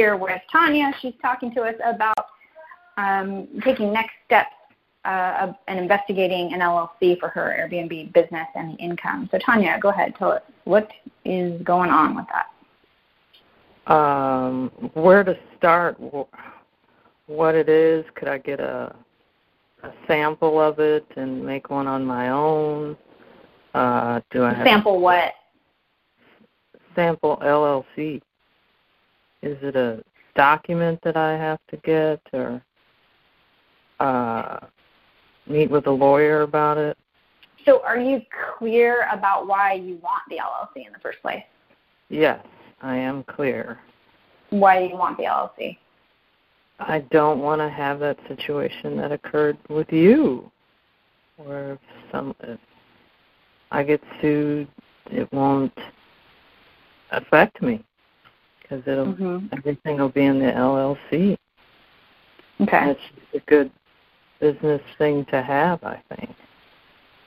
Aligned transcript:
here 0.00 0.16
with 0.16 0.40
Tanya. 0.50 0.92
She's 1.02 1.12
talking 1.20 1.52
to 1.54 1.60
us 1.60 1.74
about 1.84 2.26
um, 2.96 3.46
taking 3.62 3.92
next 3.92 4.14
steps 4.24 4.54
uh, 5.04 5.52
and 5.68 5.78
investigating 5.78 6.54
an 6.54 6.60
LLC 6.60 7.20
for 7.20 7.28
her 7.28 7.54
Airbnb 7.60 8.14
business 8.14 8.46
and 8.54 8.72
the 8.72 8.82
income. 8.82 9.28
So, 9.30 9.38
Tanya, 9.44 9.78
go 9.78 9.90
ahead. 9.90 10.14
Tell 10.18 10.32
us 10.32 10.42
what 10.64 10.90
is 11.26 11.60
going 11.64 11.90
on 11.90 12.16
with 12.16 12.24
that. 12.32 13.92
Um, 13.92 14.70
where 14.94 15.22
to 15.22 15.36
start? 15.58 15.98
What 17.26 17.54
it 17.54 17.68
is? 17.68 18.02
Could 18.14 18.28
I 18.28 18.38
get 18.38 18.58
a 18.58 18.94
a 19.82 19.90
sample 20.06 20.60
of 20.60 20.78
it 20.78 21.06
and 21.16 21.44
make 21.44 21.68
one 21.70 21.86
on 21.86 22.04
my 22.06 22.30
own? 22.30 22.96
Uh, 23.74 24.20
do 24.30 24.44
I 24.44 24.54
have 24.54 24.66
sample 24.66 24.98
what? 24.98 25.32
Sample 26.94 27.38
LLC. 27.42 28.22
Is 29.42 29.56
it 29.62 29.76
a 29.76 30.02
document 30.36 31.00
that 31.02 31.16
I 31.16 31.32
have 31.32 31.58
to 31.70 31.76
get 31.78 32.20
or 32.32 32.62
uh, 33.98 34.58
meet 35.46 35.70
with 35.70 35.86
a 35.86 35.90
lawyer 35.90 36.42
about 36.42 36.78
it? 36.78 36.96
So, 37.64 37.82
are 37.82 37.98
you 37.98 38.22
clear 38.58 39.06
about 39.12 39.46
why 39.46 39.74
you 39.74 39.96
want 40.02 40.22
the 40.28 40.36
LLC 40.36 40.86
in 40.86 40.92
the 40.92 40.98
first 40.98 41.20
place? 41.20 41.42
Yes, 42.08 42.44
I 42.82 42.96
am 42.96 43.22
clear. 43.24 43.78
Why 44.50 44.80
do 44.80 44.86
you 44.86 44.96
want 44.96 45.16
the 45.18 45.24
LLC? 45.24 45.76
I 46.78 47.00
don't 47.10 47.40
want 47.40 47.60
to 47.60 47.68
have 47.68 48.00
that 48.00 48.16
situation 48.26 48.96
that 48.96 49.12
occurred 49.12 49.58
with 49.68 49.92
you, 49.92 50.50
where 51.36 51.74
if 51.74 51.78
some 52.10 52.34
if 52.40 52.58
I 53.70 53.82
get 53.82 54.00
sued, 54.20 54.68
it 55.10 55.30
won't 55.32 55.76
affect 57.12 57.60
me 57.60 57.84
because 58.70 58.86
it'll 58.86 59.06
mm-hmm. 59.06 59.46
everything 59.52 59.98
will 59.98 60.08
be 60.08 60.24
in 60.24 60.38
the 60.38 60.46
LLC. 60.46 61.36
Okay, 62.60 62.86
that's 62.86 63.00
a 63.34 63.40
good 63.50 63.70
business 64.40 64.82
thing 64.98 65.24
to 65.26 65.42
have, 65.42 65.82
I 65.82 66.02
think. 66.14 66.34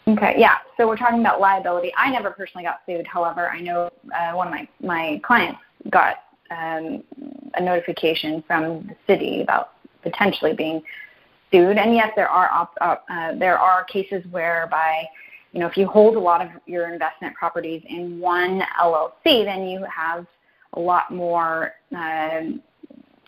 Okay, 0.08 0.36
yeah. 0.38 0.58
So 0.78 0.88
we're 0.88 0.98
talking 0.98 1.20
about 1.20 1.40
liability. 1.40 1.92
I 1.98 2.12
never 2.12 2.32
personally 2.32 2.64
got 2.64 2.82
sued. 2.86 3.08
However, 3.08 3.50
I 3.50 3.60
know 3.62 3.90
uh, 4.16 4.34
one 4.34 4.48
of 4.48 4.54
my 4.54 4.68
my 4.82 5.22
clients 5.24 5.60
got 5.90 6.18
um, 6.52 7.04
a 7.56 7.62
notification 7.62 8.44
from 8.46 8.88
the 8.88 8.96
city 9.08 9.42
about 9.42 9.72
potentially 10.02 10.54
being 10.54 10.82
sued. 11.52 11.78
And 11.78 11.96
yes, 11.96 12.12
there 12.16 12.30
are 12.30 12.50
op- 12.52 12.78
uh, 13.10 13.36
there 13.36 13.58
are 13.58 13.84
cases 13.86 14.24
whereby 14.30 15.04
you 15.52 15.60
know 15.60 15.68
if 15.68 15.78
you 15.78 15.88
hold 15.88 16.16
a 16.16 16.20
lot 16.20 16.42
of 16.42 16.50
your 16.68 16.92
investment 16.94 17.36
properties 17.36 17.82
in 17.88 18.20
one 18.20 18.62
LLC, 18.80 19.46
then 19.46 19.68
you 19.68 19.86
have 19.86 20.26
a 20.74 20.80
lot 20.80 21.12
more 21.12 21.74
uh, 21.96 22.42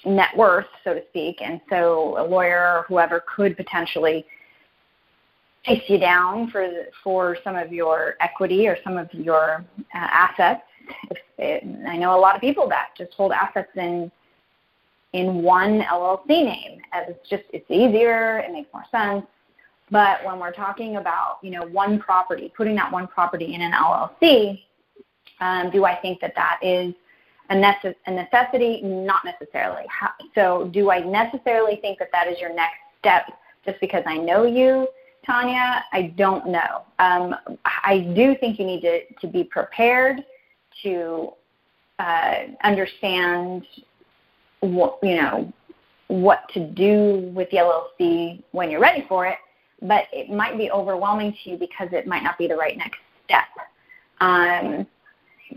net 0.05 0.35
worth, 0.35 0.67
so 0.83 0.93
to 0.93 1.01
speak, 1.09 1.41
and 1.41 1.61
so 1.69 2.15
a 2.19 2.25
lawyer 2.25 2.77
or 2.77 2.85
whoever 2.87 3.23
could 3.33 3.55
potentially 3.57 4.25
chase 5.63 5.83
you 5.87 5.97
down 5.97 6.49
for 6.51 6.69
for 7.03 7.37
some 7.43 7.55
of 7.55 7.73
your 7.73 8.15
equity 8.21 8.67
or 8.67 8.77
some 8.83 8.97
of 8.97 9.11
your 9.13 9.65
uh, 9.79 9.97
assets 9.97 10.61
it, 11.37 11.63
I 11.87 11.97
know 11.97 12.17
a 12.17 12.19
lot 12.19 12.35
of 12.35 12.41
people 12.41 12.67
that 12.69 12.89
just 12.97 13.13
hold 13.13 13.31
assets 13.31 13.71
in 13.75 14.11
in 15.13 15.41
one 15.43 15.81
LLC 15.81 16.27
name. 16.27 16.81
As 16.91 17.05
it's 17.09 17.29
just 17.29 17.43
it's 17.53 17.69
easier, 17.69 18.39
it 18.39 18.51
makes 18.51 18.71
more 18.73 18.83
sense. 18.91 19.25
But 19.91 20.25
when 20.25 20.39
we're 20.39 20.51
talking 20.51 20.97
about 20.97 21.39
you 21.41 21.51
know 21.51 21.65
one 21.67 21.99
property, 21.99 22.51
putting 22.55 22.75
that 22.75 22.91
one 22.91 23.07
property 23.07 23.53
in 23.53 23.61
an 23.61 23.71
LLC, 23.71 24.61
um, 25.39 25.71
do 25.71 25.85
I 25.85 25.95
think 25.95 26.19
that 26.21 26.33
that 26.35 26.59
is 26.61 26.93
a, 27.49 27.55
necess- 27.55 27.95
a 28.07 28.11
necessity? 28.11 28.81
Not 28.81 29.23
necessarily. 29.25 29.83
How, 29.89 30.11
so 30.33 30.69
do 30.73 30.91
I 30.91 30.99
necessarily 30.99 31.77
think 31.77 31.99
that 31.99 32.09
that 32.11 32.27
is 32.27 32.39
your 32.39 32.53
next 32.53 32.77
step 32.99 33.31
just 33.65 33.79
because 33.79 34.03
I 34.05 34.17
know 34.17 34.45
you? 34.45 34.87
Tanya, 35.25 35.83
I 35.91 36.13
don't 36.17 36.47
know. 36.47 36.83
Um, 36.99 37.35
I 37.65 38.11
do 38.15 38.35
think 38.35 38.59
you 38.59 38.65
need 38.65 38.81
to, 38.81 39.01
to 39.21 39.27
be 39.27 39.43
prepared 39.43 40.23
to 40.83 41.31
uh, 41.99 42.35
understand 42.63 43.65
what 44.59 44.99
you 45.01 45.15
know 45.15 45.51
what 46.07 46.47
to 46.53 46.59
do 46.59 47.31
with 47.33 47.49
the 47.49 47.57
LLC 47.57 48.43
when 48.51 48.69
you're 48.69 48.79
ready 48.79 49.05
for 49.07 49.25
it, 49.25 49.37
but 49.81 50.05
it 50.13 50.29
might 50.29 50.57
be 50.57 50.69
overwhelming 50.69 51.35
to 51.43 51.49
you 51.49 51.57
because 51.57 51.89
it 51.91 52.05
might 52.05 52.21
not 52.23 52.37
be 52.37 52.47
the 52.47 52.55
right 52.55 52.77
next 52.77 52.99
step. 53.25 53.45
Um, 54.21 54.85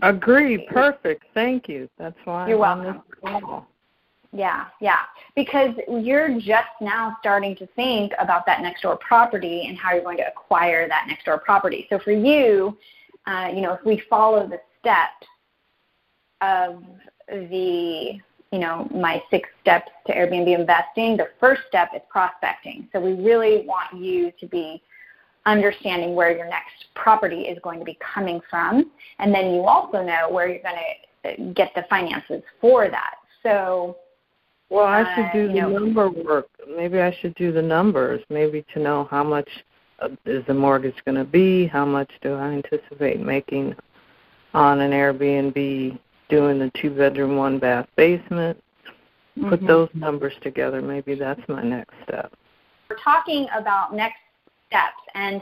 Agree. 0.01 0.67
Perfect. 0.69 1.25
Thank 1.33 1.67
you. 1.67 1.89
That's 1.97 2.17
why 2.25 2.47
you're 2.47 2.57
welcome. 2.57 3.01
Yeah, 4.31 4.67
yeah. 4.79 4.99
Because 5.35 5.73
you're 5.87 6.39
just 6.39 6.69
now 6.81 7.17
starting 7.19 7.55
to 7.55 7.65
think 7.75 8.13
about 8.19 8.45
that 8.45 8.61
next 8.61 8.83
door 8.83 8.97
property 8.97 9.65
and 9.67 9.77
how 9.77 9.93
you're 9.93 10.03
going 10.03 10.17
to 10.17 10.27
acquire 10.27 10.87
that 10.87 11.05
next 11.07 11.25
door 11.25 11.39
property. 11.39 11.87
So 11.89 11.97
for 11.97 12.11
you, 12.11 12.77
uh, 13.25 13.51
you 13.53 13.61
know, 13.61 13.73
if 13.73 13.83
we 13.83 14.03
follow 14.09 14.47
the 14.47 14.61
steps 14.79 15.25
of 16.41 16.83
the 17.27 18.19
you 18.51 18.57
know 18.57 18.87
my 18.93 19.21
six 19.29 19.49
steps 19.61 19.91
to 20.07 20.13
Airbnb 20.13 20.57
investing, 20.57 21.17
the 21.17 21.29
first 21.39 21.61
step 21.67 21.89
is 21.95 22.01
prospecting. 22.09 22.87
So 22.91 22.99
we 22.99 23.13
really 23.13 23.65
want 23.65 23.93
you 23.95 24.31
to 24.39 24.47
be 24.47 24.81
understanding 25.49 26.15
where 26.15 26.35
your 26.35 26.47
next 26.47 26.85
property 26.95 27.41
is 27.41 27.57
going 27.63 27.79
to 27.79 27.85
be 27.85 27.97
coming 28.13 28.39
from, 28.49 28.91
and 29.19 29.33
then 29.33 29.53
you 29.53 29.61
also 29.61 30.03
know 30.03 30.29
where 30.29 30.47
you're 30.47 30.61
going 30.61 30.75
to 30.75 31.53
get 31.53 31.71
the 31.75 31.83
finances 31.89 32.41
for 32.61 32.89
that. 32.89 33.15
So 33.43 33.97
well, 34.69 34.85
I 34.85 35.03
should 35.15 35.25
uh, 35.25 35.33
do 35.33 35.43
uh, 35.45 35.53
the 35.53 35.61
know, 35.61 35.69
number 35.69 36.09
work. 36.09 36.47
Maybe 36.67 36.99
I 36.99 37.15
should 37.21 37.35
do 37.35 37.51
the 37.51 37.61
numbers, 37.61 38.21
maybe 38.29 38.65
to 38.73 38.79
know 38.79 39.07
how 39.09 39.23
much 39.23 39.49
uh, 39.99 40.09
is 40.25 40.45
the 40.47 40.53
mortgage 40.53 40.95
going 41.05 41.17
to 41.17 41.25
be, 41.25 41.67
how 41.67 41.85
much 41.85 42.09
do 42.21 42.33
I 42.35 42.51
anticipate 42.51 43.19
making 43.19 43.75
on 44.53 44.81
an 44.81 44.91
Airbnb 44.91 45.99
doing 46.29 46.59
the 46.59 46.71
two 46.81 46.91
bedroom, 46.91 47.35
one 47.35 47.59
bath 47.59 47.87
basement. 47.95 48.61
Mm-hmm. 49.37 49.49
Put 49.49 49.67
those 49.67 49.89
numbers 49.93 50.33
together. 50.41 50.81
Maybe 50.81 51.15
that's 51.15 51.41
my 51.47 51.63
next 51.63 51.93
step. 52.03 52.31
We're 52.89 52.97
talking 53.03 53.47
about 53.57 53.93
next 53.93 54.17
steps, 54.69 55.01
and 55.15 55.41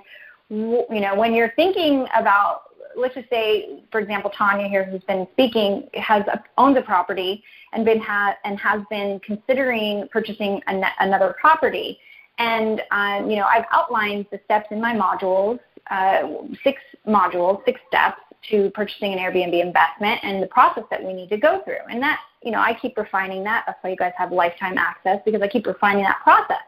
you 0.49 0.85
know 0.89 1.15
when 1.15 1.33
you're 1.33 1.51
thinking 1.55 2.07
about, 2.15 2.63
let's 2.95 3.15
just 3.15 3.29
say, 3.29 3.83
for 3.91 3.99
example, 3.99 4.31
Tanya 4.35 4.67
here, 4.67 4.83
who's 4.83 5.03
been 5.03 5.27
speaking, 5.33 5.89
has 5.93 6.23
owns 6.57 6.77
a 6.77 6.81
property 6.81 7.43
and 7.73 7.85
been 7.85 7.99
ha- 7.99 8.35
and 8.43 8.59
has 8.59 8.81
been 8.89 9.19
considering 9.19 10.07
purchasing 10.11 10.61
an- 10.67 10.83
another 10.99 11.35
property. 11.39 11.99
And 12.39 12.81
um, 12.91 13.29
you 13.29 13.35
know, 13.37 13.45
I've 13.45 13.65
outlined 13.71 14.27
the 14.31 14.39
steps 14.45 14.67
in 14.71 14.79
my 14.79 14.93
modules, 14.93 15.59
uh, 15.89 16.27
six 16.63 16.81
modules, 17.07 17.63
six 17.65 17.79
steps 17.87 18.21
to 18.49 18.69
purchasing 18.71 19.13
an 19.13 19.19
Airbnb 19.19 19.59
investment 19.61 20.19
and 20.23 20.41
the 20.41 20.47
process 20.47 20.83
that 20.91 21.03
we 21.03 21.13
need 21.13 21.29
to 21.29 21.37
go 21.37 21.61
through. 21.63 21.83
And 21.89 22.01
that, 22.01 22.19
you 22.43 22.51
know, 22.51 22.59
I 22.59 22.73
keep 22.73 22.97
refining 22.97 23.43
that. 23.43 23.63
That's 23.65 23.77
why 23.81 23.89
you 23.89 23.95
guys 23.95 24.13
have 24.17 24.31
lifetime 24.31 24.77
access 24.77 25.19
because 25.25 25.41
I 25.41 25.47
keep 25.47 25.65
refining 25.65 26.03
that 26.03 26.21
process. 26.23 26.61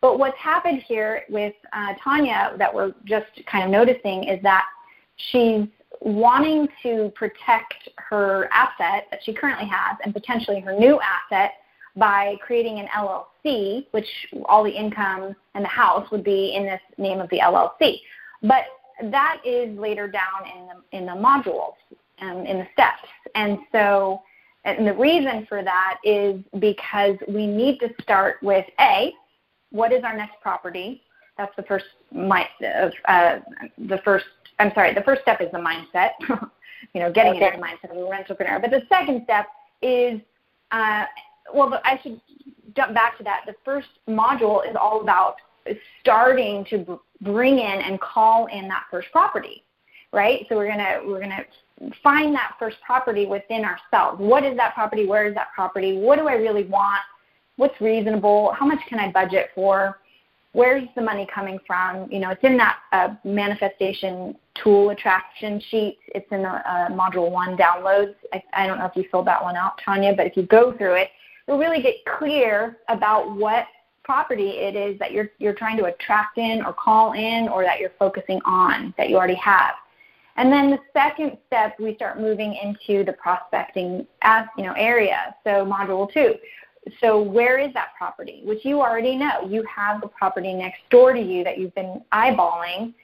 But 0.00 0.18
what's 0.18 0.38
happened 0.38 0.82
here 0.86 1.22
with 1.28 1.54
uh, 1.72 1.94
Tanya 2.02 2.54
that 2.58 2.72
we're 2.74 2.94
just 3.04 3.26
kind 3.46 3.64
of 3.64 3.70
noticing 3.70 4.24
is 4.24 4.42
that 4.42 4.66
she's 5.16 5.66
wanting 6.00 6.68
to 6.82 7.12
protect 7.14 7.88
her 7.96 8.48
asset 8.52 9.06
that 9.10 9.20
she 9.22 9.34
currently 9.34 9.66
has 9.66 9.98
and 10.02 10.14
potentially 10.14 10.60
her 10.60 10.72
new 10.72 10.98
asset 11.00 11.52
by 11.96 12.36
creating 12.40 12.78
an 12.78 12.86
LLC, 12.96 13.86
which 13.90 14.06
all 14.46 14.64
the 14.64 14.70
income 14.70 15.34
and 15.54 15.64
the 15.64 15.68
house 15.68 16.10
would 16.10 16.24
be 16.24 16.54
in 16.54 16.64
this 16.64 16.80
name 16.96 17.20
of 17.20 17.28
the 17.30 17.38
LLC. 17.38 18.00
But 18.42 18.64
that 19.10 19.40
is 19.44 19.76
later 19.78 20.08
down 20.08 20.46
in 20.56 20.66
the 20.66 20.96
in 20.96 21.06
the 21.06 21.12
modules 21.12 21.74
um, 22.20 22.46
in 22.46 22.58
the 22.58 22.66
steps, 22.72 23.08
and 23.34 23.58
so 23.72 24.22
and 24.64 24.86
the 24.86 24.92
reason 24.94 25.46
for 25.48 25.62
that 25.62 25.98
is 26.04 26.40
because 26.58 27.16
we 27.28 27.46
need 27.46 27.78
to 27.80 27.90
start 28.02 28.42
with 28.42 28.66
a 28.78 29.12
what 29.70 29.92
is 29.92 30.02
our 30.04 30.16
next 30.16 30.40
property. 30.40 31.02
That's 31.38 31.54
the 31.56 31.62
first 31.62 31.86
my 32.12 32.46
uh, 33.08 33.38
the 33.78 33.98
first 34.04 34.26
I'm 34.58 34.72
sorry 34.74 34.94
the 34.94 35.02
first 35.02 35.22
step 35.22 35.40
is 35.40 35.50
the 35.52 35.58
mindset. 35.58 36.10
you 36.94 37.00
know, 37.00 37.12
getting 37.12 37.34
okay. 37.34 37.46
into 37.46 37.58
the 37.58 37.62
mindset 37.62 37.90
of 37.90 37.96
a 37.96 38.00
rentalpreneur. 38.00 38.60
But 38.60 38.70
the 38.70 38.82
second 38.88 39.22
step 39.24 39.46
is 39.82 40.20
uh, 40.70 41.04
well, 41.54 41.80
I 41.84 41.98
should 42.02 42.20
jump 42.76 42.94
back 42.94 43.16
to 43.18 43.24
that. 43.24 43.42
The 43.46 43.54
first 43.64 43.88
module 44.08 44.68
is 44.68 44.76
all 44.80 45.00
about 45.00 45.36
starting 46.00 46.64
to 46.70 47.00
bring 47.20 47.58
in 47.58 47.80
and 47.80 48.00
call 48.00 48.46
in 48.46 48.68
that 48.68 48.84
first 48.90 49.08
property, 49.12 49.62
right? 50.12 50.46
So 50.48 50.56
we're 50.56 50.68
gonna 50.68 51.00
we're 51.04 51.20
gonna 51.20 51.44
find 52.02 52.34
that 52.34 52.54
first 52.58 52.76
property 52.84 53.26
within 53.26 53.64
ourselves. 53.64 54.20
What 54.20 54.44
is 54.44 54.56
that 54.56 54.74
property? 54.74 55.06
Where 55.06 55.26
is 55.26 55.34
that 55.34 55.48
property? 55.54 55.98
What 55.98 56.18
do 56.18 56.28
I 56.28 56.34
really 56.34 56.64
want? 56.64 57.00
What's 57.60 57.78
reasonable? 57.80 58.52
How 58.58 58.64
much 58.64 58.80
can 58.88 58.98
I 58.98 59.12
budget 59.12 59.50
for? 59.54 59.98
where's 60.52 60.88
the 60.96 61.02
money 61.02 61.26
coming 61.32 61.58
from? 61.66 62.10
You 62.10 62.20
know, 62.20 62.30
it's 62.30 62.42
in 62.42 62.56
that 62.56 62.78
uh, 62.92 63.14
manifestation 63.24 64.34
tool 64.54 64.90
attraction 64.90 65.62
sheet. 65.70 65.98
It's 66.08 66.26
in 66.32 66.42
the 66.42 66.48
uh, 66.48 66.88
module 66.88 67.30
one 67.30 67.56
downloads. 67.56 68.14
I, 68.32 68.42
I 68.52 68.66
don't 68.66 68.78
know 68.78 68.86
if 68.86 68.96
you 68.96 69.04
filled 69.10 69.26
that 69.26 69.42
one 69.42 69.56
out, 69.56 69.80
Tanya, 69.84 70.14
but 70.14 70.26
if 70.26 70.36
you 70.36 70.44
go 70.44 70.76
through 70.76 70.94
it, 70.94 71.10
you'll 71.46 71.58
really 71.58 71.82
get 71.82 71.96
clear 72.18 72.78
about 72.88 73.34
what 73.36 73.66
property 74.02 74.50
it 74.50 74.74
is 74.74 74.98
that 74.98 75.12
you're 75.12 75.30
you're 75.38 75.54
trying 75.54 75.76
to 75.76 75.84
attract 75.84 76.38
in 76.38 76.64
or 76.64 76.72
call 76.72 77.12
in 77.12 77.48
or 77.48 77.62
that 77.62 77.78
you're 77.78 77.92
focusing 77.98 78.40
on 78.44 78.92
that 78.96 79.08
you 79.08 79.16
already 79.16 79.34
have. 79.34 79.74
And 80.36 80.50
then 80.50 80.70
the 80.70 80.78
second 80.94 81.36
step, 81.46 81.78
we 81.78 81.94
start 81.96 82.18
moving 82.18 82.54
into 82.54 83.04
the 83.04 83.12
prospecting 83.12 84.06
as, 84.22 84.46
you 84.56 84.64
know, 84.64 84.72
area. 84.72 85.34
So 85.44 85.66
module 85.66 86.10
two. 86.10 86.34
So 87.00 87.20
where 87.20 87.58
is 87.58 87.72
that 87.74 87.88
property? 87.96 88.42
Which 88.44 88.64
you 88.64 88.80
already 88.80 89.16
know. 89.16 89.46
You 89.48 89.64
have 89.64 90.00
the 90.00 90.08
property 90.08 90.54
next 90.54 90.80
door 90.90 91.12
to 91.12 91.20
you 91.20 91.44
that 91.44 91.58
you've 91.58 91.74
been 91.74 92.02
eyeballing 92.12 92.94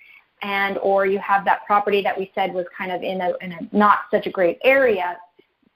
and 0.42 0.78
or 0.78 1.06
you 1.06 1.18
have 1.18 1.44
that 1.44 1.64
property 1.66 2.02
that 2.02 2.16
we 2.16 2.30
said 2.34 2.52
was 2.52 2.66
kind 2.76 2.92
of 2.92 3.02
in 3.02 3.20
a, 3.20 3.32
in 3.40 3.52
a 3.52 3.76
not 3.76 4.00
such 4.10 4.26
a 4.26 4.30
great 4.30 4.58
area 4.64 5.16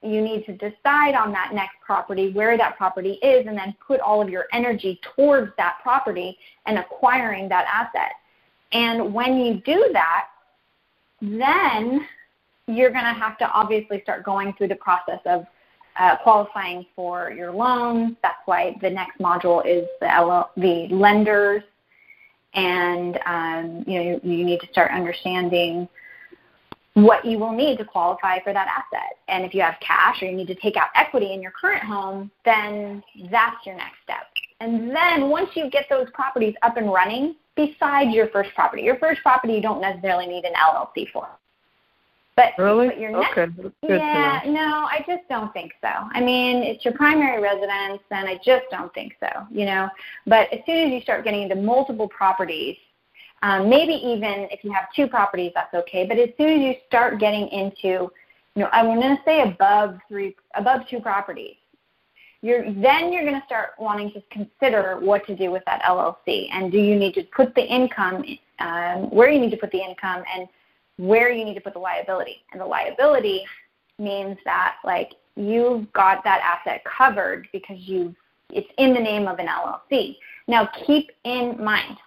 you 0.03 0.21
need 0.21 0.45
to 0.45 0.53
decide 0.53 1.13
on 1.13 1.31
that 1.31 1.51
next 1.53 1.75
property 1.85 2.31
where 2.31 2.57
that 2.57 2.75
property 2.77 3.19
is 3.21 3.45
and 3.47 3.57
then 3.57 3.75
put 3.85 3.99
all 3.99 4.21
of 4.21 4.29
your 4.29 4.45
energy 4.51 4.99
towards 5.15 5.51
that 5.57 5.77
property 5.81 6.37
and 6.65 6.77
acquiring 6.77 7.49
that 7.49 7.65
asset 7.71 8.13
and 8.71 9.13
when 9.13 9.37
you 9.37 9.55
do 9.65 9.89
that 9.93 10.27
then 11.21 12.07
you're 12.67 12.91
going 12.91 13.03
to 13.03 13.13
have 13.13 13.37
to 13.37 13.49
obviously 13.51 14.01
start 14.01 14.23
going 14.23 14.53
through 14.53 14.67
the 14.67 14.75
process 14.75 15.19
of 15.25 15.45
uh, 16.01 16.17
qualifying 16.23 16.83
for 16.95 17.31
your 17.31 17.51
loans. 17.51 18.15
That's 18.23 18.41
why 18.45 18.75
the 18.81 18.89
next 18.89 19.19
module 19.19 19.63
is 19.63 19.87
the, 19.99 20.47
the 20.57 20.87
lenders, 20.93 21.61
and 22.55 23.19
um, 23.27 23.83
you 23.85 23.99
know 23.99 24.19
you, 24.23 24.37
you 24.37 24.43
need 24.43 24.59
to 24.61 24.67
start 24.71 24.91
understanding 24.91 25.87
what 26.95 27.23
you 27.23 27.37
will 27.37 27.53
need 27.53 27.77
to 27.77 27.85
qualify 27.85 28.39
for 28.43 28.51
that 28.51 28.67
asset. 28.67 29.17
And 29.27 29.45
if 29.45 29.53
you 29.53 29.61
have 29.61 29.75
cash 29.79 30.21
or 30.21 30.25
you 30.25 30.35
need 30.35 30.47
to 30.47 30.55
take 30.55 30.75
out 30.75 30.87
equity 30.95 31.33
in 31.33 31.41
your 31.41 31.51
current 31.51 31.83
home, 31.83 32.31
then 32.43 33.01
that's 33.29 33.65
your 33.65 33.75
next 33.75 33.97
step. 34.03 34.25
And 34.59 34.93
then 34.93 35.29
once 35.29 35.51
you 35.53 35.69
get 35.69 35.85
those 35.89 36.07
properties 36.13 36.55
up 36.63 36.75
and 36.77 36.91
running, 36.91 37.35
besides 37.55 38.13
your 38.13 38.27
first 38.29 38.49
property. 38.55 38.81
Your 38.81 38.97
first 38.97 39.21
property 39.21 39.53
you 39.53 39.61
don't 39.61 39.79
necessarily 39.79 40.27
need 40.27 40.43
an 40.45 40.53
LLC 40.53 41.09
for. 41.13 41.29
But, 42.41 42.63
really? 42.63 42.87
but 42.87 42.99
your 42.99 43.11
next, 43.11 43.37
okay. 43.37 43.69
yeah, 43.83 44.41
no, 44.47 44.87
I 44.89 45.03
just 45.07 45.27
don't 45.29 45.53
think 45.53 45.73
so. 45.81 45.89
I 45.89 46.21
mean, 46.21 46.63
it's 46.63 46.83
your 46.83 46.93
primary 46.95 47.41
residence, 47.41 48.01
and 48.09 48.27
I 48.27 48.39
just 48.43 48.65
don't 48.71 48.91
think 48.93 49.13
so. 49.19 49.45
You 49.51 49.65
know, 49.65 49.89
but 50.25 50.51
as 50.51 50.59
soon 50.65 50.87
as 50.87 50.91
you 50.91 51.01
start 51.01 51.23
getting 51.23 51.43
into 51.43 51.55
multiple 51.55 52.07
properties, 52.07 52.77
um, 53.43 53.69
maybe 53.69 53.93
even 53.93 54.47
if 54.51 54.63
you 54.63 54.71
have 54.71 54.85
two 54.95 55.07
properties, 55.07 55.51
that's 55.53 55.73
okay. 55.73 56.05
But 56.07 56.17
as 56.17 56.29
soon 56.37 56.49
as 56.49 56.61
you 56.61 56.73
start 56.87 57.19
getting 57.19 57.47
into, 57.49 58.11
you 58.55 58.63
know, 58.63 58.69
I'm 58.71 58.85
going 58.87 59.01
to 59.01 59.21
say 59.23 59.41
above 59.41 59.99
three, 60.07 60.35
above 60.55 60.81
two 60.89 60.99
properties, 60.99 61.55
you're 62.41 62.63
then 62.73 63.13
you're 63.13 63.23
going 63.23 63.39
to 63.39 63.45
start 63.45 63.71
wanting 63.77 64.11
to 64.13 64.21
consider 64.31 64.99
what 64.99 65.25
to 65.27 65.35
do 65.35 65.51
with 65.51 65.63
that 65.65 65.81
LLC 65.83 66.47
and 66.51 66.71
do 66.71 66.79
you 66.79 66.95
need 66.95 67.13
to 67.13 67.23
put 67.35 67.53
the 67.53 67.61
income 67.61 68.25
um, 68.57 69.11
where 69.11 69.29
you 69.29 69.39
need 69.39 69.51
to 69.51 69.57
put 69.57 69.71
the 69.71 69.77
income 69.77 70.23
and 70.35 70.47
where 71.01 71.31
you 71.31 71.43
need 71.43 71.55
to 71.55 71.61
put 71.61 71.73
the 71.73 71.79
liability 71.79 72.43
and 72.51 72.61
the 72.61 72.65
liability 72.65 73.43
means 73.97 74.37
that 74.45 74.75
like 74.85 75.13
you've 75.35 75.91
got 75.93 76.23
that 76.23 76.41
asset 76.43 76.83
covered 76.85 77.47
because 77.51 77.77
you 77.79 78.15
it's 78.51 78.67
in 78.77 78.93
the 78.93 78.99
name 78.99 79.27
of 79.27 79.39
an 79.39 79.47
LLC. 79.47 80.17
Now 80.47 80.69
keep 80.85 81.11
in 81.23 81.63
mind 81.63 81.97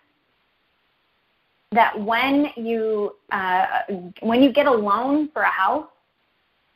that 1.73 1.99
when 2.01 2.51
you 2.57 3.17
uh, 3.33 3.67
when 4.21 4.43
you 4.43 4.53
get 4.53 4.67
a 4.67 4.73
loan 4.73 5.29
for 5.33 5.43
a 5.43 5.51
house, 5.51 5.89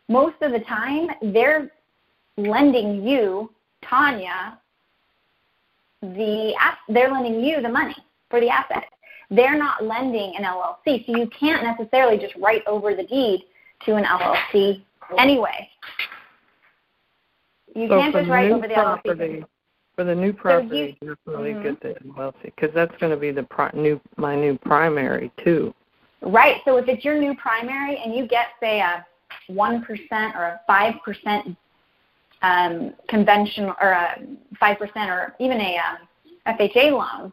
most 0.08 0.36
of 0.40 0.50
the 0.50 0.60
time 0.60 1.10
they're 1.22 1.70
lending 2.36 3.06
you, 3.06 3.50
Tanya, 3.88 4.58
the 6.02 6.52
they're 6.88 7.12
lending 7.12 7.44
you 7.44 7.62
the 7.62 7.68
money 7.68 7.96
for 8.28 8.40
the 8.40 8.48
asset. 8.48 8.84
They're 9.30 9.58
not 9.58 9.84
lending 9.84 10.34
an 10.36 10.44
LLC, 10.44 11.04
so 11.06 11.16
you 11.16 11.28
can't 11.28 11.62
necessarily 11.62 12.18
just 12.18 12.34
write 12.36 12.66
over 12.66 12.94
the 12.94 13.04
deed 13.04 13.44
to 13.84 13.96
an 13.96 14.04
LLC 14.04 14.82
anyway. 15.18 15.68
You 17.74 17.88
so 17.88 18.00
can't 18.00 18.14
just 18.14 18.28
write 18.28 18.50
over 18.50 18.66
the 18.66 18.74
property, 18.74 19.08
LLC. 19.10 19.44
For 19.96 20.04
the 20.04 20.14
new 20.14 20.32
property, 20.32 20.96
so 21.00 21.06
you, 21.06 21.16
definitely 21.26 21.52
mm-hmm. 21.52 21.62
get 21.62 21.80
the 21.80 22.10
LLC 22.10 22.42
because 22.44 22.70
that's 22.74 22.96
going 22.98 23.10
to 23.10 23.18
be 23.18 23.30
the 23.30 23.42
pri- 23.42 23.70
new 23.74 24.00
my 24.16 24.34
new 24.34 24.56
primary 24.58 25.30
too. 25.44 25.74
Right. 26.22 26.56
So 26.64 26.76
if 26.78 26.88
it's 26.88 27.04
your 27.04 27.18
new 27.18 27.34
primary 27.36 27.98
and 27.98 28.14
you 28.14 28.26
get 28.26 28.48
say 28.60 28.80
a 28.80 29.04
one 29.48 29.84
percent 29.84 30.34
or 30.34 30.44
a 30.44 30.60
five 30.66 30.94
percent 31.04 31.56
um, 32.42 32.94
conventional 33.08 33.74
or 33.80 33.90
a 33.90 34.22
five 34.58 34.78
percent 34.78 35.10
or 35.10 35.34
even 35.38 35.60
a 35.60 35.78
um, 35.78 36.56
FHA 36.56 36.92
loan, 36.92 37.32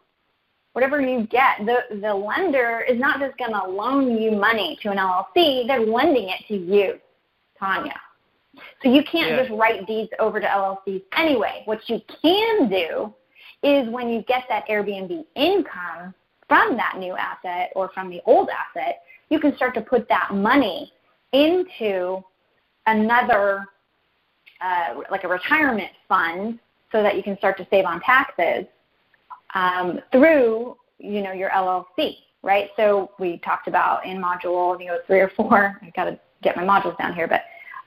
whatever 0.75 0.99
you 0.99 1.25
get, 1.27 1.65
the 1.65 1.97
the 2.01 2.13
lender 2.13 2.81
is 2.81 2.99
not 2.99 3.21
just 3.21 3.37
going 3.37 3.53
to 3.53 3.65
loan 3.65 4.21
you 4.21 4.31
money 4.31 4.77
to 4.81 4.91
an 4.91 4.97
LLC; 4.97 5.65
they're 5.65 5.85
lending 5.85 6.27
it 6.27 6.41
to 6.49 6.55
you, 6.55 6.99
Tanya. 7.57 7.95
So 8.83 8.89
you 8.93 9.01
can't 9.03 9.31
yeah. 9.31 9.43
just 9.43 9.51
write 9.51 9.87
deeds 9.87 10.11
over 10.19 10.39
to 10.41 10.45
LLCs 10.45 11.01
anyway. 11.17 11.61
What 11.63 11.79
you 11.89 12.01
can 12.21 12.69
do 12.69 13.13
is 13.63 13.89
when 13.89 14.09
you 14.09 14.21
get 14.23 14.43
that 14.49 14.67
Airbnb 14.67 15.25
income 15.35 16.13
from 16.47 16.75
that 16.75 16.97
new 16.99 17.15
asset 17.15 17.71
or 17.75 17.89
from 17.93 18.09
the 18.09 18.21
old 18.25 18.49
asset, 18.49 19.01
you 19.29 19.39
can 19.39 19.55
start 19.55 19.73
to 19.75 19.81
put 19.81 20.07
that 20.09 20.33
money 20.33 20.91
into 21.31 22.21
another 22.85 23.65
uh, 24.61 24.95
like 25.09 25.23
a 25.23 25.27
retirement 25.27 25.91
fund 26.07 26.59
so 26.91 27.01
that 27.01 27.15
you 27.15 27.23
can 27.23 27.37
start 27.37 27.57
to 27.57 27.67
save 27.69 27.85
on 27.85 28.01
taxes 28.01 28.65
um, 29.55 29.99
through 30.11 30.77
you 30.99 31.21
know 31.21 31.31
your 31.31 31.49
LLC, 31.49 32.17
right? 32.43 32.69
So 32.77 33.11
we 33.19 33.39
talked 33.39 33.67
about 33.67 34.05
in 34.05 34.21
module 34.21 34.79
you 34.79 34.87
know 34.87 34.99
three 35.07 35.19
or 35.19 35.31
four. 35.35 35.79
I've 35.81 35.93
got 35.93 36.05
to 36.05 36.19
get 36.43 36.55
my 36.55 36.63
modules 36.63 36.97
down 36.99 37.15
here, 37.15 37.27
but 37.27 37.41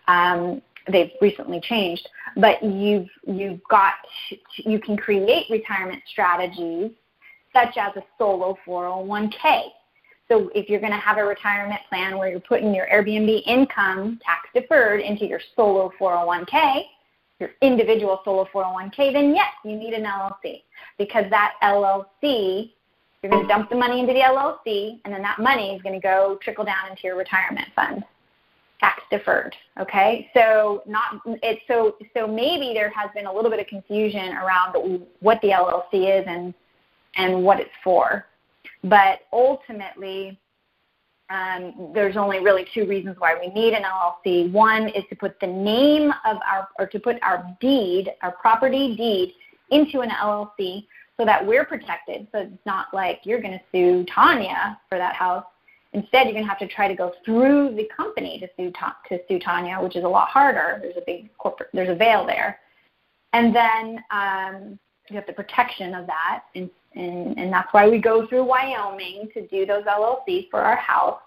um, 0.08 0.60
they've 0.90 1.12
recently 1.20 1.60
changed. 1.60 2.08
But 2.36 2.62
you've 2.62 3.08
you've 3.26 3.60
got 3.70 3.94
you 4.56 4.80
can 4.80 4.96
create 4.96 5.46
retirement 5.48 6.02
strategies 6.10 6.90
such 7.54 7.76
as 7.76 7.96
a 7.96 8.02
solo 8.18 8.58
401k 8.66 9.70
so 10.28 10.50
if 10.54 10.68
you're 10.68 10.80
going 10.80 10.92
to 10.92 10.98
have 10.98 11.16
a 11.16 11.24
retirement 11.24 11.80
plan 11.88 12.18
where 12.18 12.28
you're 12.28 12.40
putting 12.40 12.74
your 12.74 12.86
Airbnb 12.86 13.42
income 13.46 14.20
tax 14.24 14.48
deferred 14.54 15.00
into 15.00 15.26
your 15.26 15.40
solo 15.56 15.90
401k, 15.98 16.82
your 17.38 17.50
individual 17.62 18.20
solo 18.24 18.46
401k, 18.52 19.12
then 19.12 19.34
yes, 19.34 19.52
you 19.64 19.76
need 19.76 19.94
an 19.94 20.04
LLC 20.04 20.62
because 20.98 21.24
that 21.30 21.54
LLC, 21.62 22.72
you're 23.22 23.30
going 23.30 23.42
to 23.42 23.48
dump 23.48 23.70
the 23.70 23.76
money 23.76 24.00
into 24.00 24.12
the 24.12 24.20
LLC, 24.20 25.00
and 25.04 25.12
then 25.12 25.22
that 25.22 25.38
money 25.38 25.74
is 25.74 25.82
going 25.82 25.94
to 25.94 26.00
go 26.00 26.38
trickle 26.42 26.64
down 26.64 26.90
into 26.90 27.02
your 27.04 27.16
retirement 27.16 27.68
fund, 27.74 28.04
tax 28.80 29.02
deferred. 29.10 29.54
Okay, 29.80 30.30
so 30.34 30.82
not 30.86 31.20
it. 31.42 31.60
So 31.68 31.96
so 32.16 32.26
maybe 32.26 32.72
there 32.74 32.90
has 32.90 33.10
been 33.14 33.26
a 33.26 33.32
little 33.32 33.50
bit 33.50 33.60
of 33.60 33.66
confusion 33.66 34.34
around 34.34 35.02
what 35.20 35.40
the 35.42 35.48
LLC 35.48 36.20
is 36.20 36.24
and 36.26 36.54
and 37.16 37.42
what 37.42 37.60
it's 37.60 37.70
for. 37.82 38.26
But 38.84 39.20
ultimately, 39.32 40.38
um, 41.30 41.90
there's 41.94 42.16
only 42.16 42.40
really 42.40 42.66
two 42.72 42.86
reasons 42.86 43.16
why 43.18 43.36
we 43.38 43.48
need 43.52 43.74
an 43.74 43.82
LLC. 43.82 44.50
One 44.50 44.88
is 44.88 45.04
to 45.10 45.16
put 45.16 45.38
the 45.40 45.46
name 45.46 46.10
of 46.24 46.38
our, 46.50 46.68
or 46.78 46.86
to 46.86 46.98
put 46.98 47.16
our 47.22 47.54
deed, 47.60 48.10
our 48.22 48.32
property 48.32 48.96
deed, 48.96 49.34
into 49.70 50.00
an 50.00 50.10
LLC 50.10 50.86
so 51.18 51.26
that 51.26 51.44
we're 51.44 51.64
protected. 51.64 52.28
So 52.32 52.38
it's 52.40 52.66
not 52.66 52.86
like 52.94 53.20
you're 53.24 53.40
going 53.40 53.58
to 53.58 53.60
sue 53.72 54.06
Tanya 54.12 54.78
for 54.88 54.96
that 54.96 55.14
house. 55.14 55.44
Instead, 55.92 56.24
you're 56.24 56.34
going 56.34 56.44
to 56.44 56.48
have 56.48 56.58
to 56.60 56.68
try 56.68 56.88
to 56.88 56.94
go 56.94 57.12
through 57.24 57.74
the 57.74 57.88
company 57.94 58.38
to 58.38 58.48
sue 58.56 58.72
to 59.08 59.18
sue 59.28 59.38
Tanya, 59.38 59.78
which 59.80 59.96
is 59.96 60.04
a 60.04 60.08
lot 60.08 60.28
harder. 60.28 60.78
There's 60.80 60.96
a 60.96 61.04
big 61.04 61.36
corporate, 61.38 61.70
there's 61.72 61.88
a 61.88 61.94
veil 61.94 62.26
there, 62.26 62.58
and 63.32 63.54
then 63.54 64.04
um, 64.10 64.78
you 65.08 65.16
have 65.16 65.26
the 65.26 65.32
protection 65.32 65.94
of 65.94 66.06
that 66.06 66.44
in, 66.54 66.70
and, 66.98 67.38
and 67.38 67.52
that's 67.52 67.72
why 67.72 67.88
we 67.88 67.98
go 67.98 68.26
through 68.26 68.44
Wyoming 68.44 69.28
to 69.32 69.46
do 69.46 69.64
those 69.64 69.84
LLCs 69.84 70.50
for 70.50 70.60
our 70.60 70.76
house. 70.76 71.20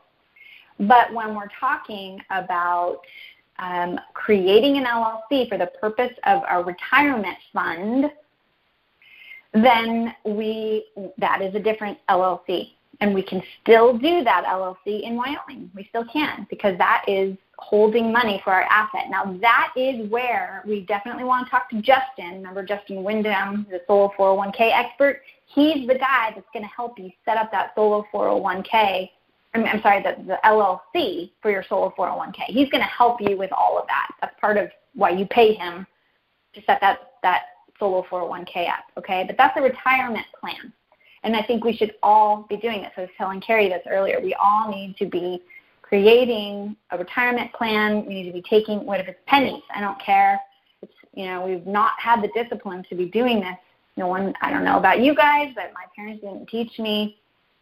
But 0.80 1.14
when 1.14 1.36
we're 1.36 1.50
talking 1.60 2.20
about 2.30 3.00
um, 3.60 4.00
creating 4.14 4.78
an 4.78 4.86
LLC 4.86 5.48
for 5.48 5.58
the 5.58 5.72
purpose 5.80 6.12
of 6.26 6.42
a 6.50 6.64
retirement 6.64 7.38
fund, 7.54 8.12
then 9.54 10.16
we 10.26 10.86
that 11.18 11.42
is 11.42 11.54
a 11.56 11.60
different 11.60 11.98
LLC, 12.10 12.72
and 13.02 13.14
we 13.14 13.22
can 13.22 13.42
still 13.62 13.98
do 13.98 14.24
that 14.24 14.46
LLC 14.46 15.04
in 15.04 15.16
Wyoming. 15.16 15.70
We 15.76 15.86
still 15.90 16.06
can 16.12 16.48
because 16.50 16.78
that 16.78 17.04
is 17.08 17.36
holding 17.62 18.12
money 18.12 18.42
for 18.44 18.52
our 18.52 18.64
asset. 18.64 19.06
Now 19.10 19.38
that 19.40 19.72
is 19.78 20.10
where 20.10 20.64
we 20.66 20.82
definitely 20.82 21.24
want 21.24 21.46
to 21.46 21.52
talk 21.52 21.70
to 21.70 21.82
Justin. 21.82 22.38
Remember 22.38 22.64
Justin 22.64 23.04
Wyndham, 23.04 23.68
the 23.70 23.82
solo 23.88 24.12
401k 24.18 24.72
expert? 24.74 25.22
He's 25.46 25.88
the 25.88 25.96
guy 25.96 26.32
that's 26.34 26.48
going 26.54 26.64
to 26.64 26.72
help 26.76 26.98
you 26.98 27.12
set 27.24 27.38
up 27.38 27.52
that 27.52 27.74
solo 27.76 28.06
401k. 28.14 29.10
I'm, 29.54 29.66
I'm 29.66 29.82
sorry, 29.82 30.02
the, 30.02 30.16
the 30.26 30.40
LLC 30.44 31.32
for 31.42 31.52
your 31.52 31.64
solo 31.70 31.94
401k. 31.98 32.46
He's 32.48 32.70
going 32.70 32.84
to 32.84 32.90
help 32.90 33.22
you 33.22 33.38
with 33.38 33.52
all 33.54 33.78
of 33.78 33.86
that. 33.88 34.10
That's 34.20 34.40
part 34.40 34.58
of 34.58 34.70
why 34.96 35.12
you 35.12 35.26
pay 35.28 35.54
him 35.54 35.86
to 36.54 36.62
set 36.66 36.82
that 36.82 37.12
that 37.22 37.44
solo 37.80 38.04
401k 38.10 38.70
up. 38.70 38.86
Okay, 38.98 39.24
but 39.28 39.38
that's 39.38 39.56
a 39.58 39.62
retirement 39.62 40.26
plan, 40.40 40.74
and 41.24 41.36
I 41.36 41.44
think 41.44 41.64
we 41.64 41.76
should 41.76 41.94
all 42.02 42.46
be 42.50 42.58
doing 42.58 42.82
this. 42.82 42.92
I 42.98 43.02
was 43.02 43.10
telling 43.18 43.40
Carrie 43.40 43.70
this 43.70 43.84
earlier. 43.90 44.20
We 44.20 44.34
all 44.36 44.70
need 44.70 44.98
to 44.98 45.06
be 45.06 45.42
creating 45.92 46.74
a 46.92 46.98
retirement 46.98 47.52
plan. 47.52 48.06
We 48.06 48.14
need 48.14 48.28
to 48.28 48.32
be 48.32 48.42
taking 48.50 48.86
what 48.86 49.02
if 49.02 49.10
it's 49.10 49.20
pennies? 49.28 49.62
I 49.76 49.82
don't 49.82 50.00
care. 50.00 50.40
It's 50.82 50.94
you 51.14 51.26
know 51.26 51.46
we've 51.46 51.68
not 51.68 51.92
had 52.00 52.24
the 52.24 52.30
discipline 52.34 52.86
to 52.90 52.96
be 52.96 53.08
doing 53.08 53.42
this. 53.42 53.58
No 53.98 54.08
one. 54.08 54.34
I 54.42 54.52
don't 54.52 54.64
know 54.64 54.78
about 54.78 55.02
you 55.02 55.14
guys, 55.14 55.52
but 55.54 55.74
my 55.74 55.84
parents 55.94 56.22
didn't 56.22 56.48
teach 56.48 56.80
me 56.80 57.18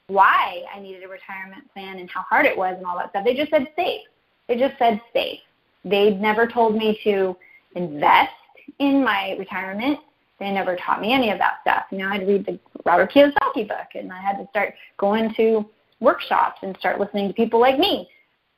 why 0.06 0.64
I 0.74 0.80
needed 0.80 1.04
a 1.04 1.08
retirement 1.08 1.74
plan 1.74 1.98
and 1.98 2.08
how 2.08 2.22
hard 2.22 2.46
it 2.46 2.56
was 2.56 2.76
and 2.78 2.86
all 2.86 2.96
that 2.98 3.10
stuff. 3.10 3.26
They 3.26 3.34
just 3.34 3.50
said 3.50 3.68
save. 3.76 4.02
They 4.48 4.58
just 4.58 4.78
said 4.78 5.02
save. 5.12 5.40
They 5.84 6.12
never 6.12 6.46
told 6.46 6.76
me 6.76 7.00
to 7.06 7.36
invest 7.76 8.32
in 8.78 9.04
my 9.04 9.36
retirement. 9.40 10.00
They 10.40 10.52
never 10.52 10.76
taught 10.76 11.02
me 11.02 11.14
any 11.14 11.32
of 11.32 11.40
that 11.40 11.62
stuff. 11.62 11.86
You 11.92 11.98
know, 11.98 12.10
I'd 12.10 12.28
read 12.28 12.46
the 12.46 12.60
Robert 12.86 13.12
Kiyosaki 13.12 13.68
book, 13.68 13.88
and 13.96 14.14
I 14.14 14.22
had 14.22 14.38
to 14.38 14.48
start 14.52 14.76
going 14.98 15.34
to 15.34 15.66
workshops 16.00 16.60
and 16.62 16.78
start 16.78 17.00
listening 17.00 17.28
to 17.28 17.34
people 17.34 17.60
like 17.60 17.80
me 17.80 18.08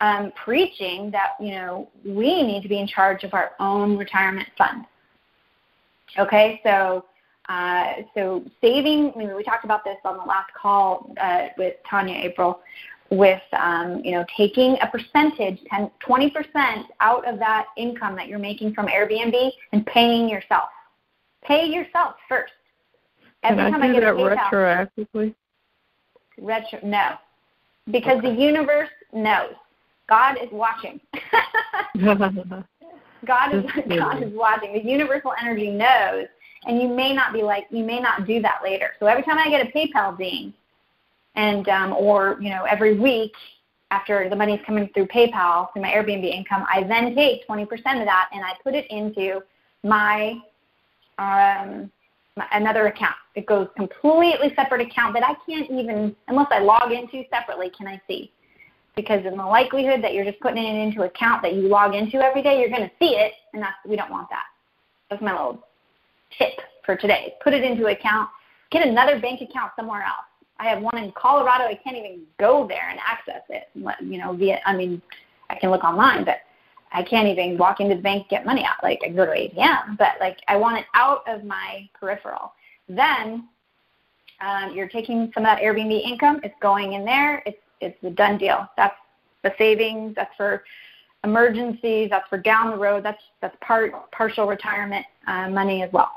um, 0.01 0.31
preaching 0.35 1.11
that 1.11 1.33
you 1.39 1.51
know 1.51 1.87
we 2.03 2.43
need 2.43 2.63
to 2.63 2.67
be 2.67 2.79
in 2.79 2.87
charge 2.87 3.23
of 3.23 3.33
our 3.33 3.51
own 3.59 3.97
retirement 3.97 4.49
fund. 4.57 4.85
Okay, 6.17 6.59
so 6.63 7.05
uh, 7.47 7.93
so 8.15 8.43
saving. 8.59 9.13
I 9.15 9.17
mean, 9.17 9.35
we 9.35 9.43
talked 9.43 9.63
about 9.63 9.85
this 9.85 9.97
on 10.03 10.17
the 10.17 10.23
last 10.23 10.51
call 10.59 11.13
uh, 11.21 11.47
with 11.57 11.75
Tanya 11.89 12.15
April. 12.15 12.59
With 13.11 13.41
um, 13.51 14.01
you 14.05 14.11
know 14.11 14.25
taking 14.37 14.77
a 14.81 14.87
percentage, 14.87 15.59
10, 15.69 15.91
20% 16.07 16.83
out 17.01 17.27
of 17.27 17.39
that 17.39 17.65
income 17.75 18.15
that 18.15 18.29
you're 18.29 18.39
making 18.39 18.73
from 18.73 18.87
Airbnb 18.87 19.51
and 19.73 19.85
paying 19.85 20.29
yourself. 20.29 20.69
Pay 21.43 21.65
yourself 21.65 22.15
first. 22.29 22.53
Every 23.43 23.69
Can 23.69 23.81
I 23.81 23.87
do 23.87 23.97
I 23.97 23.99
that 23.99 24.15
retroactively? 24.15 25.35
Retro, 26.39 26.79
no, 26.83 27.15
because 27.91 28.19
okay. 28.19 28.33
the 28.33 28.41
universe 28.41 28.89
knows. 29.11 29.55
God 30.11 30.37
is 30.43 30.49
watching. 30.51 30.99
God 33.25 33.55
is 33.55 33.63
God 33.97 34.21
is 34.21 34.33
watching. 34.33 34.73
The 34.73 34.83
universal 34.83 35.31
energy 35.41 35.69
knows, 35.69 36.25
and 36.65 36.81
you 36.81 36.89
may 36.89 37.13
not 37.13 37.31
be 37.31 37.41
like 37.43 37.67
you 37.71 37.85
may 37.85 38.01
not 38.01 38.27
do 38.27 38.41
that 38.41 38.59
later. 38.61 38.89
So 38.99 39.05
every 39.05 39.23
time 39.23 39.37
I 39.37 39.49
get 39.49 39.65
a 39.65 39.71
PayPal 39.71 40.17
ding, 40.17 40.53
and 41.35 41.67
um, 41.69 41.93
or 41.93 42.37
you 42.41 42.49
know 42.49 42.65
every 42.65 42.99
week 42.99 43.31
after 43.91 44.29
the 44.29 44.35
money's 44.35 44.59
coming 44.67 44.89
through 44.93 45.07
PayPal 45.07 45.71
through 45.71 45.83
my 45.83 45.91
Airbnb 45.91 46.25
income, 46.25 46.65
I 46.69 46.83
then 46.83 47.15
take 47.15 47.47
20% 47.47 47.63
of 47.63 47.77
that 47.77 48.29
and 48.33 48.43
I 48.43 48.53
put 48.63 48.73
it 48.73 48.85
into 48.89 49.41
my 49.83 50.35
um, 51.17 51.91
another 52.53 52.87
account. 52.87 53.15
It 53.35 53.45
goes 53.45 53.67
completely 53.77 54.53
separate 54.55 54.81
account 54.81 55.13
that 55.13 55.23
I 55.23 55.35
can't 55.45 55.69
even 55.71 56.15
unless 56.27 56.47
I 56.51 56.59
log 56.59 56.91
into 56.91 57.23
separately 57.31 57.69
can 57.69 57.87
I 57.87 58.01
see 58.09 58.31
because 58.95 59.25
in 59.25 59.37
the 59.37 59.45
likelihood 59.45 60.03
that 60.03 60.13
you're 60.13 60.25
just 60.25 60.39
putting 60.39 60.63
it 60.63 60.75
into 60.75 61.03
account 61.03 61.41
that 61.43 61.53
you 61.53 61.67
log 61.67 61.95
into 61.95 62.17
every 62.17 62.41
day, 62.41 62.59
you're 62.59 62.69
going 62.69 62.81
to 62.81 62.91
see 62.99 63.15
it, 63.15 63.33
and 63.53 63.61
that's 63.61 63.75
we 63.87 63.95
don't 63.95 64.11
want 64.11 64.29
that. 64.29 64.45
That's 65.09 65.21
my 65.21 65.31
little 65.31 65.65
tip 66.37 66.53
for 66.85 66.95
today. 66.95 67.35
Put 67.43 67.53
it 67.53 67.63
into 67.63 67.87
account. 67.87 68.29
Get 68.71 68.87
another 68.87 69.19
bank 69.19 69.41
account 69.41 69.71
somewhere 69.75 70.03
else. 70.03 70.25
I 70.59 70.65
have 70.65 70.81
one 70.81 70.97
in 70.97 71.11
Colorado. 71.13 71.65
I 71.65 71.79
can't 71.83 71.97
even 71.97 72.23
go 72.39 72.67
there 72.67 72.89
and 72.89 72.99
access 73.05 73.41
it. 73.49 73.69
You 73.73 74.17
know, 74.17 74.33
via 74.33 74.59
I 74.65 74.75
mean, 74.75 75.01
I 75.49 75.55
can 75.55 75.71
look 75.71 75.83
online, 75.83 76.23
but 76.23 76.37
I 76.93 77.03
can't 77.03 77.27
even 77.27 77.57
walk 77.57 77.79
into 77.79 77.95
the 77.95 78.01
bank 78.01 78.29
get 78.29 78.45
money 78.45 78.65
out. 78.65 78.83
Like 78.83 78.99
I 79.03 79.09
go 79.09 79.25
to 79.25 79.31
ATM, 79.31 79.97
but 79.97 80.13
like 80.19 80.39
I 80.47 80.57
want 80.57 80.77
it 80.77 80.85
out 80.93 81.23
of 81.27 81.43
my 81.43 81.89
peripheral. 81.99 82.53
Then 82.89 83.47
um, 84.41 84.73
you're 84.73 84.89
taking 84.89 85.31
some 85.33 85.43
of 85.43 85.49
that 85.49 85.61
Airbnb 85.61 86.01
income. 86.03 86.41
It's 86.43 86.55
going 86.61 86.93
in 86.93 87.05
there. 87.05 87.41
It's 87.45 87.60
it's 87.81 88.01
a 88.03 88.09
done 88.09 88.37
deal. 88.37 88.67
That's 88.77 88.95
the 89.43 89.53
savings. 89.57 90.15
That's 90.15 90.35
for 90.35 90.63
emergencies. 91.23 92.09
That's 92.09 92.27
for 92.29 92.37
down 92.37 92.71
the 92.71 92.77
road. 92.77 93.03
That's 93.03 93.21
that's 93.41 93.55
part 93.61 93.91
partial 94.11 94.47
retirement 94.47 95.05
uh, 95.27 95.49
money 95.49 95.83
as 95.83 95.91
well. 95.91 96.11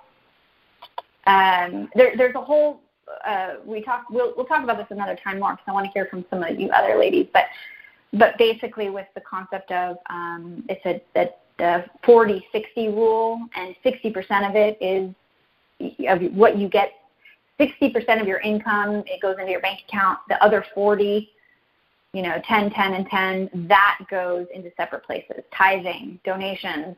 Um, 1.26 1.88
there, 1.94 2.16
there's 2.16 2.34
a 2.34 2.40
whole. 2.40 2.80
Uh, 3.26 3.54
we 3.64 3.82
talk. 3.82 4.04
We'll 4.10 4.34
we'll 4.36 4.46
talk 4.46 4.62
about 4.62 4.78
this 4.78 4.86
another 4.90 5.16
time 5.22 5.40
more 5.40 5.52
because 5.52 5.64
I 5.66 5.72
want 5.72 5.86
to 5.86 5.92
hear 5.92 6.06
from 6.06 6.24
some 6.30 6.42
of 6.42 6.58
you 6.58 6.70
other 6.70 6.98
ladies. 6.98 7.26
But 7.32 7.44
but 8.12 8.38
basically, 8.38 8.90
with 8.90 9.06
the 9.14 9.20
concept 9.20 9.70
of 9.70 9.96
um, 10.10 10.64
it's 10.68 10.84
a, 10.86 11.20
a 11.20 11.28
the 11.58 11.84
40-60 12.04 12.42
rule, 12.94 13.40
and 13.54 13.76
60% 13.84 14.48
of 14.48 14.56
it 14.56 14.76
is 14.80 15.14
of 16.08 16.32
what 16.34 16.58
you 16.58 16.68
get. 16.68 16.92
60% 17.60 18.20
of 18.20 18.26
your 18.26 18.40
income 18.40 19.04
it 19.06 19.22
goes 19.22 19.36
into 19.38 19.52
your 19.52 19.60
bank 19.60 19.80
account. 19.88 20.18
The 20.28 20.42
other 20.42 20.64
40 20.74 21.30
you 22.14 22.22
know, 22.22 22.40
10, 22.46 22.70
10, 22.70 22.94
and 22.94 23.06
10, 23.08 23.66
that 23.68 23.98
goes 24.08 24.46
into 24.54 24.70
separate 24.76 25.02
places. 25.04 25.42
Tithing, 25.52 26.20
donations, 26.24 26.96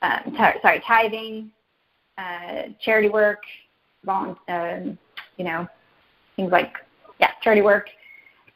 um, 0.00 0.20
t- 0.24 0.60
sorry, 0.62 0.82
tithing, 0.86 1.50
uh, 2.16 2.62
charity 2.80 3.10
work, 3.10 3.42
volun- 4.06 4.38
uh, 4.48 4.90
you 5.36 5.44
know, 5.44 5.68
things 6.36 6.50
like, 6.50 6.72
yeah, 7.20 7.32
charity 7.42 7.60
work, 7.60 7.88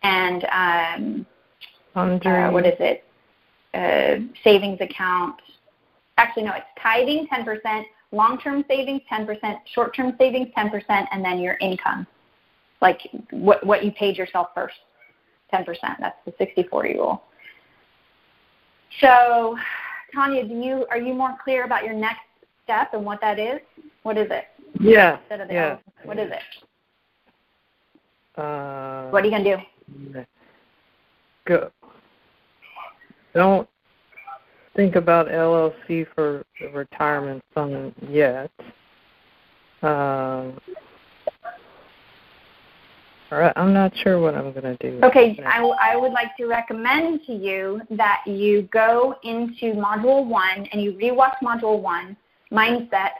and 0.02 0.44
um, 0.44 1.26
uh, 1.94 2.50
what 2.50 2.66
is 2.66 2.76
it? 2.80 3.04
Uh, 3.75 4.25
savings 4.42 4.80
account. 4.80 5.37
Actually, 6.16 6.44
no, 6.44 6.52
it's 6.54 6.66
tithing 6.82 7.26
10%, 7.30 7.85
long-term 8.12 8.64
savings 8.66 9.02
10%, 9.12 9.58
short-term 9.75 10.14
savings 10.18 10.49
10%, 10.56 11.06
and 11.12 11.23
then 11.23 11.38
your 11.38 11.58
income, 11.61 12.06
like 12.80 13.00
what 13.30 13.64
what 13.66 13.85
you 13.85 13.92
paid 13.92 14.16
yourself 14.16 14.49
first. 14.54 14.76
10%. 15.52 15.64
That's 15.99 16.17
the 16.25 16.33
60-40 16.33 16.95
rule. 16.95 17.23
So, 19.00 19.57
Tanya, 20.14 20.47
do 20.47 20.55
you 20.55 20.87
are 20.90 20.99
you 20.99 21.14
more 21.14 21.37
clear 21.43 21.64
about 21.64 21.85
your 21.85 21.95
next 21.95 22.21
step 22.64 22.95
and 22.95 23.05
what 23.05 23.21
that 23.21 23.38
is? 23.38 23.61
What 24.02 24.17
is 24.17 24.28
it? 24.31 24.45
Yeah. 24.81 25.19
yeah. 25.50 25.76
What 26.05 26.19
is 26.19 26.31
it? 26.31 26.43
Uh, 28.40 29.09
what 29.11 29.23
are 29.23 29.26
you 29.26 29.31
gonna 29.31 29.57
do? 30.14 30.25
Go. 31.47 31.71
Don't 33.35 33.69
think 34.76 34.97
about 34.97 35.28
LLC 35.28 36.07
for 36.14 36.45
the 36.61 36.69
retirement 36.69 37.43
fund 37.55 37.95
yet. 38.09 38.50
Um, 39.83 40.59
all 43.30 43.38
right, 43.38 43.56
uh, 43.56 43.61
I'm 43.61 43.73
not 43.73 43.97
sure 43.97 44.18
what 44.18 44.35
I'm 44.35 44.52
going 44.52 44.76
to 44.76 44.76
do. 44.76 45.00
Okay, 45.04 45.38
I, 45.44 45.56
w- 45.56 45.75
I 45.80 45.97
would 45.97 46.12
like 46.12 46.37
to 46.38 46.47
recommend 46.47 47.25
to 47.26 47.32
you 47.32 47.82
that 47.90 48.23
you 48.26 48.62
go 48.73 49.16
into 49.23 49.75
Module 49.75 50.26
1 50.26 50.68
and 50.73 50.82
you 50.82 50.92
rewatch 50.92 51.35
Module 51.42 51.80
1, 51.80 52.16
Mindset, 52.52 53.11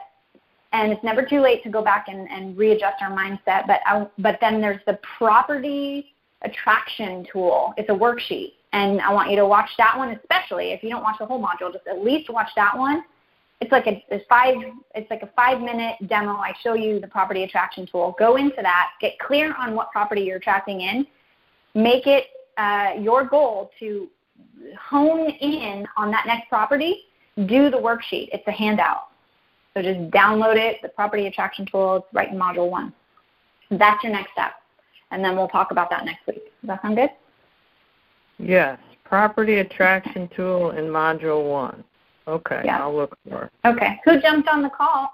and 0.73 0.91
it's 0.91 1.03
never 1.03 1.23
too 1.23 1.41
late 1.41 1.63
to 1.63 1.69
go 1.69 1.83
back 1.83 2.07
and, 2.07 2.29
and 2.29 2.57
readjust 2.57 3.01
our 3.01 3.11
mindset, 3.11 3.67
but, 3.67 3.81
I, 3.85 4.07
but 4.17 4.39
then 4.41 4.61
there's 4.61 4.81
the 4.87 4.99
Property 5.17 6.13
Attraction 6.41 7.25
Tool. 7.31 7.73
It's 7.77 7.89
a 7.89 7.93
worksheet, 7.93 8.53
and 8.73 9.01
I 9.01 9.13
want 9.13 9.29
you 9.29 9.35
to 9.35 9.45
watch 9.45 9.69
that 9.77 9.95
one 9.95 10.09
especially. 10.09 10.71
If 10.71 10.83
you 10.83 10.89
don't 10.89 11.03
watch 11.03 11.17
the 11.19 11.25
whole 11.25 11.41
module, 11.41 11.71
just 11.71 11.85
at 11.87 12.03
least 12.03 12.29
watch 12.31 12.49
that 12.55 12.75
one 12.75 13.03
it's 13.61 13.71
like 13.71 13.87
a, 13.87 14.03
a 14.11 14.21
five 14.29 14.55
it's 14.95 15.09
like 15.09 15.21
a 15.21 15.29
five 15.35 15.59
minute 15.59 15.95
demo. 16.07 16.33
I 16.33 16.53
show 16.63 16.75
you 16.75 16.99
the 16.99 17.07
property 17.07 17.43
attraction 17.43 17.85
tool. 17.85 18.15
Go 18.17 18.37
into 18.37 18.61
that 18.61 18.91
get 19.01 19.19
clear 19.19 19.53
on 19.55 19.75
what 19.75 19.91
property 19.91 20.21
you're 20.21 20.37
attracting 20.37 20.81
in. 20.81 21.05
Make 21.75 22.07
it 22.07 22.27
uh, 22.57 22.93
your 22.99 23.25
goal 23.25 23.71
to 23.79 24.07
hone 24.79 25.29
in 25.29 25.85
on 25.97 26.11
that 26.11 26.25
next 26.25 26.49
property. 26.49 27.05
Do 27.35 27.69
the 27.69 27.77
worksheet. 27.77 28.29
It's 28.31 28.47
a 28.47 28.51
handout. 28.51 29.07
So 29.73 29.81
just 29.81 29.99
download 30.11 30.55
it 30.55 30.77
the 30.81 30.89
property 30.89 31.27
attraction 31.27 31.65
tool 31.65 31.97
it's 31.97 32.07
right 32.13 32.29
in 32.29 32.39
module 32.39 32.69
one. 32.69 32.93
That's 33.71 34.03
your 34.03 34.13
next 34.13 34.31
step. 34.31 34.53
And 35.11 35.23
then 35.23 35.35
we'll 35.35 35.47
talk 35.47 35.71
about 35.71 35.89
that 35.89 36.05
next 36.05 36.25
week. 36.27 36.43
Does 36.61 36.67
that 36.67 36.81
sound 36.81 36.95
good? 36.95 37.09
Yes. 38.37 38.79
Property 39.03 39.57
attraction 39.59 40.29
tool 40.35 40.71
in 40.71 40.85
module 40.85 41.49
one 41.49 41.83
Okay, 42.29 42.61
yeah. 42.63 42.81
I'll 42.81 42.95
look 42.95 43.17
for 43.27 43.45
it. 43.45 43.51
Okay. 43.65 43.99
Who 44.05 44.21
jumped 44.21 44.47
on 44.47 44.61
the 44.61 44.69
call? 44.69 45.09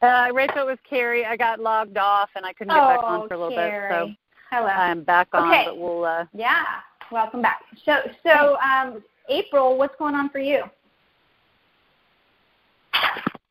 Uh, 0.00 0.28
Rachel, 0.32 0.58
it 0.58 0.66
was 0.66 0.78
Carrie. 0.88 1.24
I 1.24 1.36
got 1.36 1.58
logged 1.58 1.98
off 1.98 2.30
and 2.36 2.46
I 2.46 2.52
couldn't 2.52 2.74
get 2.74 2.82
oh, 2.82 2.88
back 2.88 3.02
on 3.02 3.28
for 3.28 3.34
a 3.34 3.38
little 3.38 3.56
Carrie. 3.56 3.88
bit, 3.88 4.08
so 4.08 4.14
Hello. 4.50 4.68
I'm 4.68 5.02
back 5.02 5.28
on. 5.32 5.48
Okay. 5.48 5.64
But 5.66 5.78
we'll. 5.78 6.04
Uh, 6.04 6.26
yeah. 6.32 6.62
Welcome 7.10 7.42
back. 7.42 7.60
So, 7.84 7.96
so 8.24 8.56
um, 8.60 9.02
April, 9.28 9.76
what's 9.76 9.96
going 9.98 10.14
on 10.14 10.30
for 10.30 10.38
you? 10.38 10.62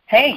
Hey. 0.06 0.34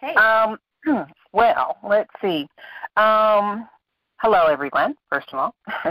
Hey. 0.00 0.14
Um, 0.14 0.58
well, 1.32 1.76
let's 1.88 2.10
see. 2.20 2.48
Um, 2.96 3.68
hello, 4.16 4.46
everyone, 4.46 4.96
first 5.08 5.28
of 5.32 5.38
all. 5.38 5.54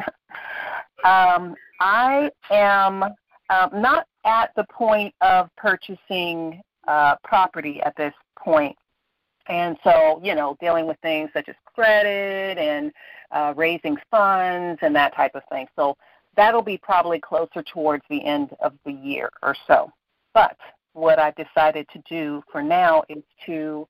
um, 1.05 1.55
I 1.79 2.29
am 2.49 3.05
um, 3.51 3.81
not 3.81 4.07
at 4.25 4.51
the 4.55 4.65
point 4.71 5.13
of 5.21 5.49
purchasing 5.57 6.61
uh, 6.87 7.15
property 7.23 7.81
at 7.81 7.95
this 7.97 8.13
point. 8.39 8.75
And 9.47 9.77
so, 9.83 10.21
you 10.23 10.35
know, 10.35 10.55
dealing 10.61 10.87
with 10.87 10.97
things 11.01 11.29
such 11.33 11.49
as 11.49 11.55
credit 11.75 12.57
and 12.57 12.91
uh, 13.31 13.53
raising 13.55 13.97
funds 14.09 14.79
and 14.81 14.95
that 14.95 15.15
type 15.15 15.35
of 15.35 15.41
thing. 15.51 15.67
So 15.75 15.97
that'll 16.35 16.61
be 16.61 16.77
probably 16.77 17.19
closer 17.19 17.63
towards 17.63 18.03
the 18.09 18.23
end 18.23 18.51
of 18.61 18.73
the 18.85 18.93
year 18.93 19.29
or 19.43 19.55
so. 19.67 19.91
But 20.33 20.55
what 20.93 21.19
I've 21.19 21.35
decided 21.35 21.87
to 21.93 22.01
do 22.09 22.43
for 22.51 22.61
now 22.61 23.03
is 23.09 23.23
to 23.47 23.87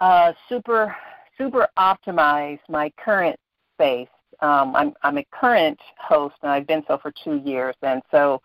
uh, 0.00 0.32
super 0.48 0.94
super 1.38 1.68
optimize 1.78 2.58
my 2.68 2.90
current 2.96 3.38
space. 3.74 4.08
Um, 4.40 4.76
I'm 4.76 4.92
I'm 5.02 5.18
a 5.18 5.24
current 5.32 5.78
host 5.98 6.36
and 6.42 6.50
I've 6.50 6.66
been 6.66 6.84
so 6.86 6.98
for 6.98 7.12
two 7.24 7.36
years, 7.44 7.74
and 7.82 8.02
so 8.10 8.40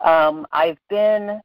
um, 0.00 0.46
I've 0.52 0.78
been 0.88 1.40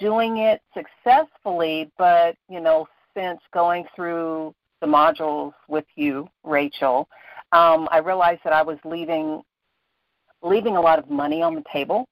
doing 0.00 0.38
it 0.38 0.60
successfully. 0.74 1.90
But 1.98 2.36
you 2.48 2.60
know, 2.60 2.86
since 3.16 3.40
going 3.52 3.84
through 3.94 4.54
the 4.80 4.86
modules 4.86 5.52
with 5.68 5.86
you, 5.96 6.28
Rachel, 6.42 7.08
um, 7.52 7.88
I 7.90 7.98
realized 7.98 8.40
that 8.44 8.52
I 8.52 8.62
was 8.62 8.78
leaving 8.84 9.42
leaving 10.42 10.76
a 10.76 10.80
lot 10.80 10.98
of 10.98 11.10
money 11.10 11.42
on 11.42 11.54
the 11.54 11.64
table, 11.72 12.06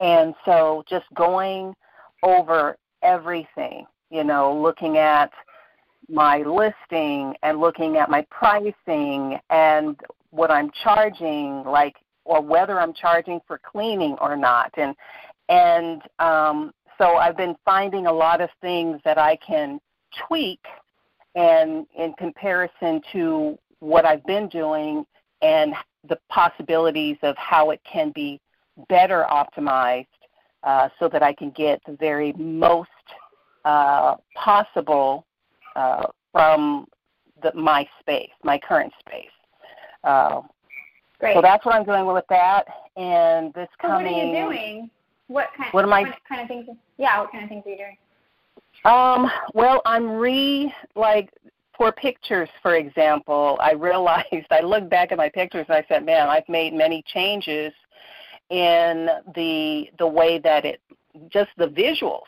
and 0.00 0.34
so 0.44 0.84
just 0.88 1.06
going 1.14 1.74
over 2.22 2.76
everything, 3.02 3.86
you 4.10 4.24
know, 4.24 4.56
looking 4.60 4.98
at 4.98 5.30
my 6.08 6.38
listing 6.38 7.34
and 7.42 7.60
looking 7.60 7.96
at 7.96 8.08
my 8.10 8.24
pricing 8.30 9.38
and 9.50 9.96
what 10.30 10.50
I'm 10.50 10.70
charging, 10.82 11.62
like 11.64 11.96
or 12.24 12.42
whether 12.42 12.78
I'm 12.80 12.92
charging 12.92 13.40
for 13.46 13.58
cleaning 13.58 14.16
or 14.20 14.36
not, 14.36 14.72
and 14.76 14.94
and 15.48 16.02
um, 16.18 16.72
so 16.98 17.16
I've 17.16 17.36
been 17.36 17.56
finding 17.64 18.06
a 18.06 18.12
lot 18.12 18.40
of 18.40 18.50
things 18.60 19.00
that 19.04 19.18
I 19.18 19.36
can 19.36 19.80
tweak, 20.26 20.60
and 21.34 21.86
in 21.96 22.12
comparison 22.18 23.00
to 23.12 23.58
what 23.80 24.04
I've 24.04 24.24
been 24.26 24.48
doing 24.48 25.04
and 25.40 25.74
the 26.08 26.18
possibilities 26.28 27.16
of 27.22 27.36
how 27.36 27.70
it 27.70 27.80
can 27.90 28.10
be 28.14 28.40
better 28.88 29.26
optimized 29.30 30.06
uh, 30.62 30.88
so 30.98 31.08
that 31.08 31.22
I 31.22 31.32
can 31.32 31.50
get 31.50 31.80
the 31.86 31.96
very 31.98 32.32
most 32.32 32.90
uh, 33.64 34.16
possible 34.34 35.26
uh, 35.76 36.06
from 36.32 36.86
the, 37.42 37.52
my 37.54 37.86
space, 38.00 38.30
my 38.42 38.58
current 38.58 38.92
space. 38.98 39.30
Uh, 40.04 40.42
Great. 41.18 41.34
So 41.34 41.42
that's 41.42 41.64
what 41.66 41.74
I'm 41.74 41.84
doing 41.84 42.06
with 42.06 42.24
that. 42.28 42.64
And 42.96 43.52
this 43.54 43.68
so 43.80 43.88
coming. 43.88 44.12
what 44.12 44.22
are 44.22 44.26
you 44.26 44.44
doing? 44.44 44.90
What 45.26 45.48
kind? 45.56 45.68
What 45.72 45.84
am 45.84 45.92
I? 45.92 46.02
What 46.02 46.14
kind 46.28 46.42
of 46.42 46.48
things? 46.48 46.68
Yeah. 46.96 47.20
What 47.20 47.32
kind 47.32 47.44
of 47.44 47.50
things 47.50 47.64
are 47.66 47.70
you 47.70 47.76
doing? 47.76 47.96
Um. 48.84 49.30
Well, 49.54 49.82
I'm 49.84 50.10
re 50.10 50.72
like 50.94 51.30
for 51.76 51.92
pictures, 51.92 52.48
for 52.62 52.76
example. 52.76 53.58
I 53.60 53.72
realized 53.72 54.46
I 54.50 54.60
looked 54.60 54.90
back 54.90 55.12
at 55.12 55.18
my 55.18 55.28
pictures 55.28 55.66
and 55.68 55.76
I 55.76 55.84
said, 55.88 56.04
"Man, 56.04 56.28
I've 56.28 56.48
made 56.48 56.72
many 56.72 57.02
changes 57.06 57.72
in 58.50 59.08
the 59.34 59.90
the 59.98 60.06
way 60.06 60.38
that 60.38 60.64
it 60.64 60.80
just 61.30 61.50
the 61.56 61.66
visuals." 61.66 62.22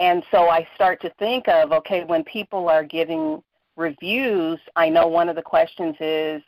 And 0.00 0.24
so 0.30 0.48
I 0.48 0.66
start 0.74 1.00
to 1.02 1.10
think 1.18 1.46
of, 1.46 1.70
okay, 1.70 2.02
when 2.02 2.24
people 2.24 2.68
are 2.68 2.82
giving 2.82 3.40
reviews, 3.76 4.58
I 4.74 4.88
know 4.88 5.06
one 5.06 5.28
of 5.28 5.36
the 5.36 5.42
questions 5.42 5.94
is, 6.00 6.42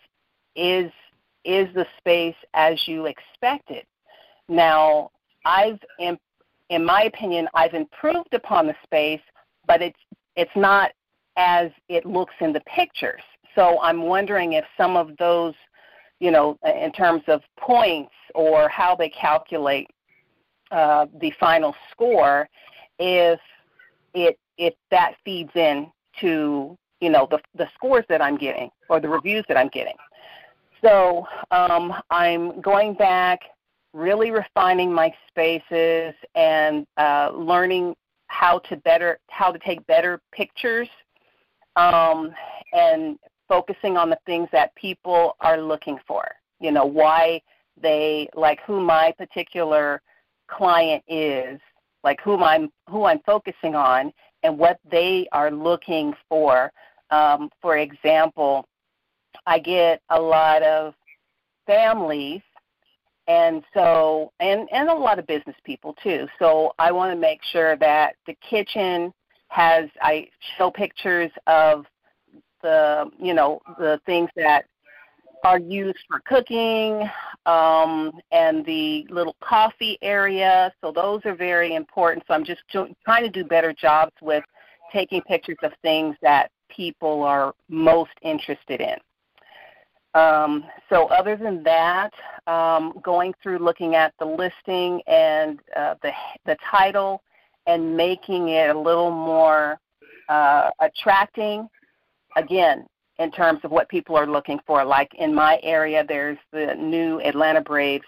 is 0.56 0.90
is 1.44 1.68
the 1.74 1.86
space 1.98 2.36
as 2.54 2.88
you 2.88 3.06
expected? 3.06 3.84
Now, 4.48 5.10
I've, 5.44 5.78
in, 5.98 6.18
in 6.70 6.84
my 6.84 7.02
opinion, 7.02 7.48
I've 7.54 7.74
improved 7.74 8.32
upon 8.32 8.66
the 8.66 8.74
space, 8.82 9.20
but 9.66 9.82
it's 9.82 9.98
it's 10.36 10.50
not 10.56 10.92
as 11.36 11.70
it 11.88 12.06
looks 12.06 12.34
in 12.40 12.52
the 12.52 12.60
pictures. 12.60 13.22
So 13.54 13.80
I'm 13.80 14.02
wondering 14.02 14.54
if 14.54 14.64
some 14.76 14.96
of 14.96 15.16
those, 15.18 15.54
you 16.18 16.30
know, 16.30 16.58
in 16.64 16.92
terms 16.92 17.22
of 17.28 17.42
points 17.58 18.12
or 18.34 18.68
how 18.68 18.96
they 18.96 19.08
calculate 19.08 19.88
uh, 20.70 21.06
the 21.20 21.32
final 21.38 21.74
score, 21.90 22.48
if 22.98 23.38
it 24.14 24.38
if 24.58 24.74
that 24.90 25.14
feeds 25.24 25.50
in 25.54 25.90
to 26.20 26.76
you 27.00 27.10
know 27.10 27.28
the 27.30 27.38
the 27.56 27.68
scores 27.74 28.04
that 28.08 28.22
I'm 28.22 28.36
getting 28.36 28.70
or 28.88 29.00
the 29.00 29.08
reviews 29.08 29.44
that 29.48 29.56
I'm 29.56 29.68
getting. 29.68 29.94
So 30.84 31.26
um, 31.50 31.94
I'm 32.10 32.60
going 32.60 32.92
back, 32.92 33.40
really 33.94 34.30
refining 34.30 34.92
my 34.92 35.14
spaces 35.28 36.14
and 36.34 36.86
uh, 36.98 37.30
learning 37.34 37.94
how 38.26 38.58
to 38.58 38.76
better 38.78 39.18
how 39.30 39.50
to 39.50 39.58
take 39.60 39.86
better 39.86 40.20
pictures 40.32 40.88
um, 41.76 42.34
and 42.74 43.16
focusing 43.48 43.96
on 43.96 44.10
the 44.10 44.18
things 44.26 44.48
that 44.52 44.74
people 44.74 45.36
are 45.40 45.58
looking 45.58 45.98
for. 46.06 46.24
You 46.60 46.70
know 46.70 46.84
why 46.84 47.40
they 47.80 48.28
like 48.34 48.60
who 48.66 48.80
my 48.80 49.14
particular 49.16 50.02
client 50.48 51.02
is, 51.08 51.60
like 52.02 52.20
who 52.20 52.42
I'm 52.42 52.70
who 52.90 53.04
I'm 53.04 53.20
focusing 53.24 53.74
on, 53.74 54.12
and 54.42 54.58
what 54.58 54.78
they 54.90 55.28
are 55.32 55.50
looking 55.50 56.12
for. 56.28 56.70
Um, 57.10 57.48
for 57.62 57.78
example, 57.78 58.66
I 59.46 59.58
get 59.58 60.00
a 60.10 60.20
lot 60.20 60.62
of 60.62 60.94
families 61.66 62.42
and 63.26 63.62
so 63.72 64.32
and 64.40 64.68
and 64.72 64.88
a 64.88 64.94
lot 64.94 65.18
of 65.18 65.26
business 65.26 65.56
people 65.64 65.94
too. 66.02 66.26
So 66.38 66.72
I 66.78 66.92
want 66.92 67.12
to 67.12 67.18
make 67.18 67.42
sure 67.42 67.76
that 67.76 68.16
the 68.26 68.34
kitchen 68.48 69.12
has 69.48 69.88
I 70.02 70.28
show 70.56 70.70
pictures 70.70 71.30
of 71.46 71.86
the 72.62 73.10
you 73.18 73.34
know 73.34 73.60
the 73.78 74.00
things 74.06 74.30
that 74.36 74.66
are 75.44 75.58
used 75.58 75.98
for 76.08 76.20
cooking 76.24 77.08
um, 77.44 78.10
and 78.32 78.64
the 78.64 79.06
little 79.10 79.36
coffee 79.42 79.98
area. 80.00 80.72
So 80.82 80.90
those 80.90 81.20
are 81.26 81.34
very 81.34 81.74
important. 81.74 82.24
So 82.26 82.32
I'm 82.32 82.44
just 82.44 82.62
trying 82.70 83.24
to 83.24 83.30
do 83.30 83.44
better 83.44 83.74
jobs 83.74 84.12
with 84.22 84.42
taking 84.90 85.20
pictures 85.22 85.58
of 85.62 85.72
things 85.82 86.16
that 86.22 86.50
people 86.70 87.22
are 87.22 87.54
most 87.68 88.12
interested 88.22 88.80
in. 88.80 88.96
Um, 90.14 90.64
so 90.88 91.06
other 91.08 91.36
than 91.36 91.62
that, 91.64 92.12
um, 92.46 92.94
going 93.02 93.34
through 93.42 93.58
looking 93.58 93.94
at 93.94 94.14
the 94.18 94.24
listing 94.24 95.02
and 95.06 95.58
uh, 95.76 95.94
the 96.02 96.12
the 96.46 96.56
title 96.70 97.22
and 97.66 97.96
making 97.96 98.50
it 98.50 98.74
a 98.74 98.78
little 98.78 99.10
more 99.10 99.78
uh, 100.28 100.70
attracting. 100.80 101.68
Again, 102.36 102.86
in 103.18 103.30
terms 103.30 103.60
of 103.64 103.70
what 103.70 103.88
people 103.88 104.16
are 104.16 104.26
looking 104.26 104.58
for. 104.66 104.84
Like 104.84 105.12
in 105.14 105.34
my 105.34 105.58
area, 105.62 106.04
there's 106.06 106.38
the 106.52 106.74
new 106.74 107.20
Atlanta 107.20 107.60
Braves 107.60 108.06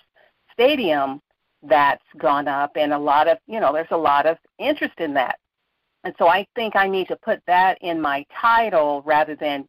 stadium 0.52 1.20
that's 1.62 2.04
gone 2.18 2.48
up, 2.48 2.72
and 2.76 2.92
a 2.92 2.98
lot 2.98 3.28
of 3.28 3.38
you 3.46 3.60
know 3.60 3.72
there's 3.72 3.86
a 3.90 3.96
lot 3.96 4.26
of 4.26 4.36
interest 4.58 4.94
in 4.98 5.14
that. 5.14 5.38
And 6.04 6.14
so 6.18 6.28
I 6.28 6.46
think 6.54 6.76
I 6.76 6.86
need 6.86 7.08
to 7.08 7.16
put 7.16 7.40
that 7.46 7.78
in 7.80 8.00
my 8.00 8.24
title 8.40 9.02
rather 9.04 9.34
than 9.34 9.66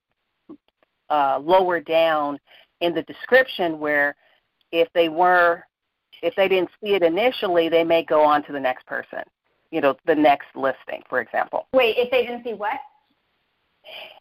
uh, 1.09 1.39
lower 1.43 1.79
down 1.79 2.39
in 2.81 2.93
the 2.93 3.03
description 3.03 3.79
where 3.79 4.15
if 4.71 4.87
they 4.93 5.09
were 5.09 5.63
if 6.21 6.35
they 6.35 6.47
didn't 6.47 6.69
see 6.83 6.93
it 6.93 7.03
initially 7.03 7.69
they 7.69 7.83
may 7.83 8.03
go 8.03 8.23
on 8.23 8.43
to 8.43 8.51
the 8.51 8.59
next 8.59 8.85
person 8.85 9.23
you 9.71 9.81
know 9.81 9.95
the 10.05 10.15
next 10.15 10.47
listing 10.55 11.01
for 11.09 11.21
example 11.21 11.67
wait 11.73 11.95
if 11.97 12.09
they 12.11 12.25
didn't 12.25 12.43
see 12.43 12.53
what 12.53 12.79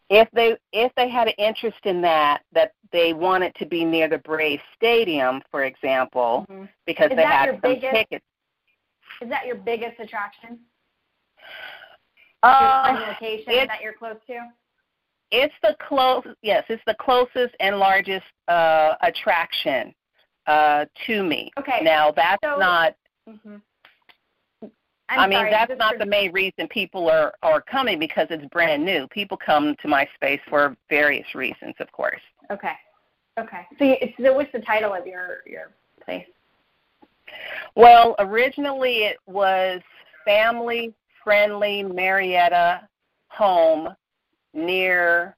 if 0.09 0.29
they 0.31 0.55
if 0.71 0.91
they 0.95 1.09
had 1.09 1.27
an 1.27 1.33
interest 1.37 1.79
in 1.83 2.01
that 2.01 2.43
that 2.53 2.73
they 2.91 3.13
want 3.13 3.43
it 3.43 3.53
to 3.55 3.65
be 3.65 3.83
near 3.83 4.07
the 4.07 4.19
Braves 4.19 4.63
Stadium, 4.75 5.41
for 5.51 5.65
example, 5.65 6.45
mm-hmm. 6.49 6.65
because 6.85 7.11
is 7.11 7.17
they 7.17 7.23
have 7.23 7.49
some 7.49 7.59
biggest, 7.61 7.93
tickets. 7.93 8.25
Is 9.21 9.29
that 9.29 9.45
your 9.45 9.55
biggest 9.55 9.99
attraction? 9.99 10.59
Uh, 12.43 12.95
your 12.97 13.07
location 13.07 13.67
that 13.67 13.81
you're 13.81 13.93
close 13.93 14.17
to? 14.27 14.39
It's 15.31 15.53
the 15.61 15.75
close. 15.87 16.23
Yes, 16.41 16.63
it's 16.69 16.81
the 16.87 16.95
closest 16.99 17.55
and 17.59 17.77
largest 17.77 18.25
uh, 18.47 18.95
attraction 19.01 19.93
uh, 20.45 20.85
to 21.05 21.23
me. 21.23 21.51
Okay. 21.59 21.79
Now 21.83 22.11
that's 22.11 22.39
so, 22.43 22.57
not. 22.57 22.95
Mm-hmm. 23.27 23.55
i 25.09 25.27
mean, 25.27 25.37
sorry, 25.37 25.51
that's 25.51 25.73
not 25.77 25.93
for... 25.93 25.99
the 25.99 26.05
main 26.05 26.31
reason 26.31 26.67
people 26.69 27.09
are 27.09 27.33
are 27.43 27.61
coming 27.61 27.99
because 27.99 28.27
it's 28.29 28.45
brand 28.45 28.85
new. 28.85 29.07
People 29.07 29.37
come 29.37 29.75
to 29.81 29.87
my 29.87 30.07
space 30.15 30.39
for 30.49 30.75
various 30.89 31.35
reasons, 31.35 31.75
of 31.79 31.91
course. 31.91 32.21
Okay. 32.51 32.73
Okay. 33.37 33.67
So, 33.77 33.85
you, 33.85 33.95
so 34.21 34.33
what's 34.33 34.51
the 34.51 34.61
title 34.61 34.93
of 34.93 35.05
your 35.05 35.39
your 35.45 35.71
place? 36.03 36.25
Well, 37.75 38.15
originally 38.19 39.03
it 39.03 39.17
was 39.27 39.81
family 40.25 40.93
friendly 41.23 41.83
Marietta 41.83 42.87
home 43.27 43.89
near 44.53 45.35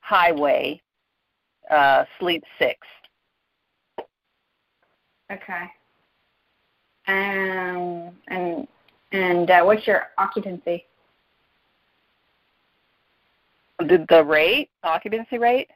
highway, 0.00 0.80
uh, 1.70 2.04
sleep 2.18 2.42
six. 2.58 2.78
Okay. 5.30 5.64
Um, 7.06 8.12
and 8.28 8.68
and 9.12 9.50
uh, 9.50 9.62
what's 9.62 9.86
your 9.86 10.08
occupancy? 10.18 10.84
The, 13.78 14.04
the 14.08 14.24
rate, 14.24 14.70
occupancy 14.82 15.38
rate? 15.38 15.68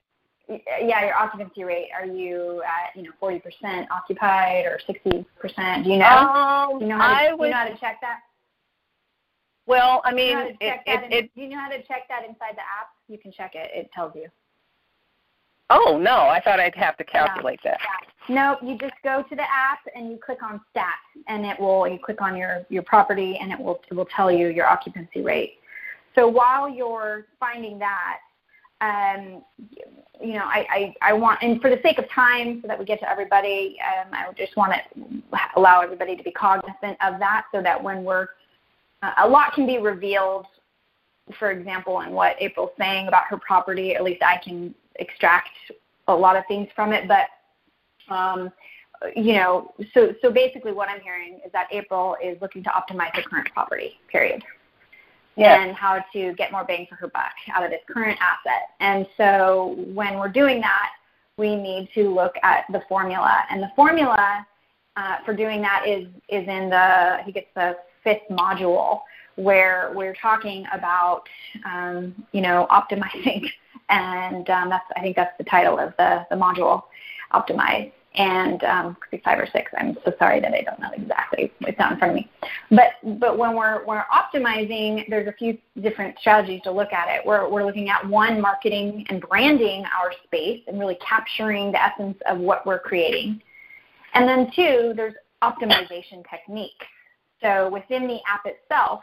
Yeah, 0.48 1.04
your 1.04 1.14
occupancy 1.14 1.64
rate. 1.64 1.88
Are 1.98 2.06
you 2.06 2.62
at 2.62 2.96
you 2.96 3.04
know 3.04 3.12
forty 3.20 3.38
percent 3.38 3.88
occupied 3.90 4.66
or 4.66 4.78
sixty 4.86 5.24
percent? 5.40 5.84
Do 5.84 5.90
you 5.90 5.98
know? 5.98 6.06
Um, 6.06 6.78
do 6.78 6.84
you 6.84 6.90
know 6.90 6.98
how 6.98 7.08
to, 7.08 7.14
I 7.14 7.30
you 7.30 7.36
know 7.36 7.52
how 7.52 7.68
to 7.68 7.76
check 7.78 7.98
that? 8.02 8.20
Well, 9.66 10.02
I 10.04 10.12
mean, 10.12 10.28
you 10.28 10.34
know 10.34 10.40
how 10.40 10.46
to 10.46 10.50
it, 10.50 10.60
check 10.60 10.82
it, 10.86 10.96
that 10.96 11.04
in- 11.04 11.12
it, 11.12 11.30
you 11.34 11.48
know 11.48 11.58
how 11.58 11.68
to 11.68 11.82
check 11.82 12.08
that 12.08 12.24
inside 12.28 12.54
the 12.56 12.62
app? 12.62 12.88
You 13.08 13.18
can 13.18 13.32
check 13.32 13.52
it. 13.54 13.70
It 13.74 13.90
tells 13.94 14.14
you. 14.14 14.28
oh 15.70 15.98
no, 15.98 16.16
I 16.28 16.40
thought 16.40 16.60
I'd 16.60 16.74
have 16.74 16.96
to 16.98 17.04
calculate 17.04 17.60
that. 17.64 17.78
No, 18.28 18.56
you 18.62 18.78
just 18.78 18.94
go 19.02 19.24
to 19.28 19.34
the 19.34 19.42
app 19.42 19.80
and 19.96 20.10
you 20.10 20.18
click 20.24 20.42
on 20.42 20.60
stats, 20.74 21.22
and 21.28 21.44
it 21.46 21.58
will. 21.58 21.88
You 21.88 21.98
click 21.98 22.20
on 22.20 22.36
your 22.36 22.64
your 22.68 22.82
property, 22.82 23.38
and 23.40 23.52
it 23.52 23.58
will 23.58 23.80
it 23.90 23.94
will 23.94 24.08
tell 24.16 24.30
you 24.30 24.48
your 24.48 24.66
occupancy 24.66 25.22
rate. 25.22 25.54
So 26.14 26.28
while 26.28 26.68
you're 26.68 27.26
finding 27.40 27.78
that, 27.78 28.18
um, 28.80 29.42
you 30.20 30.34
know, 30.34 30.44
I, 30.44 30.66
I 30.70 31.10
I 31.10 31.12
want, 31.14 31.42
and 31.42 31.60
for 31.60 31.70
the 31.70 31.80
sake 31.82 31.98
of 31.98 32.08
time, 32.10 32.60
so 32.62 32.68
that 32.68 32.78
we 32.78 32.84
get 32.84 33.00
to 33.00 33.08
everybody, 33.10 33.78
um, 33.80 34.08
I 34.12 34.32
just 34.36 34.56
want 34.56 34.72
to 34.74 35.22
allow 35.56 35.80
everybody 35.80 36.14
to 36.16 36.22
be 36.22 36.30
cognizant 36.32 36.98
of 37.00 37.18
that, 37.18 37.46
so 37.52 37.62
that 37.62 37.82
when 37.82 38.04
we're 38.04 38.28
a 39.18 39.28
lot 39.28 39.52
can 39.54 39.66
be 39.66 39.78
revealed. 39.78 40.46
For 41.38 41.50
example, 41.50 42.00
in 42.00 42.12
what 42.12 42.36
April's 42.40 42.70
saying 42.78 43.08
about 43.08 43.24
her 43.28 43.38
property, 43.38 43.94
at 43.94 44.02
least 44.02 44.22
I 44.22 44.38
can 44.42 44.74
extract 44.96 45.50
a 46.08 46.14
lot 46.14 46.36
of 46.36 46.44
things 46.48 46.68
from 46.74 46.92
it, 46.92 47.08
but 47.08 47.28
um, 48.12 48.52
you 49.16 49.34
know, 49.34 49.72
so 49.94 50.14
so 50.20 50.30
basically, 50.30 50.72
what 50.72 50.88
I'm 50.88 51.00
hearing 51.00 51.40
is 51.44 51.52
that 51.52 51.68
April 51.72 52.16
is 52.22 52.40
looking 52.40 52.62
to 52.64 52.70
optimize 52.70 53.14
her 53.14 53.22
current 53.22 53.48
property. 53.52 53.98
Period. 54.08 54.42
Yes. 55.36 55.58
And 55.60 55.74
how 55.74 56.04
to 56.12 56.34
get 56.34 56.52
more 56.52 56.64
bang 56.64 56.86
for 56.88 56.96
her 56.96 57.08
buck 57.08 57.32
out 57.54 57.64
of 57.64 57.70
this 57.70 57.80
current 57.90 58.18
asset. 58.20 58.68
And 58.80 59.06
so 59.16 59.76
when 59.94 60.18
we're 60.18 60.28
doing 60.28 60.60
that, 60.60 60.90
we 61.38 61.56
need 61.56 61.88
to 61.94 62.14
look 62.14 62.34
at 62.42 62.66
the 62.70 62.82
formula. 62.86 63.42
And 63.48 63.62
the 63.62 63.70
formula 63.74 64.46
uh, 64.96 65.16
for 65.24 65.34
doing 65.34 65.62
that 65.62 65.84
is 65.86 66.06
is 66.28 66.46
in 66.46 66.68
the 66.68 67.18
he 67.24 67.32
gets 67.32 67.48
the 67.54 67.76
fifth 68.04 68.28
module 68.30 69.00
where 69.36 69.92
we're 69.94 70.14
talking 70.14 70.64
about 70.72 71.22
um, 71.64 72.14
you 72.32 72.40
know 72.40 72.66
optimizing, 72.70 73.48
and 73.88 74.48
um, 74.50 74.68
that's 74.68 74.84
I 74.96 75.00
think 75.00 75.16
that's 75.16 75.36
the 75.38 75.44
title 75.44 75.78
of 75.78 75.94
the 75.98 76.26
the 76.30 76.36
module, 76.36 76.82
optimize 77.32 77.92
and 78.14 78.62
um, 78.64 78.96
could 79.00 79.10
be 79.10 79.22
five 79.24 79.38
or 79.38 79.46
six. 79.46 79.70
I'm 79.76 79.96
so 80.04 80.12
sorry 80.18 80.40
that 80.40 80.52
I 80.52 80.62
don't 80.62 80.78
know 80.78 80.90
exactly. 80.94 81.52
It's 81.60 81.78
not 81.78 81.92
in 81.92 81.98
front 81.98 82.10
of 82.10 82.14
me. 82.16 82.30
But 82.70 83.18
but 83.18 83.38
when 83.38 83.56
we're 83.56 83.84
we're 83.86 84.04
optimizing, 84.12 85.08
there's 85.08 85.28
a 85.28 85.32
few 85.32 85.56
different 85.80 86.18
strategies 86.18 86.62
to 86.62 86.70
look 86.70 86.92
at 86.92 87.08
it. 87.08 87.26
We're 87.26 87.48
we're 87.48 87.64
looking 87.64 87.88
at 87.88 88.06
one, 88.06 88.40
marketing 88.40 89.06
and 89.08 89.20
branding 89.20 89.84
our 89.98 90.12
space 90.24 90.62
and 90.66 90.78
really 90.78 90.98
capturing 91.06 91.72
the 91.72 91.82
essence 91.82 92.18
of 92.26 92.38
what 92.38 92.66
we're 92.66 92.80
creating. 92.80 93.40
And 94.14 94.28
then 94.28 94.50
two, 94.54 94.92
there's 94.94 95.14
optimization 95.42 96.22
techniques. 96.28 96.86
So 97.42 97.68
within 97.68 98.06
the 98.06 98.20
app 98.28 98.46
itself, 98.46 99.00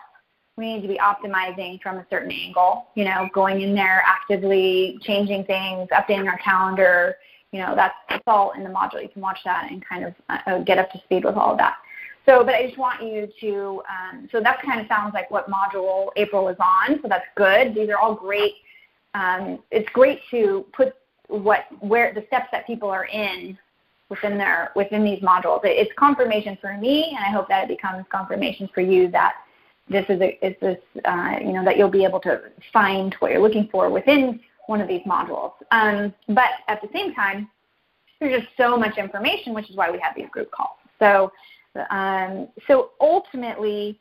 we 0.58 0.74
need 0.74 0.82
to 0.82 0.88
be 0.88 0.98
optimizing 0.98 1.82
from 1.82 1.98
a 1.98 2.06
certain 2.10 2.32
angle. 2.32 2.88
You 2.96 3.06
know, 3.06 3.30
going 3.34 3.62
in 3.62 3.74
there 3.74 4.04
actively, 4.06 5.00
changing 5.02 5.46
things, 5.46 5.90
updating 5.90 6.28
our 6.28 6.38
calendar 6.38 7.16
you 7.52 7.60
know 7.60 7.74
that's 7.76 7.96
it's 8.10 8.24
all 8.28 8.52
in 8.52 8.64
the 8.64 8.70
module. 8.70 9.02
You 9.02 9.10
can 9.10 9.22
watch 9.22 9.40
that 9.46 9.72
and 9.72 9.84
kind 9.86 10.06
of 10.06 10.14
uh, 10.30 10.60
get 10.60 10.78
up 10.78 10.92
to 10.92 11.00
speed 11.00 11.26
with 11.26 11.36
all 11.36 11.52
of 11.52 11.58
that. 11.58 11.78
So, 12.26 12.44
but 12.44 12.54
I 12.54 12.66
just 12.66 12.78
want 12.78 13.02
you 13.02 13.28
to. 13.42 13.82
Um, 13.90 14.30
so 14.32 14.40
that 14.42 14.62
kind 14.62 14.80
of 14.80 14.88
sounds 14.88 15.14
like 15.14 15.32
what 15.32 15.50
module 15.50 16.10
April 16.16 16.48
is 16.50 16.58
on. 16.60 17.00
So 17.02 17.08
that's 17.08 17.26
good. 17.36 17.74
These 17.74 17.90
are 17.90 17.98
all 17.98 18.14
great. 18.14 18.54
Um, 19.16 19.60
it's 19.72 19.90
great 19.94 20.20
to 20.32 20.66
put 20.74 20.94
what 21.28 21.66
where 21.80 22.14
the 22.14 22.24
steps 22.28 22.48
that 22.52 22.68
people 22.68 22.90
are 22.90 23.06
in 23.06 23.58
within 24.10 24.38
their 24.38 24.72
within 24.76 25.04
these 25.04 25.22
modules. 25.22 25.62
It's 25.64 25.92
confirmation 25.98 26.58
for 26.60 26.78
me, 26.78 27.16
and 27.16 27.20
I 27.20 27.30
hope 27.30 27.48
that 27.50 27.64
it 27.64 27.68
becomes 27.68 28.06
confirmation 28.12 28.70
for 28.74 28.82
you 28.82 29.10
that 29.12 29.36
this 29.88 30.06
is 30.10 30.20
a, 30.22 30.46
is 30.46 30.56
this 30.62 30.78
uh, 31.06 31.36
you 31.42 31.54
know 31.54 31.64
that 31.64 31.78
you'll 31.78 31.90
be 31.90 32.04
able 32.04 32.20
to 32.22 32.42
find 32.74 33.14
what 33.20 33.32
you're 33.32 33.42
looking 33.42 33.70
for 33.72 33.90
within 33.90 34.40
one 34.68 34.82
of 34.82 34.88
these 34.88 35.02
modules. 35.04 35.54
Um, 35.72 36.14
but 36.28 36.50
at 36.68 36.82
the 36.82 36.90
same 36.94 37.14
time, 37.14 37.50
there's 38.20 38.42
just 38.42 38.56
so 38.58 38.78
much 38.78 38.98
information, 38.98 39.54
which 39.54 39.70
is 39.70 39.76
why 39.76 39.90
we 39.90 40.00
have 40.00 40.16
these 40.16 40.30
group 40.30 40.52
calls. 40.52 40.78
So, 41.00 41.32
um, 41.90 42.50
so 42.68 42.92
ultimately, 43.00 44.00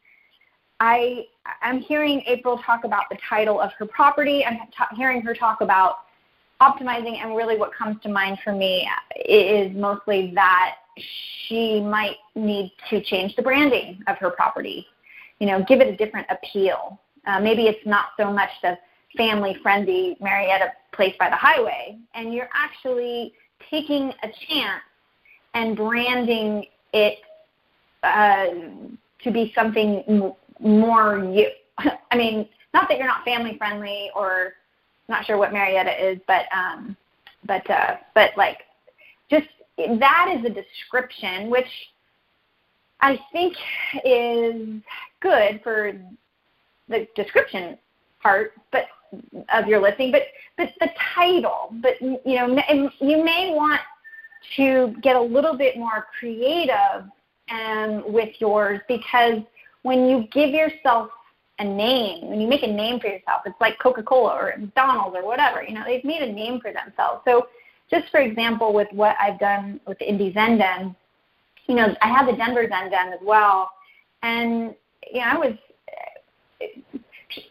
I 0.80 1.26
I'm 1.62 1.80
hearing 1.80 2.22
April 2.26 2.58
talk 2.58 2.84
about 2.84 3.04
the 3.10 3.16
title 3.28 3.60
of 3.60 3.72
her 3.78 3.86
property. 3.86 4.44
I'm 4.44 4.58
hearing 4.96 5.22
her 5.22 5.34
talk 5.34 5.60
about 5.60 6.00
optimizing, 6.60 7.22
and 7.22 7.36
really, 7.36 7.56
what 7.56 7.72
comes 7.74 8.00
to 8.02 8.08
mind 8.08 8.38
for 8.42 8.52
me 8.52 8.88
is 9.26 9.74
mostly 9.74 10.32
that 10.34 10.76
she 11.46 11.80
might 11.80 12.16
need 12.34 12.72
to 12.90 13.00
change 13.02 13.36
the 13.36 13.42
branding 13.42 14.02
of 14.06 14.16
her 14.18 14.30
property. 14.30 14.86
You 15.38 15.46
know, 15.46 15.64
give 15.68 15.80
it 15.80 15.88
a 15.88 15.96
different 15.96 16.26
appeal. 16.30 17.00
Uh, 17.26 17.40
maybe 17.40 17.66
it's 17.66 17.84
not 17.86 18.06
so 18.18 18.32
much 18.32 18.50
the 18.62 18.76
family 19.16 19.56
friendly 19.62 20.16
Marietta 20.20 20.72
place 20.92 21.14
by 21.18 21.30
the 21.30 21.36
highway, 21.36 21.98
and 22.14 22.34
you're 22.34 22.50
actually 22.54 23.32
taking 23.70 24.12
a 24.22 24.28
chance 24.48 24.82
and 25.54 25.76
branding 25.76 26.64
it 26.92 27.18
uh, 28.02 28.46
to 29.22 29.30
be 29.30 29.52
something 29.54 30.32
more 30.60 31.18
you. 31.18 31.48
I 32.10 32.16
mean, 32.16 32.48
not 32.74 32.88
that 32.88 32.98
you're 32.98 33.06
not 33.06 33.24
family 33.24 33.56
friendly 33.58 34.10
or 34.14 34.54
not 35.08 35.24
sure 35.24 35.38
what 35.38 35.52
Marietta 35.52 36.10
is, 36.10 36.18
but 36.26 36.46
um, 36.54 36.96
but 37.46 37.68
uh, 37.70 37.96
but 38.14 38.30
like 38.36 38.58
just 39.30 39.46
that 39.98 40.34
is 40.36 40.44
a 40.44 40.50
description 40.50 41.50
which 41.50 41.68
I 43.00 43.18
think 43.32 43.54
is 44.04 44.80
good 45.20 45.60
for 45.62 45.92
the 46.88 47.06
description 47.14 47.78
part, 48.22 48.52
but 48.72 48.86
of 49.54 49.66
your 49.66 49.80
listing, 49.80 50.12
but 50.12 50.22
but 50.56 50.70
the 50.80 50.88
title. 51.14 51.72
But 51.80 52.00
you 52.00 52.20
know, 52.24 52.62
you 53.00 53.24
may 53.24 53.52
want 53.54 53.80
to 54.56 54.94
get 55.02 55.16
a 55.16 55.20
little 55.20 55.56
bit 55.56 55.76
more 55.76 56.06
creative 56.18 57.04
um, 57.50 58.12
with 58.12 58.34
yours 58.40 58.80
because 58.88 59.40
when 59.82 60.06
you 60.06 60.26
give 60.32 60.50
yourself 60.50 61.10
a 61.58 61.64
name, 61.64 62.28
when 62.28 62.40
you 62.40 62.46
make 62.46 62.62
a 62.62 62.68
name 62.68 63.00
for 63.00 63.08
yourself, 63.08 63.42
it's 63.46 63.60
like 63.60 63.78
Coca-Cola 63.78 64.32
or 64.32 64.54
McDonald's 64.58 65.16
or 65.16 65.24
whatever. 65.26 65.62
You 65.62 65.74
know, 65.74 65.82
they've 65.84 66.04
made 66.04 66.22
a 66.22 66.32
name 66.32 66.60
for 66.60 66.72
themselves. 66.72 67.22
So, 67.24 67.48
just 67.90 68.08
for 68.10 68.20
example, 68.20 68.72
with 68.72 68.88
what 68.92 69.16
I've 69.20 69.38
done 69.38 69.80
with 69.86 69.98
the 69.98 70.04
Indie 70.04 70.34
Zen 70.34 70.58
Den, 70.58 70.94
you 71.66 71.74
know, 71.74 71.94
I 72.02 72.08
have 72.08 72.26
the 72.26 72.32
Denver 72.32 72.66
Zen 72.68 72.90
Den 72.90 73.12
as 73.12 73.20
well, 73.22 73.70
and 74.22 74.74
you 75.10 75.20
know, 75.20 75.26
I 75.26 75.36
was 75.38 75.54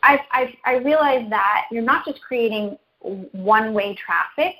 I, 0.04 0.20
I, 0.32 0.58
I 0.65 0.76
realized 0.78 1.32
that 1.32 1.65
you're 1.72 1.84
not 1.84 2.06
just 2.06 2.22
creating 2.22 2.78
one-way 3.02 3.96
traffic 3.96 4.56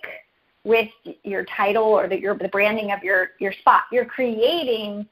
with 0.64 0.90
your 1.24 1.46
title 1.46 1.84
or 1.84 2.08
the, 2.08 2.20
your, 2.20 2.38
the 2.38 2.50
branding 2.50 2.92
of 2.92 3.04
your, 3.04 3.32
your 3.40 3.54
spot. 3.54 3.84
You're 3.92 4.06
creating 4.06 5.08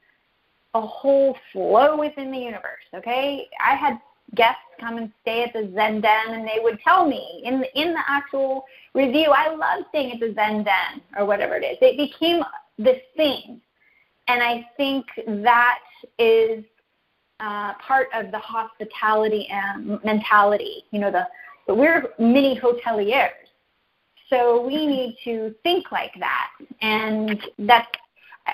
a 0.74 0.82
whole 0.82 1.36
flow 1.52 1.98
within 1.98 2.32
the 2.32 2.38
universe, 2.38 2.84
okay? 2.94 3.48
I 3.64 3.76
had 3.76 4.00
guests 4.34 4.62
come 4.80 4.98
and 4.98 5.12
stay 5.22 5.44
at 5.44 5.54
the 5.54 5.72
Zen 5.76 6.02
Den 6.02 6.34
and 6.34 6.48
they 6.48 6.60
would 6.62 6.80
tell 6.80 7.08
me 7.08 7.42
in 7.46 7.60
the, 7.62 7.80
in 7.80 7.94
the 7.94 8.02
actual 8.08 8.66
review, 8.94 9.32
I 9.32 9.54
love 9.54 9.86
staying 9.90 10.14
at 10.14 10.20
the 10.20 10.34
Zen 10.34 10.64
Den 10.64 11.02
or 11.18 11.26
whatever 11.26 11.56
it 11.56 11.64
is. 11.64 11.78
It 11.82 11.98
became 11.98 12.44
this 12.78 13.02
thing. 13.16 13.62
And 14.28 14.42
I 14.42 14.68
think 14.76 15.06
that 15.28 15.80
is 16.18 16.64
uh, 17.40 17.74
part 17.76 18.08
of 18.14 18.32
the 18.32 18.40
hospitality 18.40 19.48
and 19.50 20.04
mentality. 20.04 20.86
You 20.92 21.00
know, 21.00 21.12
the 21.12 21.28
but 21.68 21.78
we're 21.78 22.10
mini 22.20 22.60
hoteliers, 22.60 23.32
so 24.30 24.66
we 24.66 24.86
need 24.86 25.18
to 25.24 25.54
think 25.64 25.92
like 25.92 26.14
that, 26.20 26.52
and 26.82 27.42
that's 27.60 27.88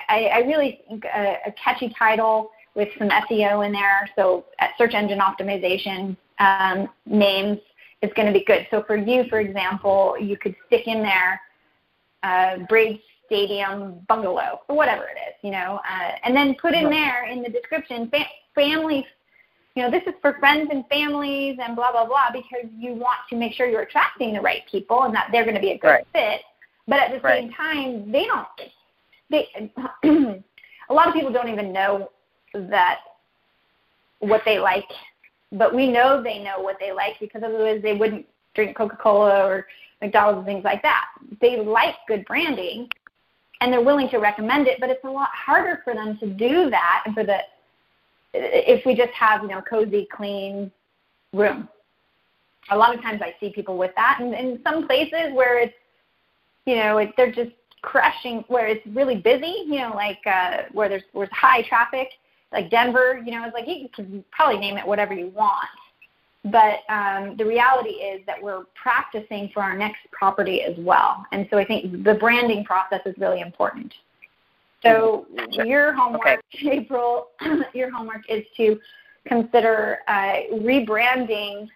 I, 0.07 0.31
I 0.33 0.37
really 0.39 0.81
think 0.87 1.05
a, 1.05 1.37
a 1.47 1.51
catchy 1.51 1.93
title 1.97 2.51
with 2.75 2.89
some 2.97 3.09
SEO 3.09 3.65
in 3.65 3.71
there. 3.71 4.09
So 4.15 4.45
at 4.59 4.71
search 4.77 4.93
engine 4.93 5.19
optimization 5.19 6.15
um, 6.39 6.89
names 7.05 7.59
is 8.01 8.11
going 8.15 8.27
to 8.27 8.33
be 8.33 8.43
good. 8.45 8.67
So 8.71 8.83
for 8.83 8.95
you, 8.95 9.25
for 9.29 9.39
example, 9.39 10.15
you 10.19 10.37
could 10.37 10.55
stick 10.67 10.87
in 10.87 11.01
there 11.01 11.41
uh, 12.23 12.57
stadium 13.25 13.99
bungalow 14.07 14.61
or 14.67 14.75
whatever 14.75 15.03
it 15.03 15.17
is, 15.29 15.35
you 15.41 15.51
know, 15.51 15.79
uh, 15.89 16.11
and 16.23 16.35
then 16.35 16.55
put 16.61 16.73
in 16.73 16.89
there 16.89 17.25
in 17.25 17.41
the 17.41 17.49
description 17.49 18.09
fa- 18.09 18.25
family. 18.53 19.05
You 19.75 19.83
know, 19.83 19.91
this 19.91 20.03
is 20.05 20.13
for 20.21 20.33
friends 20.39 20.69
and 20.71 20.85
families 20.87 21.57
and 21.61 21.75
blah 21.75 21.91
blah 21.93 22.05
blah 22.05 22.29
because 22.33 22.69
you 22.77 22.93
want 22.93 23.19
to 23.29 23.37
make 23.37 23.53
sure 23.53 23.67
you're 23.67 23.83
attracting 23.83 24.33
the 24.33 24.41
right 24.41 24.63
people 24.69 25.03
and 25.03 25.15
that 25.15 25.29
they're 25.31 25.45
going 25.45 25.55
to 25.55 25.61
be 25.61 25.71
a 25.71 25.77
good 25.77 25.87
right. 25.87 26.07
fit. 26.13 26.41
But 26.87 26.99
at 26.99 27.11
the 27.11 27.19
right. 27.21 27.43
same 27.43 27.53
time, 27.53 28.11
they 28.11 28.25
don't. 28.25 28.47
They 29.29 29.47
a 30.89 30.93
lot 30.93 31.07
of 31.07 31.13
people 31.13 31.31
don't 31.31 31.47
even 31.47 31.71
know 31.71 32.09
that 32.53 32.99
what 34.19 34.41
they 34.45 34.59
like, 34.59 34.89
but 35.51 35.75
we 35.75 35.87
know 35.91 36.21
they 36.21 36.39
know 36.39 36.59
what 36.59 36.77
they 36.79 36.91
like 36.91 37.19
because 37.19 37.43
otherwise 37.43 37.81
they 37.81 37.93
wouldn't 37.93 38.25
drink 38.53 38.75
Coca-Cola 38.75 39.45
or 39.45 39.67
McDonald's 40.01 40.37
and 40.39 40.45
things 40.45 40.63
like 40.63 40.81
that. 40.81 41.05
They 41.39 41.57
like 41.57 41.95
good 42.07 42.25
branding 42.25 42.89
and 43.61 43.71
they're 43.71 43.81
willing 43.81 44.09
to 44.09 44.17
recommend 44.17 44.67
it, 44.67 44.79
but 44.79 44.89
it's 44.89 45.03
a 45.03 45.09
lot 45.09 45.29
harder 45.33 45.81
for 45.83 45.93
them 45.93 46.17
to 46.19 46.27
do 46.27 46.69
that 46.69 47.03
for 47.13 47.23
the 47.23 47.39
if 48.33 48.85
we 48.85 48.95
just 48.95 49.11
have, 49.11 49.41
you 49.41 49.49
know, 49.49 49.61
cozy, 49.61 50.07
clean 50.15 50.71
room. 51.33 51.67
A 52.69 52.77
lot 52.77 52.95
of 52.95 53.01
times 53.01 53.21
I 53.21 53.35
see 53.39 53.51
people 53.51 53.77
with 53.77 53.91
that 53.95 54.19
and 54.21 54.33
in 54.33 54.59
some 54.63 54.87
places 54.87 55.33
where 55.33 55.59
it's 55.59 55.73
you 56.65 56.75
know, 56.75 56.99
it, 56.99 57.09
they're 57.17 57.31
just 57.31 57.51
crushing 57.81 58.43
where 58.47 58.67
it's 58.67 58.85
really 58.87 59.17
busy, 59.17 59.63
you 59.65 59.79
know, 59.79 59.91
like 59.95 60.19
uh 60.25 60.63
where 60.71 60.89
there's 60.89 61.03
where's 61.13 61.29
high 61.31 61.61
traffic, 61.63 62.09
like 62.51 62.69
Denver, 62.69 63.21
you 63.23 63.31
know, 63.31 63.45
it's 63.45 63.53
like 63.53 63.67
you 63.67 63.89
can 63.95 64.23
probably 64.31 64.59
name 64.59 64.77
it 64.77 64.85
whatever 64.85 65.13
you 65.13 65.27
want 65.27 65.69
but 66.43 66.79
um, 66.89 67.35
the 67.37 67.45
reality 67.45 67.89
is 67.89 68.25
that 68.25 68.41
we're 68.41 68.63
practicing 68.73 69.49
for 69.53 69.61
our 69.61 69.77
next 69.77 69.99
property 70.11 70.63
as 70.63 70.75
well. 70.79 71.23
And 71.31 71.47
so 71.51 71.57
I 71.57 71.65
think 71.65 72.03
the 72.03 72.15
branding 72.15 72.63
process 72.63 73.01
is 73.05 73.15
really 73.19 73.41
important. 73.41 73.93
So 74.83 75.27
sure. 75.51 75.65
your 75.65 75.93
homework, 75.93 76.41
okay. 76.55 76.71
April, 76.71 77.27
your 77.73 77.91
homework 77.91 78.27
is 78.27 78.43
to 78.57 78.79
consider 79.27 79.99
uh, 80.07 80.37
rebranding 80.53 81.67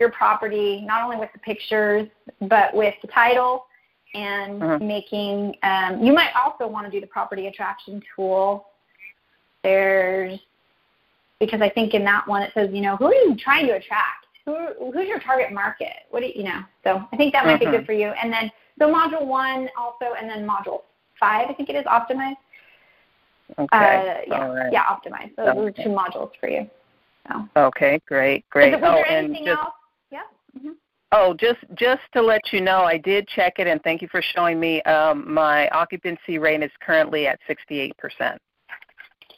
your 0.00 0.10
property, 0.10 0.80
not 0.80 1.02
only 1.02 1.18
with 1.18 1.30
the 1.34 1.38
pictures, 1.40 2.08
but 2.40 2.74
with 2.74 2.94
the 3.02 3.08
title 3.08 3.66
and 4.14 4.62
mm-hmm. 4.62 4.86
making, 4.86 5.54
um, 5.62 6.02
you 6.02 6.14
might 6.14 6.30
also 6.34 6.66
want 6.66 6.86
to 6.86 6.90
do 6.90 7.00
the 7.00 7.06
property 7.06 7.48
attraction 7.48 8.02
tool. 8.16 8.68
There's 9.64 10.38
because 11.40 11.60
I 11.60 11.68
think 11.68 11.94
in 11.94 12.04
that 12.04 12.28
one 12.28 12.42
it 12.42 12.52
says, 12.54 12.70
you 12.72 12.80
know, 12.80 12.96
who 12.96 13.06
are 13.06 13.14
you 13.14 13.34
trying 13.36 13.66
to 13.66 13.72
attract? 13.72 14.26
Who 14.46 14.92
who's 14.92 15.08
your 15.08 15.18
target 15.18 15.52
market? 15.52 16.06
What 16.10 16.20
do 16.20 16.26
you, 16.26 16.34
you 16.36 16.44
know? 16.44 16.60
So 16.84 17.02
I 17.12 17.16
think 17.16 17.32
that 17.32 17.44
might 17.44 17.60
mm-hmm. 17.60 17.72
be 17.72 17.78
good 17.78 17.86
for 17.86 17.92
you. 17.94 18.08
And 18.22 18.32
then 18.32 18.50
so 18.78 18.92
module 18.92 19.26
one 19.26 19.68
also, 19.76 20.14
and 20.20 20.28
then 20.28 20.46
module 20.46 20.82
five, 21.18 21.48
I 21.48 21.54
think 21.54 21.68
it 21.70 21.76
is 21.76 21.84
optimized. 21.86 22.36
Okay. 23.58 23.66
Uh, 23.72 24.20
yeah, 24.26 24.46
right. 24.46 24.72
yeah, 24.72 24.84
optimize. 24.84 25.30
So 25.36 25.44
those 25.44 25.56
Okay. 25.56 25.82
are 25.82 25.84
two 25.84 25.90
modules 25.90 26.30
for 26.40 26.48
you. 26.48 26.68
So. 27.28 27.48
Okay, 27.56 28.00
great, 28.06 28.48
great. 28.50 28.74
Is 28.74 28.80
was 28.80 28.90
oh, 28.90 28.94
there 28.94 29.06
and 29.06 29.26
anything 29.26 29.46
just, 29.46 29.58
else? 29.58 29.74
Yeah. 30.10 30.20
Mm-hmm. 30.58 30.70
Oh, 31.12 31.34
just 31.34 31.60
just 31.74 32.02
to 32.14 32.22
let 32.22 32.52
you 32.52 32.60
know, 32.60 32.80
I 32.82 32.98
did 32.98 33.28
check 33.28 33.54
it, 33.58 33.66
and 33.66 33.82
thank 33.82 34.02
you 34.02 34.08
for 34.08 34.20
showing 34.20 34.58
me. 34.58 34.82
Um, 34.82 35.32
my 35.32 35.68
occupancy 35.68 36.38
rate 36.38 36.62
is 36.62 36.70
currently 36.80 37.26
at 37.26 37.38
68 37.46 37.96
percent. 37.96 38.40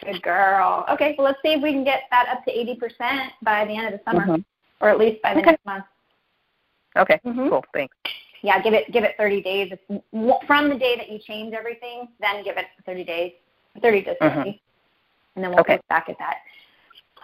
Good 0.07 0.23
girl. 0.23 0.85
Okay, 0.90 1.14
well 1.19 1.27
let's 1.27 1.38
see 1.42 1.53
if 1.53 1.62
we 1.62 1.73
can 1.73 1.85
get 1.85 2.03
that 2.11 2.29
up 2.29 2.45
to 2.45 2.51
80% 2.53 3.31
by 3.42 3.64
the 3.64 3.77
end 3.77 3.92
of 3.92 3.92
the 3.92 4.01
summer, 4.11 4.25
Mhm. 4.27 4.45
or 4.81 4.88
at 4.88 4.99
least 4.99 5.21
by 5.23 5.35
the 5.35 5.40
Okay. 5.40 5.51
next 5.53 5.66
month. 5.66 5.85
Okay, 6.97 7.19
Mhm. 7.25 7.49
cool. 7.51 7.64
Thanks. 7.73 7.97
yeah, 8.42 8.61
give 8.61 8.75
it 8.75 8.92
give 8.92 9.03
it 9.03 9.16
30 9.16 9.40
days. 9.42 9.73
It's 9.73 10.47
from 10.47 10.69
the 10.69 10.77
day 10.79 10.95
that 10.97 11.09
you 11.09 11.19
change 11.19 11.53
everything, 11.53 12.07
then 12.21 12.45
give 12.45 12.57
it 12.57 12.66
30 12.85 13.03
days, 13.03 13.33
30 13.83 14.03
to 14.03 14.11
60, 14.21 14.27
Mhm. 14.29 14.61
and 15.35 15.45
then 15.45 15.51
we'll 15.51 15.61
Okay. 15.61 15.75
look 15.77 15.88
back 15.88 16.09
at 16.09 16.16
that. 16.19 16.42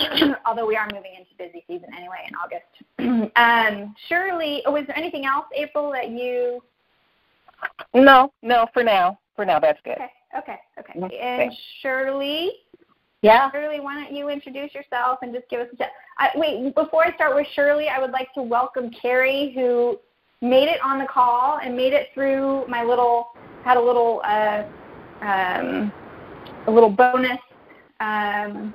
Although 0.46 0.66
we 0.66 0.74
are 0.74 0.88
moving 0.92 1.14
into 1.14 1.32
busy 1.36 1.62
season 1.68 1.94
anyway 1.94 2.26
in 2.26 2.34
August. 2.34 2.66
um, 3.36 3.94
Shirley, 4.08 4.64
oh, 4.66 4.74
is 4.74 4.86
there 4.86 4.96
anything 4.96 5.24
else, 5.26 5.46
April, 5.54 5.92
that 5.92 6.08
you? 6.08 6.62
No, 7.94 8.32
no, 8.42 8.66
for 8.72 8.82
now. 8.82 9.18
For 9.36 9.44
now, 9.44 9.60
that's 9.60 9.80
good. 9.82 9.92
Okay, 9.92 10.10
okay, 10.36 10.60
okay. 10.78 10.92
Mhm. 10.98 11.04
And 11.04 11.38
Thanks. 11.40 11.56
Shirley, 11.80 12.64
Yeah. 13.22 13.50
Shirley, 13.52 13.78
why 13.80 13.94
don't 13.94 14.12
you 14.12 14.28
introduce 14.28 14.74
yourself 14.74 15.20
and 15.22 15.32
just 15.32 15.48
give 15.48 15.60
us 15.60 15.68
a 15.72 15.76
chat? 15.76 15.92
I, 16.18 16.30
wait, 16.34 16.74
before 16.74 17.04
I 17.04 17.14
start 17.14 17.34
with 17.36 17.46
Shirley, 17.54 17.88
I 17.88 18.00
would 18.00 18.10
like 18.10 18.32
to 18.34 18.42
welcome 18.42 18.90
Carrie, 18.90 19.52
who 19.54 19.98
made 20.40 20.68
it 20.68 20.80
on 20.84 20.98
the 20.98 21.06
call 21.06 21.58
and 21.62 21.76
made 21.76 21.92
it 21.92 22.08
through 22.14 22.66
my 22.66 22.82
little 22.82 23.28
had 23.64 23.76
a 23.76 23.80
little 23.80 24.20
uh, 24.24 24.64
um, 25.20 25.92
a 26.66 26.70
little 26.70 26.90
bonus 26.90 27.38
um, 28.00 28.74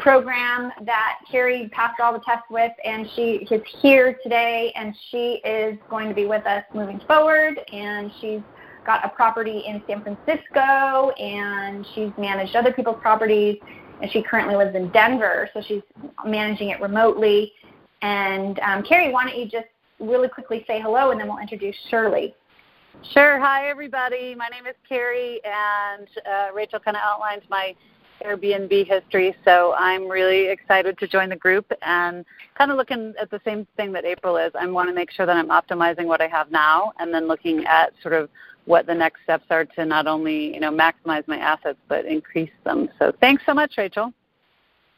program 0.00 0.72
that 0.86 1.18
Carrie 1.30 1.68
passed 1.72 2.00
all 2.00 2.12
the 2.12 2.20
tests 2.20 2.46
with, 2.50 2.72
and 2.84 3.06
she 3.14 3.46
is 3.50 3.62
here 3.80 4.18
today, 4.22 4.72
and 4.74 4.94
she 5.10 5.42
is 5.44 5.78
going 5.90 6.08
to 6.08 6.14
be 6.14 6.24
with 6.24 6.46
us 6.46 6.64
moving 6.74 7.00
forward, 7.06 7.60
and 7.70 8.10
she's 8.20 8.40
got 8.84 9.04
a 9.04 9.08
property 9.08 9.64
in 9.66 9.82
San 9.86 10.02
Francisco, 10.02 11.10
and 11.10 11.86
she's 11.94 12.10
managed 12.18 12.56
other 12.56 12.72
people's 12.72 13.00
properties, 13.00 13.58
and 14.00 14.10
she 14.10 14.22
currently 14.22 14.56
lives 14.56 14.74
in 14.74 14.90
Denver, 14.90 15.48
so 15.54 15.62
she's 15.66 15.82
managing 16.24 16.70
it 16.70 16.80
remotely. 16.80 17.52
And 18.02 18.58
um, 18.60 18.82
Carrie, 18.82 19.12
why 19.12 19.24
don't 19.24 19.38
you 19.38 19.46
just 19.46 19.68
really 20.00 20.28
quickly 20.28 20.64
say 20.66 20.80
hello, 20.80 21.10
and 21.10 21.20
then 21.20 21.28
we'll 21.28 21.38
introduce 21.38 21.76
Shirley. 21.88 22.34
Sure. 23.12 23.38
Hi, 23.40 23.68
everybody. 23.68 24.34
My 24.34 24.48
name 24.48 24.66
is 24.66 24.74
Carrie, 24.88 25.40
and 25.44 26.08
uh, 26.26 26.52
Rachel 26.52 26.78
kind 26.78 26.96
of 26.96 27.02
outlined 27.02 27.42
my 27.48 27.74
Airbnb 28.22 28.86
history, 28.86 29.34
so 29.44 29.74
I'm 29.76 30.08
really 30.08 30.48
excited 30.48 30.98
to 30.98 31.08
join 31.08 31.28
the 31.28 31.36
group 31.36 31.70
and 31.82 32.24
kind 32.56 32.70
of 32.70 32.76
looking 32.76 33.14
at 33.20 33.30
the 33.30 33.40
same 33.44 33.66
thing 33.76 33.92
that 33.92 34.04
April 34.04 34.36
is. 34.36 34.52
I 34.58 34.66
want 34.66 34.88
to 34.88 34.94
make 34.94 35.10
sure 35.10 35.26
that 35.26 35.36
I'm 35.36 35.48
optimizing 35.48 36.04
what 36.04 36.20
I 36.20 36.28
have 36.28 36.50
now, 36.50 36.92
and 36.98 37.12
then 37.12 37.26
looking 37.26 37.64
at 37.64 37.92
sort 38.02 38.14
of 38.14 38.28
what 38.64 38.86
the 38.86 38.94
next 38.94 39.22
steps 39.24 39.44
are 39.50 39.64
to 39.64 39.84
not 39.84 40.06
only 40.06 40.54
you 40.54 40.60
know 40.60 40.70
maximize 40.70 41.26
my 41.26 41.38
assets 41.38 41.78
but 41.88 42.04
increase 42.04 42.50
them. 42.64 42.88
So 42.98 43.12
thanks 43.20 43.42
so 43.46 43.54
much, 43.54 43.74
Rachel. 43.76 44.12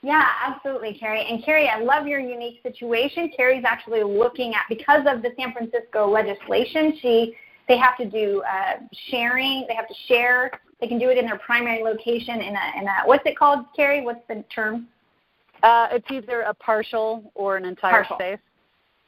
Yeah, 0.03 0.27
absolutely, 0.45 0.93
Carrie. 0.99 1.27
And 1.27 1.43
Carrie, 1.43 1.69
I 1.69 1.81
love 1.81 2.07
your 2.07 2.21
unique 2.21 2.61
situation. 2.63 3.31
Carrie's 3.35 3.65
actually 3.67 4.03
looking 4.03 4.53
at 4.53 4.65
because 4.69 5.07
of 5.07 5.23
the 5.23 5.31
San 5.39 5.55
Francisco 5.55 6.07
legislation, 6.07 6.99
she 7.01 7.35
they 7.69 7.79
have 7.79 7.97
to 7.97 8.05
do 8.05 8.43
uh, 8.43 8.81
sharing. 9.09 9.65
They 9.67 9.75
have 9.75 9.89
to 9.89 9.95
share. 10.07 10.51
They 10.81 10.89
can 10.89 10.99
do 10.99 11.09
it 11.09 11.17
in 11.17 11.25
their 11.25 11.39
primary 11.39 11.83
location 11.83 12.43
in 12.43 12.55
a 12.55 12.81
in 12.81 12.87
a 12.87 13.07
what's 13.07 13.25
it 13.25 13.39
called, 13.39 13.65
Carrie? 13.75 14.03
What's 14.03 14.21
the 14.29 14.45
term? 14.55 14.89
Uh, 15.63 15.89
it's 15.91 16.07
either 16.11 16.43
a 16.43 16.53
partial 16.53 17.33
or 17.35 17.57
an 17.57 17.65
entire 17.65 18.05
Partial. 18.05 18.17
space. 18.17 18.39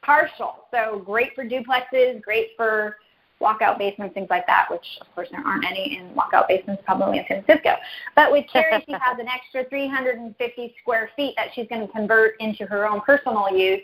Partial. 0.01 0.65
So 0.71 1.03
great 1.05 1.35
for 1.35 1.45
duplexes, 1.45 2.21
great 2.23 2.49
for 2.57 2.97
walkout 3.41 3.77
basements, 3.77 4.13
things 4.13 4.27
like 4.29 4.47
that, 4.47 4.65
which 4.69 4.85
of 5.01 5.07
course 5.13 5.27
there 5.31 5.41
aren't 5.45 5.65
any 5.65 5.97
in 5.97 6.09
walkout 6.15 6.47
basements 6.47 6.81
probably 6.85 7.19
in 7.19 7.25
San 7.27 7.43
Francisco. 7.43 7.75
But 8.15 8.31
with 8.31 8.45
Carrie, 8.51 8.83
she 8.85 8.91
has 9.01 9.19
an 9.19 9.27
extra 9.27 9.65
350 9.69 10.75
square 10.81 11.09
feet 11.15 11.35
that 11.37 11.49
she's 11.53 11.67
going 11.67 11.85
to 11.85 11.91
convert 11.93 12.35
into 12.39 12.65
her 12.65 12.87
own 12.87 13.01
personal 13.01 13.49
use 13.55 13.81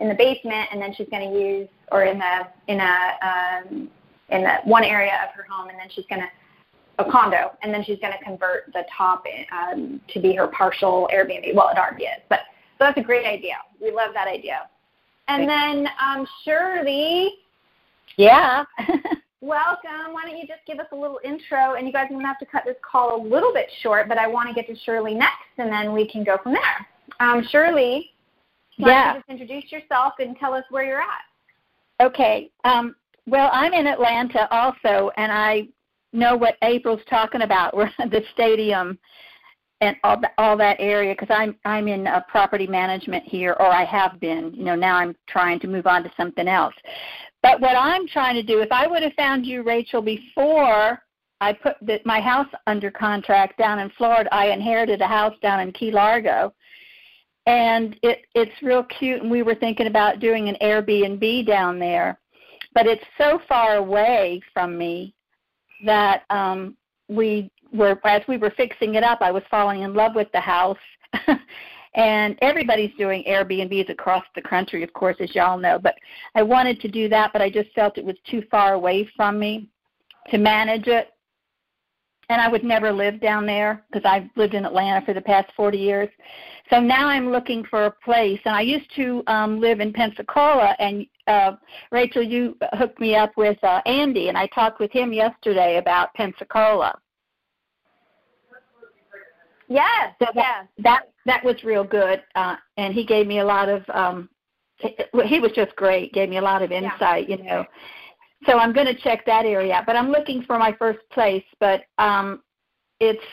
in 0.00 0.08
the 0.08 0.14
basement, 0.14 0.68
and 0.72 0.80
then 0.80 0.92
she's 0.94 1.08
going 1.10 1.32
to 1.32 1.38
use, 1.38 1.68
or 1.90 2.04
in 2.04 2.18
the 2.18 2.48
in 2.68 2.80
a 2.80 3.18
um, 3.22 3.88
in 4.30 4.42
the 4.42 4.56
one 4.64 4.84
area 4.84 5.18
of 5.22 5.34
her 5.34 5.46
home, 5.48 5.68
and 5.68 5.78
then 5.78 5.88
she's 5.90 6.06
going 6.08 6.20
to 6.20 6.28
a 6.98 7.10
condo, 7.10 7.52
and 7.62 7.72
then 7.72 7.82
she's 7.84 7.98
going 8.00 8.12
to 8.12 8.22
convert 8.24 8.72
the 8.72 8.84
top 8.96 9.24
um, 9.52 10.00
to 10.08 10.20
be 10.20 10.34
her 10.34 10.46
partial 10.48 11.08
Airbnb. 11.12 11.54
Well, 11.54 11.70
it 11.70 11.78
already 11.78 12.04
is, 12.04 12.20
but 12.28 12.40
so 12.78 12.84
that's 12.84 12.98
a 12.98 13.02
great 13.02 13.26
idea. 13.26 13.56
We 13.80 13.90
love 13.90 14.10
that 14.14 14.28
idea. 14.28 14.68
And 15.28 15.48
then 15.48 15.88
um, 16.04 16.26
Shirley, 16.44 17.32
Yeah. 18.16 18.64
welcome. 19.40 20.12
Why 20.12 20.22
don't 20.24 20.38
you 20.38 20.46
just 20.46 20.60
give 20.66 20.78
us 20.78 20.86
a 20.92 20.96
little 20.96 21.20
intro? 21.24 21.74
And 21.74 21.86
you 21.86 21.92
guys 21.92 22.06
are 22.06 22.08
going 22.10 22.20
to 22.20 22.26
have 22.26 22.38
to 22.38 22.46
cut 22.46 22.62
this 22.64 22.76
call 22.88 23.20
a 23.20 23.22
little 23.22 23.52
bit 23.52 23.66
short, 23.82 24.08
but 24.08 24.18
I 24.18 24.26
want 24.26 24.48
to 24.48 24.54
get 24.54 24.66
to 24.72 24.80
Shirley 24.84 25.14
next, 25.14 25.58
and 25.58 25.70
then 25.70 25.92
we 25.92 26.08
can 26.08 26.24
go 26.24 26.38
from 26.42 26.52
there. 26.52 26.86
Um, 27.20 27.44
Shirley, 27.50 28.12
why 28.78 28.88
Yeah. 28.88 29.04
don't 29.04 29.14
you 29.14 29.20
just 29.20 29.30
introduce 29.42 29.72
yourself 29.72 30.14
and 30.18 30.36
tell 30.38 30.54
us 30.54 30.64
where 30.70 30.84
you're 30.84 31.00
at? 31.02 31.24
Okay. 32.00 32.50
Um, 32.64 32.94
well, 33.26 33.50
I'm 33.52 33.72
in 33.72 33.86
Atlanta 33.86 34.48
also, 34.52 35.10
and 35.16 35.30
I 35.30 35.68
know 36.12 36.36
what 36.36 36.56
April's 36.62 37.04
talking 37.08 37.42
about. 37.42 37.76
We're 37.76 37.90
at 37.98 38.10
the 38.10 38.22
stadium 38.32 38.98
and 39.80 39.96
all 40.04 40.20
that, 40.20 40.34
all 40.38 40.56
that 40.56 40.76
area 40.78 41.14
because 41.18 41.34
I'm 41.36 41.56
I'm 41.64 41.88
in 41.88 42.06
uh, 42.06 42.20
property 42.28 42.68
management 42.68 43.24
here, 43.24 43.56
or 43.58 43.66
I 43.66 43.84
have 43.84 44.20
been. 44.20 44.54
You 44.54 44.64
know, 44.64 44.76
now 44.76 44.96
I'm 44.96 45.16
trying 45.26 45.58
to 45.60 45.66
move 45.66 45.86
on 45.86 46.04
to 46.04 46.12
something 46.16 46.46
else. 46.46 46.74
But 47.42 47.60
what 47.60 47.76
I'm 47.76 48.06
trying 48.06 48.34
to 48.36 48.42
do, 48.42 48.60
if 48.60 48.70
I 48.70 48.86
would 48.86 49.02
have 49.02 49.14
found 49.14 49.44
you, 49.44 49.62
Rachel, 49.62 50.00
before 50.00 51.02
I 51.40 51.52
put 51.52 51.74
the, 51.82 52.00
my 52.04 52.20
house 52.20 52.46
under 52.68 52.90
contract 52.90 53.58
down 53.58 53.80
in 53.80 53.90
Florida, 53.90 54.32
I 54.32 54.50
inherited 54.50 55.00
a 55.00 55.08
house 55.08 55.34
down 55.42 55.58
in 55.60 55.72
Key 55.72 55.90
Largo, 55.90 56.54
and 57.46 57.96
it 58.02 58.24
it's 58.36 58.62
real 58.62 58.84
cute. 58.84 59.22
And 59.22 59.30
we 59.30 59.42
were 59.42 59.56
thinking 59.56 59.88
about 59.88 60.20
doing 60.20 60.48
an 60.48 60.56
Airbnb 60.62 61.46
down 61.46 61.80
there, 61.80 62.20
but 62.74 62.86
it's 62.86 63.04
so 63.18 63.40
far 63.48 63.76
away 63.76 64.40
from 64.54 64.78
me 64.78 65.12
that 65.84 66.22
um, 66.30 66.76
we 67.08 67.50
were 67.72 67.98
as 68.04 68.22
we 68.28 68.36
were 68.36 68.52
fixing 68.56 68.94
it 68.94 69.02
up. 69.02 69.20
I 69.20 69.32
was 69.32 69.42
falling 69.50 69.82
in 69.82 69.94
love 69.94 70.14
with 70.14 70.30
the 70.32 70.40
house. 70.40 70.78
and 71.94 72.38
everybody's 72.40 72.94
doing 72.96 73.22
Airbnbs 73.24 73.90
across 73.90 74.24
the 74.34 74.42
country, 74.42 74.82
of 74.82 74.92
course, 74.92 75.16
as 75.20 75.34
y'all 75.34 75.58
know. 75.58 75.78
But 75.78 75.96
I 76.34 76.42
wanted 76.42 76.80
to 76.80 76.88
do 76.88 77.08
that, 77.10 77.32
but 77.32 77.42
I 77.42 77.50
just 77.50 77.70
felt 77.72 77.98
it 77.98 78.04
was 78.04 78.16
too 78.30 78.42
far 78.50 78.74
away 78.74 79.08
from 79.14 79.38
me 79.38 79.68
to 80.30 80.38
manage 80.38 80.86
it. 80.86 81.08
And 82.28 82.40
I 82.40 82.48
would 82.48 82.64
never 82.64 82.92
live 82.92 83.20
down 83.20 83.44
there 83.44 83.84
because 83.90 84.08
I've 84.08 84.30
lived 84.36 84.54
in 84.54 84.64
Atlanta 84.64 85.04
for 85.04 85.12
the 85.12 85.20
past 85.20 85.52
40 85.54 85.76
years. 85.76 86.08
So 86.70 86.80
now 86.80 87.08
I'm 87.08 87.30
looking 87.30 87.62
for 87.64 87.84
a 87.84 87.90
place. 87.90 88.40
And 88.46 88.54
I 88.54 88.62
used 88.62 88.90
to 88.96 89.22
um, 89.26 89.60
live 89.60 89.80
in 89.80 89.92
Pensacola, 89.92 90.74
and 90.78 91.06
uh, 91.26 91.52
Rachel, 91.90 92.22
you 92.22 92.56
hooked 92.72 93.00
me 93.00 93.16
up 93.16 93.32
with 93.36 93.62
uh, 93.62 93.82
Andy, 93.84 94.28
and 94.28 94.38
I 94.38 94.46
talked 94.46 94.80
with 94.80 94.90
him 94.92 95.12
yesterday 95.12 95.76
about 95.76 96.14
Pensacola. 96.14 96.98
Yes, 99.72 100.14
so 100.18 100.26
that, 100.34 100.34
yes. 100.34 100.66
That 100.78 101.02
that 101.26 101.44
was 101.44 101.62
real 101.64 101.84
good, 101.84 102.22
uh, 102.34 102.56
and 102.76 102.92
he 102.94 103.04
gave 103.04 103.26
me 103.26 103.38
a 103.40 103.44
lot 103.44 103.68
of. 103.68 103.82
um 103.90 104.28
He 104.78 105.38
was 105.40 105.52
just 105.54 105.74
great. 105.76 106.12
Gave 106.12 106.28
me 106.28 106.38
a 106.38 106.42
lot 106.42 106.62
of 106.62 106.72
insight, 106.72 107.28
yeah. 107.28 107.36
you 107.36 107.42
know. 107.44 107.64
So 108.46 108.58
I'm 108.58 108.72
going 108.72 108.88
to 108.88 108.94
check 108.94 109.24
that 109.26 109.44
area 109.46 109.74
out. 109.74 109.86
But 109.86 109.94
I'm 109.94 110.10
looking 110.10 110.42
for 110.42 110.58
my 110.58 110.72
first 110.78 110.98
place. 111.10 111.44
But 111.60 111.82
um 111.98 112.42
it's 113.00 113.24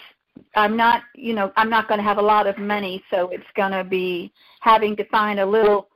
I'm 0.56 0.78
not, 0.78 1.04
you 1.16 1.34
know, 1.34 1.52
I'm 1.58 1.70
not 1.70 1.88
going 1.88 1.98
to 1.98 2.04
have 2.04 2.18
a 2.18 2.22
lot 2.22 2.48
of 2.48 2.58
money, 2.58 3.04
so 3.12 3.30
it's 3.30 3.52
going 3.56 3.72
to 3.72 3.84
be 3.84 4.32
having 4.62 4.96
to 4.96 5.06
find 5.10 5.40
a 5.40 5.46
little 5.46 5.89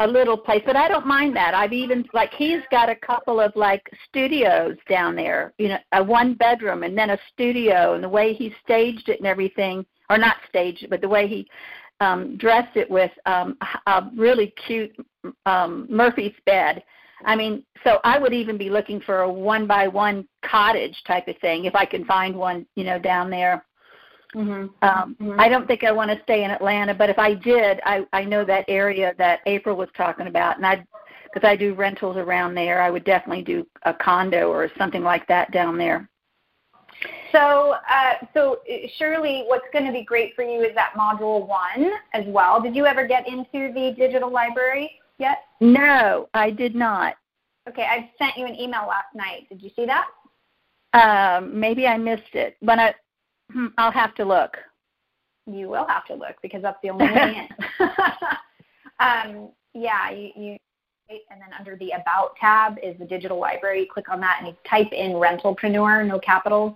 a 0.00 0.06
little 0.06 0.36
place, 0.36 0.62
but 0.66 0.76
I 0.76 0.88
don't 0.88 1.06
mind 1.06 1.36
that. 1.36 1.54
I've 1.54 1.72
even 1.72 2.04
like 2.12 2.32
he's 2.34 2.62
got 2.70 2.88
a 2.90 2.96
couple 2.96 3.40
of 3.40 3.52
like 3.54 3.82
studios 4.08 4.76
down 4.88 5.14
there, 5.14 5.52
you 5.58 5.68
know, 5.68 5.78
a 5.92 6.02
one 6.02 6.34
bedroom 6.34 6.82
and 6.82 6.98
then 6.98 7.10
a 7.10 7.18
studio, 7.32 7.94
and 7.94 8.02
the 8.02 8.08
way 8.08 8.32
he 8.32 8.52
staged 8.64 9.08
it 9.08 9.18
and 9.18 9.26
everything, 9.26 9.86
or 10.10 10.18
not 10.18 10.36
staged 10.48 10.86
but 10.90 11.00
the 11.00 11.08
way 11.08 11.28
he 11.28 11.46
um 12.00 12.36
dressed 12.36 12.76
it 12.76 12.90
with 12.90 13.12
um 13.26 13.56
a 13.86 14.10
really 14.16 14.52
cute 14.66 14.94
um 15.46 15.86
Murphy's 15.88 16.34
bed. 16.44 16.82
I 17.24 17.36
mean, 17.36 17.64
so 17.84 18.00
I 18.04 18.18
would 18.18 18.34
even 18.34 18.58
be 18.58 18.68
looking 18.70 19.00
for 19.00 19.20
a 19.20 19.32
one 19.32 19.66
by 19.66 19.86
one 19.86 20.26
cottage 20.44 21.00
type 21.06 21.28
of 21.28 21.38
thing 21.38 21.64
if 21.64 21.74
I 21.74 21.84
can 21.84 22.04
find 22.04 22.34
one, 22.36 22.66
you 22.74 22.84
know, 22.84 22.98
down 22.98 23.30
there. 23.30 23.64
Mm-hmm. 24.34 24.66
Um, 24.82 25.16
mm-hmm. 25.20 25.40
I 25.40 25.48
don't 25.48 25.66
think 25.66 25.84
I 25.84 25.92
want 25.92 26.10
to 26.10 26.20
stay 26.24 26.44
in 26.44 26.50
Atlanta, 26.50 26.94
but 26.94 27.08
if 27.08 27.18
I 27.18 27.34
did, 27.34 27.80
I 27.84 28.04
I 28.12 28.24
know 28.24 28.44
that 28.44 28.64
area 28.68 29.14
that 29.18 29.40
April 29.46 29.76
was 29.76 29.88
talking 29.96 30.26
about, 30.26 30.56
and 30.56 30.66
I 30.66 30.84
because 31.32 31.46
I 31.46 31.56
do 31.56 31.74
rentals 31.74 32.16
around 32.16 32.54
there, 32.54 32.80
I 32.80 32.90
would 32.90 33.04
definitely 33.04 33.42
do 33.42 33.66
a 33.82 33.94
condo 33.94 34.50
or 34.50 34.70
something 34.78 35.02
like 35.02 35.26
that 35.28 35.50
down 35.52 35.76
there. 35.76 36.08
So, 37.32 37.74
uh, 37.90 38.12
so 38.32 38.60
surely, 38.96 39.44
what's 39.46 39.66
going 39.72 39.84
to 39.84 39.92
be 39.92 40.04
great 40.04 40.36
for 40.36 40.42
you 40.44 40.60
is 40.60 40.74
that 40.76 40.92
module 40.96 41.46
one 41.46 41.90
as 42.12 42.24
well. 42.28 42.62
Did 42.62 42.76
you 42.76 42.86
ever 42.86 43.06
get 43.06 43.26
into 43.26 43.72
the 43.72 43.94
digital 43.98 44.32
library 44.32 44.92
yet? 45.18 45.38
No, 45.60 46.28
I 46.34 46.50
did 46.50 46.76
not. 46.76 47.16
Okay, 47.68 47.82
I 47.82 48.10
sent 48.18 48.36
you 48.36 48.46
an 48.46 48.54
email 48.54 48.86
last 48.86 49.14
night. 49.14 49.48
Did 49.48 49.62
you 49.62 49.70
see 49.74 49.86
that? 49.86 50.06
Um, 50.92 51.58
maybe 51.58 51.88
I 51.88 51.98
missed 51.98 52.34
it. 52.34 52.56
When 52.60 52.78
I 52.78 52.94
I'll 53.78 53.92
have 53.92 54.14
to 54.16 54.24
look. 54.24 54.56
You 55.46 55.68
will 55.68 55.86
have 55.86 56.06
to 56.06 56.14
look 56.14 56.36
because 56.42 56.62
that's 56.62 56.78
the 56.82 56.90
only 56.90 57.06
way 57.06 57.48
in. 57.48 57.88
um, 58.98 59.48
yeah, 59.74 60.10
you, 60.10 60.30
you 60.36 60.56
and 61.30 61.40
then 61.40 61.50
under 61.58 61.76
the 61.76 61.90
About 61.90 62.36
tab 62.36 62.78
is 62.82 62.98
the 62.98 63.04
digital 63.04 63.38
library. 63.38 63.80
You 63.80 63.86
click 63.92 64.08
on 64.08 64.20
that 64.20 64.38
and 64.38 64.48
you 64.48 64.56
type 64.68 64.92
in 64.92 65.12
Rentalpreneur, 65.12 66.06
no 66.06 66.18
capitals, 66.18 66.74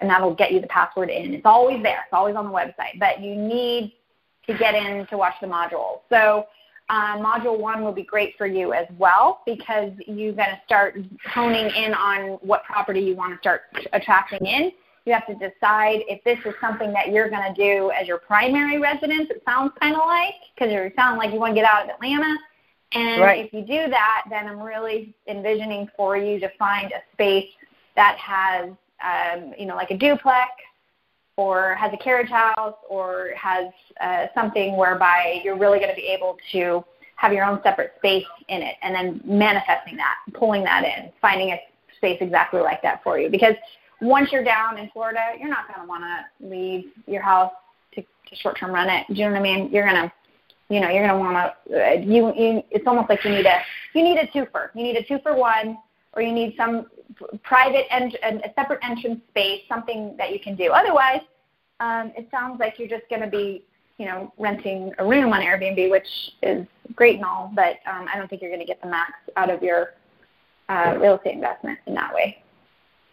and 0.00 0.10
that'll 0.10 0.34
get 0.34 0.52
you 0.52 0.60
the 0.60 0.66
password 0.66 1.10
in. 1.10 1.32
It's 1.32 1.46
always 1.46 1.82
there. 1.82 2.00
It's 2.04 2.12
always 2.12 2.36
on 2.36 2.44
the 2.44 2.52
website, 2.52 2.98
but 2.98 3.20
you 3.20 3.34
need 3.34 3.94
to 4.46 4.58
get 4.58 4.74
in 4.74 5.06
to 5.06 5.16
watch 5.16 5.34
the 5.40 5.46
modules. 5.46 6.00
So 6.10 6.46
uh, 6.90 7.16
module 7.16 7.58
one 7.58 7.82
will 7.82 7.92
be 7.92 8.02
great 8.02 8.34
for 8.36 8.46
you 8.46 8.72
as 8.72 8.86
well 8.98 9.40
because 9.46 9.92
you're 10.06 10.34
going 10.34 10.50
to 10.50 10.60
start 10.66 10.98
honing 11.26 11.70
in 11.74 11.94
on 11.94 12.38
what 12.42 12.64
property 12.64 13.00
you 13.00 13.16
want 13.16 13.32
to 13.32 13.38
start 13.38 13.62
attracting 13.92 14.44
in 14.44 14.72
you 15.04 15.12
have 15.12 15.26
to 15.26 15.34
decide 15.34 16.00
if 16.08 16.22
this 16.24 16.38
is 16.44 16.54
something 16.60 16.92
that 16.92 17.10
you're 17.10 17.28
going 17.28 17.54
to 17.54 17.54
do 17.54 17.90
as 17.90 18.06
your 18.06 18.18
primary 18.18 18.78
residence. 18.78 19.30
It 19.30 19.42
sounds 19.44 19.72
kind 19.80 19.94
of 19.94 20.02
like 20.06 20.34
because 20.54 20.72
you 20.72 20.92
sound 20.96 21.18
like 21.18 21.32
you 21.32 21.40
want 21.40 21.52
to 21.52 21.60
get 21.60 21.64
out 21.64 21.84
of 21.84 21.90
Atlanta. 21.90 22.36
And 22.92 23.22
right. 23.22 23.44
if 23.44 23.52
you 23.52 23.62
do 23.62 23.90
that, 23.90 24.24
then 24.30 24.46
I'm 24.46 24.60
really 24.60 25.14
envisioning 25.26 25.88
for 25.96 26.16
you 26.16 26.38
to 26.40 26.50
find 26.58 26.92
a 26.92 27.02
space 27.14 27.48
that 27.96 28.16
has, 28.18 28.70
um, 29.02 29.54
you 29.58 29.66
know, 29.66 29.76
like 29.76 29.90
a 29.90 29.96
duplex 29.96 30.50
or 31.36 31.74
has 31.74 31.92
a 31.92 31.96
carriage 31.96 32.28
house 32.28 32.76
or 32.88 33.30
has 33.34 33.72
uh, 34.00 34.26
something 34.34 34.76
whereby 34.76 35.40
you're 35.42 35.58
really 35.58 35.78
going 35.78 35.90
to 35.90 35.96
be 35.96 36.06
able 36.06 36.36
to 36.52 36.84
have 37.16 37.32
your 37.32 37.44
own 37.44 37.60
separate 37.62 37.92
space 37.96 38.26
in 38.48 38.62
it 38.62 38.76
and 38.82 38.94
then 38.94 39.20
manifesting 39.24 39.96
that, 39.96 40.16
pulling 40.34 40.62
that 40.64 40.84
in, 40.84 41.10
finding 41.20 41.50
a 41.50 41.60
space 41.96 42.18
exactly 42.20 42.60
like 42.60 42.82
that 42.82 43.02
for 43.02 43.18
you. 43.18 43.30
Because 43.30 43.54
once 44.02 44.32
you're 44.32 44.44
down 44.44 44.78
in 44.78 44.90
Florida, 44.90 45.20
you're 45.38 45.48
not 45.48 45.68
going 45.68 45.80
to 45.80 45.86
want 45.86 46.02
to 46.04 46.46
leave 46.46 46.86
your 47.06 47.22
house 47.22 47.52
to, 47.94 48.02
to 48.02 48.36
short-term 48.36 48.72
rent 48.72 48.90
it. 48.90 49.14
Do 49.14 49.18
you 49.18 49.26
know 49.26 49.32
what 49.32 49.40
I 49.40 49.42
mean? 49.42 49.70
You're 49.70 49.86
going 49.86 50.02
to, 50.02 50.12
you 50.68 50.80
know, 50.80 50.88
you're 50.88 51.06
going 51.06 51.16
to 51.16 51.18
want 51.18 51.54
to. 51.68 51.90
Uh, 51.90 51.92
you, 52.00 52.34
you, 52.34 52.62
it's 52.70 52.86
almost 52.86 53.08
like 53.08 53.24
you 53.24 53.30
need 53.30 53.46
a, 53.46 53.60
you 53.94 54.02
need 54.02 54.18
a 54.18 54.26
two 54.32 54.46
for, 54.50 54.70
You 54.74 54.82
need 54.82 54.96
a 54.96 55.04
two 55.04 55.18
for 55.22 55.36
one, 55.36 55.78
or 56.14 56.22
you 56.22 56.32
need 56.32 56.54
some 56.56 56.86
private 57.42 57.86
and 57.92 58.14
a 58.22 58.52
separate 58.54 58.80
entrance 58.82 59.20
space, 59.30 59.62
something 59.68 60.16
that 60.16 60.32
you 60.32 60.40
can 60.40 60.56
do. 60.56 60.70
Otherwise, 60.72 61.20
um, 61.80 62.12
it 62.16 62.28
sounds 62.30 62.58
like 62.58 62.78
you're 62.78 62.88
just 62.88 63.08
going 63.08 63.22
to 63.22 63.28
be, 63.28 63.64
you 63.98 64.06
know, 64.06 64.32
renting 64.38 64.92
a 64.98 65.06
room 65.06 65.32
on 65.32 65.40
Airbnb, 65.40 65.90
which 65.90 66.08
is 66.42 66.66
great 66.96 67.16
and 67.16 67.24
all, 67.24 67.52
but 67.54 67.76
um, 67.86 68.06
I 68.12 68.16
don't 68.16 68.28
think 68.28 68.42
you're 68.42 68.50
going 68.50 68.60
to 68.60 68.66
get 68.66 68.80
the 68.82 68.88
max 68.88 69.12
out 69.36 69.50
of 69.50 69.62
your 69.62 69.94
uh, 70.68 70.96
real 71.00 71.16
estate 71.16 71.34
investment 71.34 71.78
in 71.86 71.94
that 71.94 72.12
way. 72.14 72.41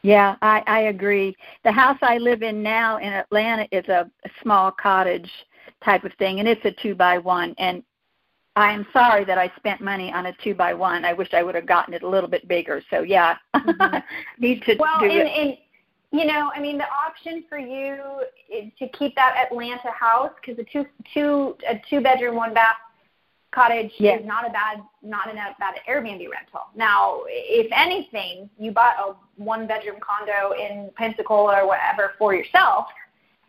Yeah, 0.01 0.35
I, 0.41 0.63
I 0.65 0.79
agree. 0.81 1.35
The 1.63 1.71
house 1.71 1.97
I 2.01 2.17
live 2.17 2.41
in 2.41 2.63
now 2.63 2.97
in 2.97 3.11
Atlanta 3.11 3.67
is 3.71 3.87
a, 3.89 4.09
small 4.41 4.71
cottage 4.71 5.29
type 5.83 6.03
of 6.03 6.13
thing, 6.13 6.39
and 6.39 6.47
it's 6.47 6.63
a 6.63 6.71
two 6.81 6.95
by 6.95 7.17
one. 7.17 7.53
And 7.57 7.83
I 8.55 8.71
am 8.71 8.85
sorry 8.93 9.25
that 9.25 9.37
I 9.37 9.51
spent 9.57 9.81
money 9.81 10.11
on 10.11 10.27
a 10.27 10.33
two 10.43 10.53
by 10.53 10.73
one. 10.73 11.03
I 11.03 11.13
wish 11.13 11.29
I 11.33 11.43
would 11.43 11.55
have 11.55 11.65
gotten 11.65 11.93
it 11.93 12.03
a 12.03 12.07
little 12.07 12.29
bit 12.29 12.47
bigger. 12.47 12.81
So 12.89 13.01
yeah, 13.01 13.35
mm-hmm. 13.55 13.97
need 14.41 14.61
to 14.63 14.75
well, 14.79 14.99
do 14.99 15.05
and, 15.05 15.27
it. 15.27 15.31
and 15.37 15.57
you 16.11 16.25
know, 16.25 16.51
I 16.55 16.59
mean, 16.59 16.77
the 16.77 16.85
option 16.85 17.43
for 17.47 17.59
you 17.59 18.21
to 18.77 18.87
keep 18.89 19.15
that 19.15 19.35
Atlanta 19.45 19.91
house 19.91 20.31
because 20.41 20.59
a 20.59 20.63
two 20.63 20.85
two 21.13 21.55
a 21.69 21.81
two 21.89 22.01
bedroom 22.01 22.35
one 22.35 22.53
bath 22.53 22.75
cottage 23.51 23.91
yes. 23.97 24.21
is 24.21 24.27
not 24.27 24.47
a 24.47 24.51
bad 24.51 24.81
not 25.01 25.29
a 25.29 25.33
bad 25.33 25.75
Airbnb 25.89 26.29
rental. 26.29 26.67
Now, 26.75 27.21
if 27.27 27.67
anything, 27.71 28.49
you 28.59 28.71
bought 28.71 28.95
a 28.99 29.15
one 29.41 29.67
bedroom 29.67 29.97
condo 29.99 30.53
in 30.53 30.91
Pensacola 30.95 31.61
or 31.61 31.67
whatever 31.67 32.13
for 32.17 32.33
yourself, 32.33 32.87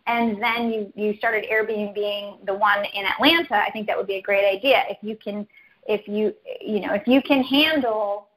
and 0.07 0.43
then 0.43 0.71
you 0.71 0.93
you 0.95 1.17
started 1.17 1.45
Airbnb 1.51 2.47
the 2.47 2.55
one 2.55 2.85
in 2.95 3.05
Atlanta, 3.05 3.57
I 3.57 3.71
think 3.71 3.87
that 3.87 3.97
would 3.97 4.07
be 4.07 4.17
a 4.17 4.23
great 4.23 4.47
idea. 4.47 4.85
If 4.89 4.99
you 5.03 5.17
can, 5.17 5.47
if 5.87 6.07
you 6.09 6.35
you 6.61 6.81
know 6.81 6.95
if 6.95 7.07
you 7.07 7.21
can 7.21 7.43
handle 7.43 8.29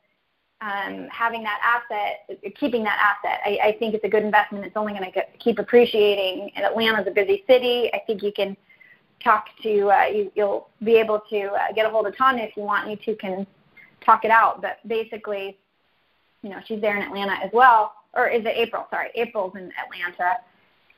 um, 0.64 1.08
having 1.12 1.44
that 1.44 1.60
asset, 1.62 2.40
keeping 2.58 2.84
that 2.84 2.98
asset, 3.00 3.42
I, 3.46 3.70
I 3.70 3.72
think 3.80 3.94
it's 3.94 4.04
a 4.06 4.10
good 4.10 4.24
investment. 4.24 4.66
It's 4.66 4.78
only 4.78 4.94
going 4.94 5.12
to 5.12 5.22
keep 5.38 5.60
appreciating. 5.60 6.52
And 6.56 6.66
Atlanta's 6.66 7.06
a 7.08 7.12
busy 7.12 7.44
city. 7.48 7.90
I 7.94 8.00
think 8.08 8.24
you 8.24 8.32
can 8.34 8.56
talk 9.24 9.46
to 9.64 9.90
uh, 9.90 10.06
you, 10.06 10.32
you'll 10.36 10.70
be 10.84 10.96
able 10.96 11.22
to 11.30 11.46
uh, 11.46 11.72
get 11.74 11.86
a 11.86 11.90
hold 11.90 12.08
of 12.08 12.18
Tanya 12.18 12.44
if 12.44 12.58
you 12.58 12.64
want. 12.64 12.90
You 12.90 12.98
two 13.04 13.16
can 13.16 13.48
talk 14.06 14.26
it 14.26 14.32
out. 14.32 14.62
But 14.62 14.80
basically, 14.88 15.58
you 16.42 16.50
know, 16.50 16.58
she's 16.66 16.82
there 16.82 16.98
in 16.98 17.04
Atlanta 17.04 17.34
as 17.44 17.52
well, 17.54 17.94
or 18.14 18.28
is 18.28 18.46
it 18.46 18.54
April? 18.56 18.86
Sorry, 18.90 19.10
April's 19.16 19.56
in 19.56 19.72
Atlanta, 19.84 20.38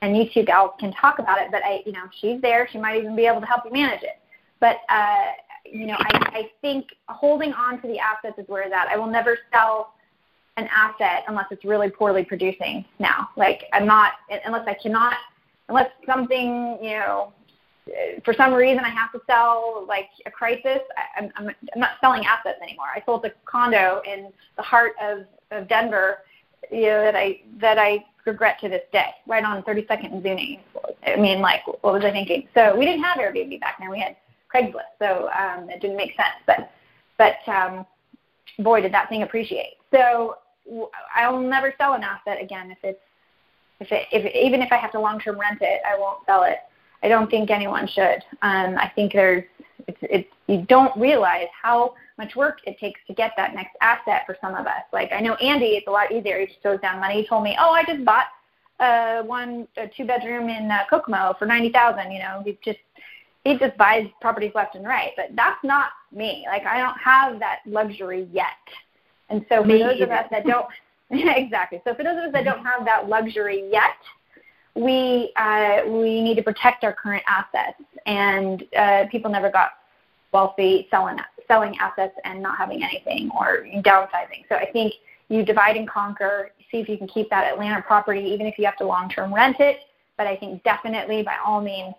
and 0.01 0.17
you 0.17 0.25
two 0.33 0.43
gals 0.43 0.71
can 0.79 0.91
talk 0.93 1.19
about 1.19 1.39
it. 1.39 1.49
But 1.51 1.63
I, 1.63 1.83
you 1.85 1.91
know, 1.91 2.03
she's 2.19 2.41
there. 2.41 2.67
She 2.71 2.77
might 2.77 2.97
even 2.97 3.15
be 3.15 3.25
able 3.27 3.41
to 3.41 3.47
help 3.47 3.63
you 3.65 3.71
manage 3.71 4.03
it. 4.03 4.19
But 4.59 4.77
uh, 4.89 5.31
you 5.65 5.87
know, 5.87 5.95
I, 5.99 6.29
I 6.33 6.51
think 6.61 6.87
holding 7.07 7.53
on 7.53 7.81
to 7.81 7.87
the 7.87 7.99
assets 7.99 8.37
is 8.37 8.47
where 8.47 8.63
it's 8.63 8.73
at. 8.73 8.87
I 8.87 8.97
will 8.97 9.07
never 9.07 9.37
sell 9.51 9.93
an 10.57 10.69
asset 10.71 11.23
unless 11.27 11.47
it's 11.51 11.65
really 11.65 11.89
poorly 11.89 12.23
producing 12.23 12.85
now. 12.99 13.29
Like 13.35 13.63
I'm 13.73 13.85
not 13.85 14.13
unless 14.45 14.67
I 14.67 14.75
cannot 14.81 15.15
unless 15.69 15.89
something, 16.05 16.77
you 16.81 16.91
know, 16.91 17.33
for 18.23 18.33
some 18.33 18.53
reason 18.53 18.83
I 18.83 18.89
have 18.89 19.11
to 19.11 19.21
sell 19.27 19.85
like 19.87 20.09
a 20.25 20.31
crisis, 20.31 20.79
I, 20.97 21.21
I'm, 21.21 21.31
I'm, 21.35 21.49
I'm 21.49 21.79
not 21.79 21.91
selling 22.01 22.25
assets 22.25 22.59
anymore. 22.61 22.87
I 22.93 23.03
sold 23.05 23.25
a 23.25 23.31
condo 23.45 24.01
in 24.05 24.31
the 24.57 24.63
heart 24.63 24.93
of, 25.01 25.25
of 25.51 25.67
Denver, 25.67 26.19
you 26.71 26.87
know, 26.87 27.01
that 27.03 27.15
I 27.15 27.41
that 27.59 27.77
I 27.77 28.03
regret 28.25 28.59
to 28.61 28.69
this 28.69 28.81
day, 28.91 29.09
right 29.27 29.43
on 29.43 29.61
32nd 29.63 30.13
and 30.13 30.23
Zuni. 30.23 30.59
I 31.05 31.15
mean, 31.15 31.41
like, 31.41 31.65
what 31.67 31.93
was 31.93 32.03
I 32.03 32.11
thinking? 32.11 32.47
So 32.55 32.75
we 32.75 32.85
didn't 32.85 33.03
have 33.03 33.17
Airbnb 33.17 33.59
back 33.59 33.77
then. 33.79 33.89
We 33.91 33.99
had 33.99 34.15
Craigslist, 34.53 34.97
so 34.99 35.29
um, 35.29 35.69
it 35.69 35.79
didn't 35.79 35.97
make 35.97 36.15
sense. 36.15 36.35
But 36.47 36.71
but 37.17 37.47
um, 37.47 37.85
boy, 38.59 38.81
did 38.81 38.93
that 38.93 39.09
thing 39.09 39.21
appreciate. 39.21 39.77
So 39.91 40.37
I'll 41.15 41.39
never 41.39 41.73
sell 41.77 41.93
an 41.93 42.03
asset 42.03 42.41
again 42.41 42.71
if 42.71 42.79
it's 42.83 42.99
if 43.79 43.91
it 43.91 44.07
if 44.11 44.33
even 44.33 44.61
if 44.61 44.71
I 44.71 44.77
have 44.77 44.91
to 44.93 44.99
long 44.99 45.19
term 45.19 45.39
rent 45.39 45.59
it, 45.61 45.81
I 45.85 45.97
won't 45.99 46.25
sell 46.25 46.43
it. 46.43 46.59
I 47.03 47.07
don't 47.07 47.29
think 47.29 47.51
anyone 47.51 47.87
should. 47.87 48.23
Um, 48.41 48.77
I 48.77 48.91
think 48.95 49.13
there's 49.13 49.43
it's 49.87 49.97
it's 50.01 50.29
you 50.47 50.65
don't 50.67 50.95
realize 50.99 51.47
how 51.61 51.93
much 52.17 52.35
work 52.35 52.59
it 52.65 52.77
takes 52.79 52.99
to 53.07 53.13
get 53.13 53.31
that 53.37 53.53
next 53.53 53.75
asset 53.81 54.23
for 54.25 54.37
some 54.41 54.55
of 54.55 54.65
us. 54.65 54.83
Like 54.93 55.11
I 55.11 55.19
know 55.19 55.35
Andy, 55.35 55.77
it's 55.77 55.87
a 55.87 55.91
lot 55.91 56.11
easier. 56.11 56.39
He 56.39 56.47
just 56.47 56.61
throws 56.61 56.79
down 56.79 56.99
money. 56.99 57.21
He 57.21 57.27
told 57.27 57.43
me, 57.43 57.57
oh, 57.59 57.71
I 57.71 57.83
just 57.83 58.05
bought 58.05 58.25
uh, 58.79 59.23
one 59.23 59.67
a 59.77 59.87
two 59.87 60.05
bedroom 60.05 60.49
in 60.49 60.69
uh, 60.71 60.79
Kokomo 60.89 61.35
for 61.37 61.45
ninety 61.45 61.71
thousand. 61.71 62.11
You 62.11 62.19
know, 62.19 62.41
he 62.45 62.57
just 62.63 62.79
he 63.43 63.57
just 63.57 63.77
buys 63.77 64.07
properties 64.21 64.51
left 64.55 64.75
and 64.75 64.85
right. 64.85 65.11
But 65.15 65.35
that's 65.35 65.63
not 65.63 65.89
me. 66.11 66.45
Like 66.47 66.65
I 66.65 66.79
don't 66.79 66.97
have 66.97 67.39
that 67.39 67.59
luxury 67.65 68.27
yet. 68.31 68.47
And 69.29 69.45
so 69.49 69.61
for 69.61 69.67
me 69.67 69.79
those 69.79 69.95
either. 69.95 70.05
of 70.05 70.11
us 70.11 70.25
that 70.31 70.45
don't 70.45 70.67
exactly. 71.11 71.81
So 71.85 71.93
for 71.93 72.03
those 72.03 72.17
of 72.17 72.23
us 72.25 72.31
that 72.33 72.45
don't 72.45 72.65
have 72.65 72.85
that 72.85 73.07
luxury 73.07 73.67
yet, 73.71 73.97
we 74.75 75.31
uh, 75.37 75.81
we 75.87 76.21
need 76.21 76.35
to 76.35 76.43
protect 76.43 76.83
our 76.83 76.93
current 76.93 77.23
assets. 77.27 77.81
And 78.05 78.63
uh, 78.77 79.05
people 79.09 79.31
never 79.31 79.49
got 79.49 79.71
wealthy 80.31 80.87
selling 80.91 81.17
selling 81.47 81.77
assets 81.79 82.13
and 82.23 82.41
not 82.41 82.57
having 82.57 82.83
anything 82.83 83.29
or 83.37 83.65
downsizing. 83.83 84.45
So 84.49 84.55
I 84.55 84.69
think 84.71 84.93
you 85.29 85.43
divide 85.43 85.75
and 85.75 85.89
conquer, 85.89 86.51
see 86.71 86.77
if 86.79 86.89
you 86.89 86.97
can 86.97 87.07
keep 87.07 87.29
that 87.29 87.51
Atlanta 87.51 87.81
property, 87.81 88.21
even 88.21 88.45
if 88.45 88.59
you 88.59 88.65
have 88.65 88.77
to 88.77 88.85
long 88.85 89.09
term 89.09 89.33
rent 89.33 89.57
it. 89.59 89.79
But 90.17 90.27
I 90.27 90.35
think 90.35 90.63
definitely, 90.63 91.23
by 91.23 91.35
all 91.45 91.61
means, 91.61 91.93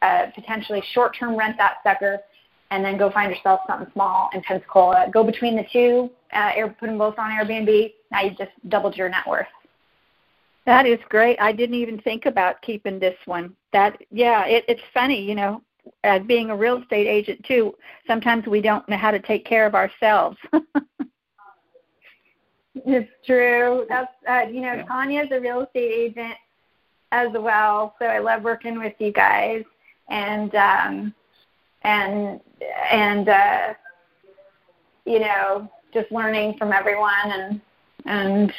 uh, 0.00 0.26
potentially 0.34 0.82
short 0.92 1.16
term 1.18 1.36
rent 1.36 1.56
that 1.58 1.76
sucker 1.82 2.20
and 2.72 2.82
then 2.82 2.96
go 2.96 3.10
find 3.10 3.30
yourself 3.30 3.60
something 3.66 3.90
small 3.92 4.30
in 4.32 4.40
Pensacola. 4.40 5.06
Go 5.12 5.22
between 5.22 5.56
the 5.56 5.64
two, 5.70 6.10
uh, 6.32 6.52
put 6.80 6.86
them 6.86 6.96
both 6.96 7.18
on 7.18 7.30
Airbnb. 7.30 7.92
Now 8.10 8.22
you 8.22 8.30
just 8.30 8.50
doubled 8.68 8.96
your 8.96 9.10
net 9.10 9.26
worth. 9.28 9.46
That 10.64 10.86
is 10.86 10.98
great. 11.08 11.38
I 11.40 11.52
didn't 11.52 11.74
even 11.76 12.00
think 12.00 12.26
about 12.26 12.62
keeping 12.62 12.98
this 12.98 13.16
one. 13.24 13.54
That 13.72 14.00
yeah, 14.10 14.44
it, 14.46 14.64
it's 14.68 14.82
funny, 14.94 15.20
you 15.20 15.34
know, 15.34 15.62
as 16.04 16.22
being 16.22 16.50
a 16.50 16.56
real 16.56 16.80
estate 16.80 17.06
agent 17.06 17.44
too. 17.44 17.74
Sometimes 18.06 18.46
we 18.46 18.60
don't 18.60 18.88
know 18.88 18.96
how 18.96 19.10
to 19.10 19.18
take 19.18 19.44
care 19.44 19.66
of 19.66 19.74
ourselves. 19.74 20.36
It's 22.74 23.10
true. 23.26 23.84
That's 23.88 24.12
uh, 24.28 24.50
you 24.50 24.60
know, 24.62 24.82
Tanya's 24.88 25.28
a 25.30 25.40
real 25.40 25.60
estate 25.60 25.92
agent 25.92 26.34
as 27.12 27.28
well, 27.34 27.94
so 27.98 28.06
I 28.06 28.18
love 28.18 28.42
working 28.42 28.78
with 28.78 28.94
you 28.98 29.12
guys 29.12 29.62
and 30.08 30.54
um 30.54 31.14
and 31.82 32.40
and 32.90 33.28
uh 33.28 33.74
you 35.04 35.18
know, 35.20 35.70
just 35.92 36.10
learning 36.12 36.56
from 36.58 36.72
everyone 36.72 37.10
and 37.26 37.60
and 38.06 38.52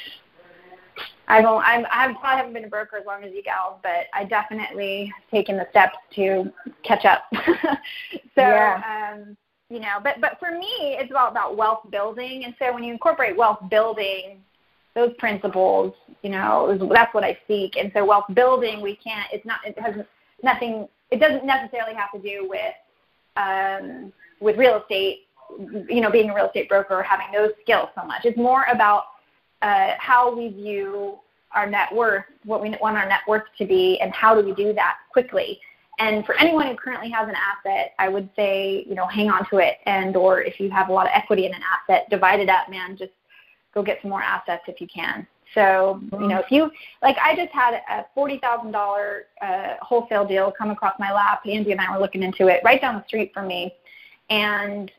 I've 1.28 1.46
only, 1.46 1.64
I'm, 1.66 1.86
I 1.92 2.12
probably 2.14 2.38
haven't 2.38 2.54
been 2.54 2.66
a 2.66 2.70
broker 2.70 2.98
as 2.98 3.06
long 3.06 3.24
as 3.24 3.32
you 3.34 3.42
gals, 3.42 3.80
but 3.82 4.08
I 4.14 4.26
definitely 4.26 5.12
taken 5.32 5.58
the 5.58 5.68
steps 5.70 5.98
to 6.16 6.52
catch 6.84 7.06
up. 7.06 7.24
so 7.34 8.42
yeah. 8.42 9.12
um 9.14 9.38
you 9.70 9.80
know, 9.80 9.98
but 10.04 10.22
but 10.22 10.38
for 10.40 10.52
me, 10.52 10.98
it's 11.00 11.12
all 11.18 11.30
about 11.30 11.58
wealth 11.58 11.90
building, 11.90 12.44
and 12.46 12.54
so 12.60 12.72
when 12.72 12.84
you 12.84 12.94
incorporate 12.94 13.36
wealth 13.36 13.58
building, 13.72 14.44
those 14.94 15.14
principles, 15.18 15.96
you 16.22 16.30
know, 16.30 16.78
that's 16.94 17.14
what 17.14 17.24
I 17.24 17.38
seek. 17.48 17.76
And 17.78 17.92
so 17.96 18.06
wealth 18.06 18.26
building, 18.36 18.82
we 18.82 18.96
can't. 18.98 19.28
It's 19.34 19.46
not. 19.46 19.60
It 19.66 19.78
has 19.80 19.96
nothing. 20.44 20.88
It 21.10 21.20
doesn't 21.20 21.44
necessarily 21.44 21.96
have 21.96 22.12
to 22.12 22.20
do 22.20 22.48
with 22.48 22.76
um, 23.36 24.14
with 24.40 24.58
real 24.58 24.80
estate. 24.80 25.22
You 25.90 26.02
know, 26.02 26.12
being 26.12 26.30
a 26.30 26.36
real 26.36 26.48
estate 26.48 26.70
broker 26.70 27.00
or 27.00 27.04
having 27.04 27.28
those 27.34 27.52
skills 27.62 27.90
so 28.00 28.06
much. 28.06 28.26
It's 28.26 28.38
more 28.38 28.66
about 28.72 29.06
uh, 29.64 29.96
how 29.98 30.36
we 30.36 30.50
view 30.50 31.18
our 31.56 31.68
net 31.68 31.94
worth, 31.94 32.26
what 32.46 32.62
we 32.62 32.76
want 32.82 32.98
our 32.98 33.08
net 33.08 33.22
worth 33.28 33.44
to 33.58 33.66
be, 33.66 34.00
and 34.02 34.14
how 34.14 34.40
do 34.40 34.46
we 34.46 34.54
do 34.54 34.74
that 34.74 34.98
quickly. 35.12 35.60
And 36.00 36.26
for 36.26 36.36
anyone 36.40 36.68
who 36.68 36.76
currently 36.76 37.10
has 37.12 37.30
an 37.30 37.36
asset, 37.36 37.94
I 38.00 38.10
would 38.10 38.30
say, 38.36 38.84
you 38.88 38.96
know, 38.96 39.06
hang 39.06 39.30
on 39.30 39.48
to 39.52 39.58
it. 39.58 39.78
And 39.86 40.16
or 40.16 40.42
if 40.42 40.60
you 40.60 40.70
have 40.72 40.90
a 40.90 40.94
lot 40.94 41.06
of 41.06 41.12
equity 41.14 41.46
in 41.46 41.54
an 41.54 41.62
asset, 41.62 42.10
divide 42.10 42.40
it 42.40 42.50
up, 42.50 42.70
man. 42.70 42.98
Just 42.98 43.12
go 43.74 43.84
get 43.84 44.00
some 44.02 44.10
more 44.10 44.22
assets 44.22 44.64
if 44.68 44.82
you 44.82 44.88
can. 44.88 45.28
So, 45.54 46.02
you 46.14 46.28
know, 46.28 46.40
if 46.40 46.52
you 46.52 46.72
like, 47.04 47.16
I 47.24 47.36
just 47.36 47.52
had 47.52 47.76
a 47.90 48.06
$40,000 48.18 49.22
uh, 49.42 49.76
wholesale 49.82 50.26
deal 50.26 50.52
come 50.52 50.72
across 50.72 50.96
my 50.98 51.12
lap. 51.14 51.44
Andy 51.46 51.72
and 51.72 51.80
I 51.80 51.94
were 51.94 52.02
looking 52.02 52.24
into 52.24 52.48
it 52.48 52.62
right 52.64 52.82
down 52.82 52.96
the 52.96 53.06
street 53.08 53.32
from 53.36 53.48
me, 53.48 53.76
and 54.32 54.92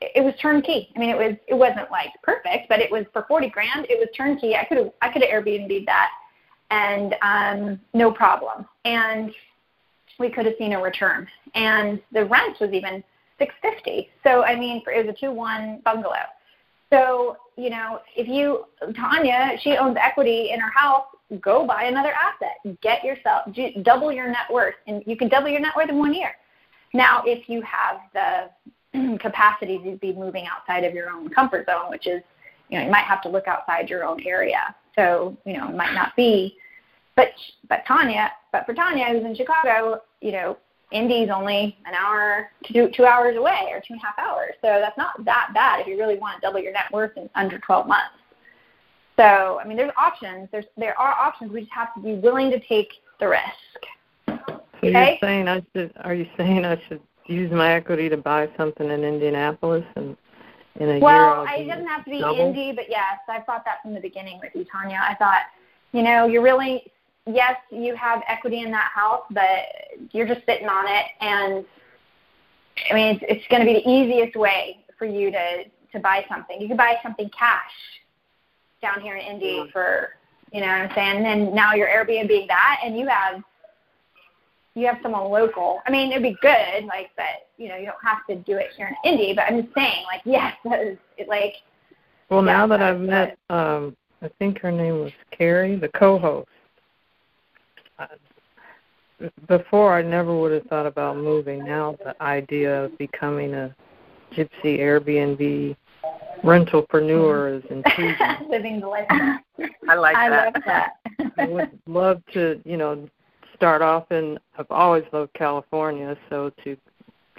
it 0.00 0.22
was 0.22 0.34
turnkey. 0.40 0.92
I 0.94 0.98
mean, 0.98 1.10
it 1.10 1.16
was 1.16 1.36
it 1.48 1.54
wasn't 1.54 1.90
like 1.90 2.10
perfect, 2.22 2.68
but 2.68 2.80
it 2.80 2.90
was 2.90 3.06
for 3.12 3.24
forty 3.28 3.48
grand. 3.48 3.86
It 3.88 3.98
was 3.98 4.08
turnkey. 4.16 4.54
I 4.54 4.64
could 4.64 4.78
have 4.78 4.92
I 5.00 5.10
could 5.10 5.22
have 5.22 5.30
Airbnb'd 5.30 5.86
that, 5.86 6.10
and 6.70 7.16
um, 7.22 7.80
no 7.94 8.10
problem. 8.12 8.66
And 8.84 9.32
we 10.18 10.30
could 10.30 10.46
have 10.46 10.54
seen 10.58 10.72
a 10.72 10.80
return. 10.80 11.26
And 11.54 12.00
the 12.12 12.24
rent 12.24 12.58
was 12.60 12.72
even 12.72 13.02
650. 13.38 14.10
So 14.22 14.44
I 14.44 14.56
mean, 14.56 14.82
for, 14.82 14.92
it 14.92 15.06
was 15.06 15.14
a 15.14 15.18
two-one 15.18 15.80
bungalow. 15.84 16.26
So 16.92 17.36
you 17.56 17.70
know, 17.70 18.00
if 18.14 18.28
you 18.28 18.66
Tanya, 18.94 19.56
she 19.62 19.76
owns 19.76 19.96
equity 19.98 20.50
in 20.50 20.60
her 20.60 20.70
house. 20.70 21.06
Go 21.40 21.66
buy 21.66 21.84
another 21.84 22.12
asset. 22.12 22.80
Get 22.82 23.02
yourself 23.02 23.48
double 23.82 24.12
your 24.12 24.28
net 24.28 24.46
worth, 24.50 24.76
and 24.86 25.02
you 25.06 25.16
can 25.16 25.28
double 25.28 25.48
your 25.48 25.60
net 25.60 25.74
worth 25.74 25.88
in 25.88 25.98
one 25.98 26.14
year. 26.14 26.36
Now, 26.94 27.22
if 27.26 27.48
you 27.48 27.62
have 27.62 28.00
the 28.14 28.50
capacity 29.20 29.78
to 29.78 29.96
be 29.96 30.12
moving 30.12 30.46
outside 30.46 30.84
of 30.84 30.94
your 30.94 31.10
own 31.10 31.28
comfort 31.28 31.66
zone, 31.66 31.90
which 31.90 32.06
is, 32.06 32.22
you 32.68 32.78
know, 32.78 32.84
you 32.84 32.90
might 32.90 33.04
have 33.04 33.22
to 33.22 33.28
look 33.28 33.46
outside 33.46 33.88
your 33.88 34.04
own 34.04 34.20
area. 34.26 34.74
So, 34.96 35.36
you 35.44 35.56
know, 35.56 35.68
it 35.68 35.76
might 35.76 35.94
not 35.94 36.16
be 36.16 36.56
but 37.16 37.28
but 37.68 37.82
Tanya, 37.88 38.30
but 38.52 38.66
for 38.66 38.74
Tanya, 38.74 39.06
who's 39.06 39.24
in 39.24 39.34
Chicago, 39.34 40.02
you 40.20 40.32
know, 40.32 40.58
Indy's 40.92 41.30
only 41.34 41.76
an 41.86 41.94
hour 41.94 42.50
to 42.64 42.72
two, 42.72 42.90
two 42.94 43.06
hours 43.06 43.36
away 43.36 43.70
or 43.72 43.80
two 43.80 43.94
and 43.94 44.00
a 44.00 44.06
half 44.06 44.18
hours. 44.18 44.52
So 44.62 44.68
that's 44.80 44.96
not 44.96 45.24
that 45.24 45.50
bad 45.52 45.80
if 45.80 45.86
you 45.88 45.98
really 45.98 46.18
want 46.18 46.36
to 46.36 46.46
double 46.46 46.60
your 46.60 46.72
net 46.72 46.92
worth 46.92 47.16
in 47.16 47.28
under 47.34 47.58
12 47.58 47.88
months. 47.88 48.14
So 49.16 49.58
I 49.60 49.66
mean, 49.66 49.76
there's 49.76 49.92
options. 49.96 50.48
There's 50.52 50.66
there 50.76 50.98
are 51.00 51.12
options. 51.12 51.50
We 51.50 51.62
just 51.62 51.72
have 51.72 51.94
to 51.94 52.00
be 52.00 52.14
willing 52.14 52.50
to 52.50 52.60
take 52.60 52.90
the 53.18 53.28
risk. 53.28 53.42
Okay? 54.84 55.18
you're 55.22 55.28
saying 55.28 55.48
I 55.48 55.62
should? 55.74 55.92
Are 56.04 56.14
you 56.14 56.26
saying 56.36 56.66
I 56.66 56.80
should 56.86 57.00
use 57.28 57.50
my 57.50 57.72
equity 57.72 58.08
to 58.08 58.16
buy 58.16 58.48
something 58.56 58.90
in 58.90 59.04
Indianapolis 59.04 59.84
and 59.96 60.16
in 60.76 60.88
a 60.88 60.98
well, 60.98 61.44
year? 61.44 61.44
Well, 61.44 61.60
it 61.60 61.68
doesn't 61.68 61.86
have 61.86 62.04
to 62.04 62.10
be 62.10 62.20
double? 62.20 62.40
Indy, 62.40 62.72
but 62.72 62.88
yes, 62.88 63.18
I 63.28 63.40
thought 63.40 63.64
that 63.64 63.82
from 63.82 63.94
the 63.94 64.00
beginning 64.00 64.38
with 64.40 64.54
you, 64.54 64.64
Tanya. 64.64 65.00
I 65.02 65.14
thought, 65.14 65.42
you 65.92 66.02
know, 66.02 66.26
you're 66.26 66.42
really 66.42 66.90
yes, 67.26 67.56
you 67.70 67.94
have 67.96 68.22
equity 68.28 68.60
in 68.60 68.70
that 68.70 68.90
house, 68.94 69.24
but 69.30 70.08
you're 70.12 70.26
just 70.26 70.46
sitting 70.46 70.68
on 70.68 70.86
it. 70.86 71.06
And 71.20 71.64
I 72.90 72.94
mean, 72.94 73.16
it's, 73.16 73.24
it's 73.28 73.48
going 73.48 73.60
to 73.60 73.66
be 73.66 73.74
the 73.74 73.88
easiest 73.88 74.36
way 74.36 74.84
for 74.98 75.06
you 75.06 75.30
to 75.30 75.64
to 75.92 76.00
buy 76.00 76.24
something. 76.28 76.60
You 76.60 76.68
could 76.68 76.76
buy 76.76 76.96
something 77.02 77.30
cash 77.30 77.72
down 78.82 79.00
here 79.00 79.16
in 79.16 79.24
Indy 79.24 79.60
mm-hmm. 79.60 79.70
for 79.70 80.10
you 80.52 80.60
know 80.60 80.66
what 80.66 80.90
I'm 80.90 80.94
saying. 80.94 81.16
And 81.16 81.24
then 81.24 81.54
now 81.54 81.74
you're 81.74 81.88
Airbnb 81.88 82.48
that, 82.48 82.80
and 82.84 82.98
you 82.98 83.06
have 83.08 83.42
you 84.76 84.86
have 84.86 84.98
someone 85.02 85.30
local. 85.30 85.80
I 85.86 85.90
mean, 85.90 86.12
it'd 86.12 86.22
be 86.22 86.36
good, 86.42 86.84
like, 86.86 87.10
but 87.16 87.48
you 87.56 87.68
know, 87.68 87.76
you 87.76 87.86
don't 87.86 87.96
have 88.04 88.26
to 88.28 88.36
do 88.36 88.58
it 88.58 88.68
here 88.76 88.94
in 89.04 89.12
Indy. 89.12 89.32
But 89.34 89.46
I'm 89.48 89.62
just 89.62 89.74
saying, 89.74 90.04
like, 90.04 90.20
yes, 90.24 90.54
that 90.64 90.80
is 90.80 90.98
it, 91.16 91.28
like. 91.28 91.54
Well, 92.28 92.44
yeah, 92.44 92.52
now 92.52 92.66
that 92.68 92.82
I've 92.82 93.00
met, 93.00 93.38
um, 93.50 93.96
I 94.22 94.28
think 94.38 94.60
her 94.60 94.70
name 94.70 95.00
was 95.00 95.12
Carrie, 95.30 95.76
the 95.76 95.88
co-host 95.88 96.48
before 99.48 99.94
I 99.94 100.02
never 100.02 100.38
would 100.38 100.52
have 100.52 100.64
thought 100.64 100.86
about 100.86 101.16
moving. 101.16 101.64
Now 101.64 101.96
the 102.04 102.20
idea 102.22 102.84
of 102.84 102.98
becoming 102.98 103.54
a 103.54 103.74
gypsy 104.32 104.78
Airbnb 104.78 105.76
rentalpreneur 106.42 107.58
is 107.58 107.64
intriguing. 107.70 108.48
Living 108.48 108.80
the 108.80 108.88
life. 108.88 109.06
I 109.88 109.94
like 109.94 110.16
I 110.16 110.28
that. 110.28 110.54
love 110.54 110.62
that. 110.66 110.92
I 111.38 111.46
would 111.46 111.78
love 111.86 112.22
to, 112.34 112.60
you 112.64 112.76
know, 112.76 113.08
start 113.56 113.82
off 113.82 114.10
in. 114.10 114.38
I've 114.58 114.70
always 114.70 115.04
loved 115.12 115.32
California, 115.34 116.16
so 116.30 116.50
to 116.64 116.76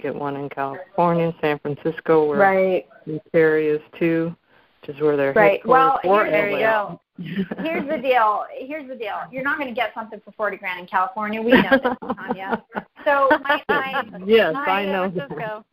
get 0.00 0.14
one 0.14 0.36
in 0.36 0.48
California, 0.48 1.34
San 1.40 1.58
Francisco, 1.58 2.26
where 2.26 2.38
right. 2.38 2.86
this 3.06 3.20
area 3.34 3.76
is 3.76 3.82
too, 3.98 4.34
which 4.80 4.96
is 4.96 5.02
where 5.02 5.16
they're 5.16 5.32
right. 5.32 5.66
Well, 5.66 5.98
here, 6.02 6.30
there 6.30 6.50
you 6.50 6.58
go. 6.58 7.00
Here's 7.18 7.88
the 7.88 7.98
deal. 7.98 8.44
Here's 8.56 8.88
the 8.88 8.94
deal. 8.94 9.16
You're 9.32 9.42
not 9.42 9.58
going 9.58 9.68
to 9.68 9.74
get 9.74 9.92
something 9.94 10.20
for 10.24 10.32
forty 10.32 10.56
grand 10.56 10.80
in 10.80 10.86
California. 10.86 11.42
We 11.42 11.52
know 11.52 11.70
this, 11.70 12.16
Tanya. 12.16 12.62
So 13.04 13.28
my, 13.42 13.62
my 13.68 14.04
yes, 14.26 14.54
my, 14.54 14.60
I 14.60 14.86
know. 14.86 15.10
Francisco. 15.10 15.64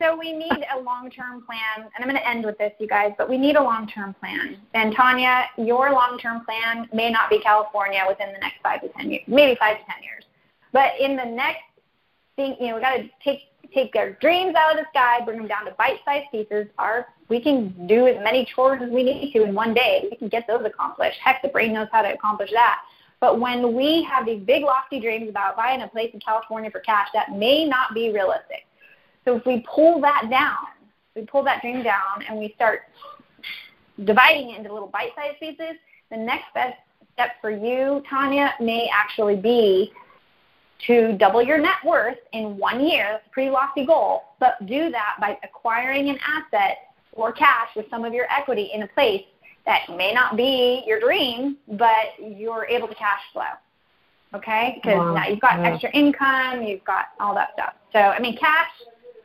So 0.00 0.16
we 0.16 0.32
need 0.32 0.64
a 0.74 0.80
long-term 0.80 1.44
plan, 1.44 1.84
and 1.84 1.90
I'm 1.98 2.08
going 2.08 2.16
to 2.16 2.26
end 2.26 2.46
with 2.46 2.56
this, 2.56 2.72
you 2.78 2.88
guys. 2.88 3.12
But 3.18 3.28
we 3.28 3.36
need 3.36 3.56
a 3.56 3.62
long-term 3.62 4.14
plan. 4.14 4.56
And 4.72 4.94
Tanya, 4.94 5.44
your 5.58 5.92
long-term 5.92 6.46
plan 6.46 6.88
may 6.94 7.10
not 7.10 7.28
be 7.28 7.38
California 7.40 8.02
within 8.08 8.32
the 8.32 8.38
next 8.38 8.62
five 8.62 8.80
to 8.80 8.88
ten 8.88 9.10
years, 9.10 9.24
maybe 9.26 9.58
five 9.58 9.76
to 9.76 9.84
ten 9.84 10.02
years. 10.02 10.24
But 10.72 10.92
in 10.98 11.16
the 11.16 11.24
next 11.24 11.64
thing, 12.36 12.56
you 12.58 12.68
know, 12.68 12.76
we 12.76 12.80
got 12.80 12.96
to 12.96 13.10
take 13.22 13.40
take 13.74 13.92
their 13.92 14.14
dreams 14.14 14.54
out 14.56 14.72
of 14.72 14.78
the 14.78 14.86
sky, 14.90 15.24
bring 15.24 15.38
them 15.38 15.46
down 15.46 15.64
to 15.64 15.70
bite-sized 15.72 16.26
pieces. 16.32 16.66
Our 16.78 17.06
we 17.28 17.40
can 17.40 17.86
do 17.86 18.06
as 18.08 18.16
many 18.24 18.48
chores 18.54 18.80
as 18.82 18.90
we 18.90 19.02
need 19.02 19.32
to 19.32 19.44
in 19.44 19.54
one 19.54 19.74
day. 19.74 20.08
We 20.10 20.16
can 20.16 20.28
get 20.28 20.46
those 20.48 20.64
accomplished. 20.64 21.18
Heck, 21.22 21.42
the 21.42 21.48
brain 21.48 21.74
knows 21.74 21.88
how 21.92 22.02
to 22.02 22.12
accomplish 22.12 22.50
that. 22.52 22.80
But 23.20 23.38
when 23.38 23.76
we 23.76 24.02
have 24.10 24.24
these 24.24 24.42
big 24.42 24.64
lofty 24.64 24.98
dreams 24.98 25.28
about 25.28 25.56
buying 25.56 25.82
a 25.82 25.88
place 25.88 26.10
in 26.14 26.20
California 26.20 26.70
for 26.70 26.80
cash, 26.80 27.08
that 27.12 27.32
may 27.32 27.66
not 27.66 27.94
be 27.94 28.10
realistic. 28.12 28.64
So 29.24 29.36
if 29.36 29.44
we 29.46 29.64
pull 29.72 30.00
that 30.00 30.28
down, 30.30 30.56
we 31.14 31.22
pull 31.22 31.42
that 31.44 31.60
dream 31.60 31.82
down 31.82 32.22
and 32.28 32.38
we 32.38 32.52
start 32.54 32.82
dividing 34.04 34.50
it 34.50 34.58
into 34.58 34.72
little 34.72 34.88
bite-sized 34.88 35.38
pieces, 35.38 35.76
the 36.10 36.16
next 36.16 36.52
best 36.54 36.76
step 37.14 37.32
for 37.40 37.50
you, 37.50 38.02
Tanya, 38.08 38.54
may 38.60 38.88
actually 38.92 39.36
be 39.36 39.92
to 40.86 41.12
double 41.18 41.42
your 41.42 41.58
net 41.58 41.76
worth 41.84 42.16
in 42.32 42.56
one 42.56 42.80
year. 42.86 43.08
That's 43.12 43.26
a 43.26 43.30
pretty 43.30 43.50
lofty 43.50 43.84
goal, 43.84 44.22
but 44.38 44.54
do 44.66 44.90
that 44.90 45.16
by 45.20 45.38
acquiring 45.42 46.08
an 46.08 46.18
asset 46.26 46.78
or 47.12 47.32
cash 47.32 47.68
with 47.76 47.86
some 47.90 48.04
of 48.04 48.14
your 48.14 48.26
equity 48.30 48.70
in 48.72 48.82
a 48.82 48.86
place 48.88 49.24
that 49.66 49.82
may 49.94 50.14
not 50.14 50.36
be 50.36 50.82
your 50.86 51.00
dream, 51.00 51.58
but 51.68 52.14
you're 52.18 52.64
able 52.66 52.88
to 52.88 52.94
cash 52.94 53.20
flow. 53.32 53.42
Okay? 54.34 54.80
Because 54.82 54.98
wow. 54.98 55.14
now 55.14 55.26
you've 55.26 55.40
got 55.40 55.58
yeah. 55.58 55.72
extra 55.72 55.90
income, 55.90 56.62
you've 56.62 56.84
got 56.84 57.08
all 57.18 57.34
that 57.34 57.50
stuff. 57.52 57.74
So, 57.92 57.98
I 57.98 58.18
mean, 58.20 58.38
cash, 58.38 58.70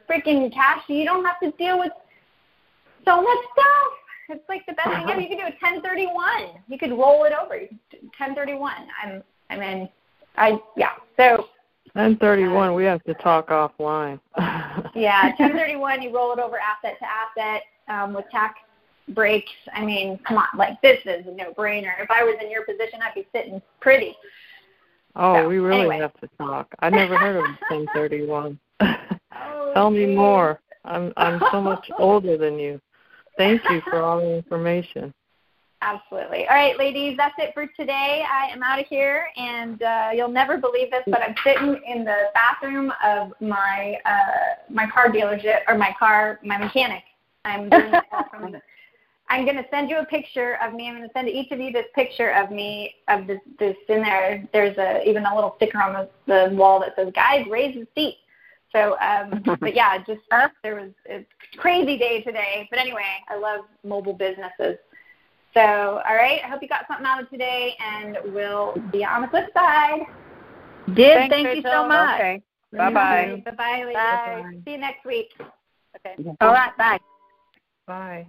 freaking 0.09 0.53
cash, 0.53 0.83
you 0.87 1.05
don't 1.05 1.25
have 1.25 1.39
to 1.41 1.51
deal 1.51 1.79
with 1.79 1.91
so 3.05 3.21
much 3.21 3.37
stuff. 3.53 3.93
It's 4.29 4.49
like 4.49 4.65
the 4.65 4.73
best 4.73 4.89
thing 4.89 5.09
ever. 5.09 5.21
You 5.21 5.27
could 5.27 5.37
do 5.37 5.43
a 5.43 5.55
1031. 5.61 6.61
You 6.67 6.77
could 6.77 6.91
roll 6.91 7.25
it 7.25 7.33
over. 7.33 7.57
1031. 7.57 8.73
I'm, 9.03 9.23
I 9.49 9.57
mean, 9.57 9.89
I, 10.37 10.59
yeah. 10.75 10.93
So, 11.17 11.47
1031, 11.93 12.69
uh, 12.69 12.73
we 12.73 12.83
have 12.83 13.03
to 13.03 13.13
talk 13.15 13.49
offline. 13.49 14.19
yeah, 14.95 15.27
1031, 15.37 16.01
you 16.01 16.13
roll 16.13 16.33
it 16.33 16.39
over 16.39 16.57
asset 16.57 16.97
to 16.99 17.05
asset 17.05 17.63
um, 17.87 18.13
with 18.13 18.25
tax 18.31 18.59
breaks. 19.09 19.51
I 19.73 19.85
mean, 19.85 20.19
come 20.27 20.37
on, 20.37 20.47
like 20.57 20.81
this 20.81 20.99
is 21.05 21.25
a 21.27 21.31
no-brainer. 21.31 21.93
If 22.01 22.09
I 22.09 22.23
was 22.23 22.35
in 22.41 22.49
your 22.49 22.65
position, 22.65 22.99
I'd 23.01 23.13
be 23.13 23.27
sitting 23.33 23.61
pretty. 23.79 24.15
Oh, 25.15 25.35
so, 25.35 25.47
we 25.47 25.59
really 25.59 25.81
anyway. 25.81 25.99
have 25.99 26.19
to 26.19 26.29
talk. 26.37 26.67
I 26.79 26.89
never 26.89 27.17
heard 27.17 27.37
of 27.37 27.45
1031. 27.69 28.59
Tell 29.75 29.91
me 29.91 30.05
more. 30.05 30.61
I'm 30.85 31.11
I'm 31.17 31.41
so 31.51 31.61
much 31.61 31.91
older 31.99 32.37
than 32.37 32.57
you. 32.57 32.79
Thank 33.37 33.61
you 33.69 33.81
for 33.81 34.01
all 34.01 34.19
the 34.19 34.37
information. 34.37 35.13
Absolutely. 35.81 36.47
All 36.47 36.55
right, 36.55 36.77
ladies, 36.77 37.17
that's 37.17 37.35
it 37.37 37.53
for 37.53 37.67
today. 37.67 38.23
I 38.31 38.47
am 38.51 38.63
out 38.63 38.79
of 38.79 38.87
here, 38.87 39.27
and 39.35 39.83
uh, 39.83 40.09
you'll 40.15 40.29
never 40.29 40.57
believe 40.57 40.89
this, 40.89 41.03
but 41.05 41.21
I'm 41.21 41.35
sitting 41.43 41.79
in 41.85 42.05
the 42.05 42.29
bathroom 42.33 42.91
of 43.03 43.33
my 43.41 43.97
uh, 44.05 44.63
my 44.69 44.87
car 44.87 45.09
dealership 45.09 45.59
or 45.67 45.77
my 45.77 45.93
car 45.99 46.39
my 46.43 46.57
mechanic. 46.57 47.03
I'm 47.43 47.69
doing 47.69 47.93
from 48.31 48.55
I'm 49.27 49.43
going 49.43 49.57
to 49.57 49.65
send 49.71 49.89
you 49.89 49.97
a 49.97 50.05
picture 50.05 50.57
of 50.61 50.73
me. 50.73 50.87
I'm 50.87 50.95
going 50.95 51.07
to 51.07 51.13
send 51.13 51.27
each 51.27 51.51
of 51.51 51.59
you 51.59 51.71
this 51.71 51.87
picture 51.95 52.31
of 52.31 52.51
me 52.51 52.95
of 53.07 53.27
this, 53.27 53.39
this 53.59 53.75
in 53.89 54.01
there. 54.01 54.47
There's 54.53 54.77
a 54.77 55.07
even 55.07 55.25
a 55.25 55.35
little 55.35 55.55
sticker 55.57 55.81
on 55.81 55.93
the, 55.93 56.49
the 56.49 56.55
wall 56.55 56.79
that 56.79 56.95
says 56.95 57.11
"Guys, 57.13 57.45
raise 57.49 57.75
the 57.75 57.87
seat." 57.95 58.17
So, 58.75 58.97
um, 58.99 59.41
but 59.61 59.73
yeah, 59.73 59.97
just 59.99 60.19
there 60.61 60.75
was 60.75 60.91
it's 61.05 61.29
crazy 61.55 61.97
day 61.97 62.21
today. 62.23 62.67
But 62.69 62.79
anyway, 62.79 63.05
I 63.29 63.37
love 63.37 63.61
mobile 63.85 64.13
businesses. 64.13 64.77
So, 65.53 65.61
all 65.61 66.15
right, 66.15 66.41
I 66.43 66.47
hope 66.49 66.61
you 66.61 66.67
got 66.67 66.85
something 66.89 67.05
out 67.05 67.23
of 67.23 67.29
today, 67.29 67.73
and 67.79 68.17
we'll 68.33 68.75
be 68.91 69.05
on 69.05 69.21
the 69.21 69.29
flip 69.29 69.45
side. 69.53 70.01
Did 70.93 71.15
Thanks, 71.15 71.35
thank 71.35 71.47
Rachel. 71.47 71.55
you 71.55 71.71
so 71.71 71.87
much. 71.87 72.15
Okay. 72.19 72.41
Bye 72.73 72.91
bye. 72.91 73.43
Bye 73.45 73.51
bye. 73.93 74.43
See 74.65 74.71
you 74.71 74.77
next 74.77 75.05
week. 75.05 75.29
Okay. 75.95 76.35
All 76.41 76.51
right. 76.51 76.75
Bye. 76.77 76.99
Bye. 77.87 78.27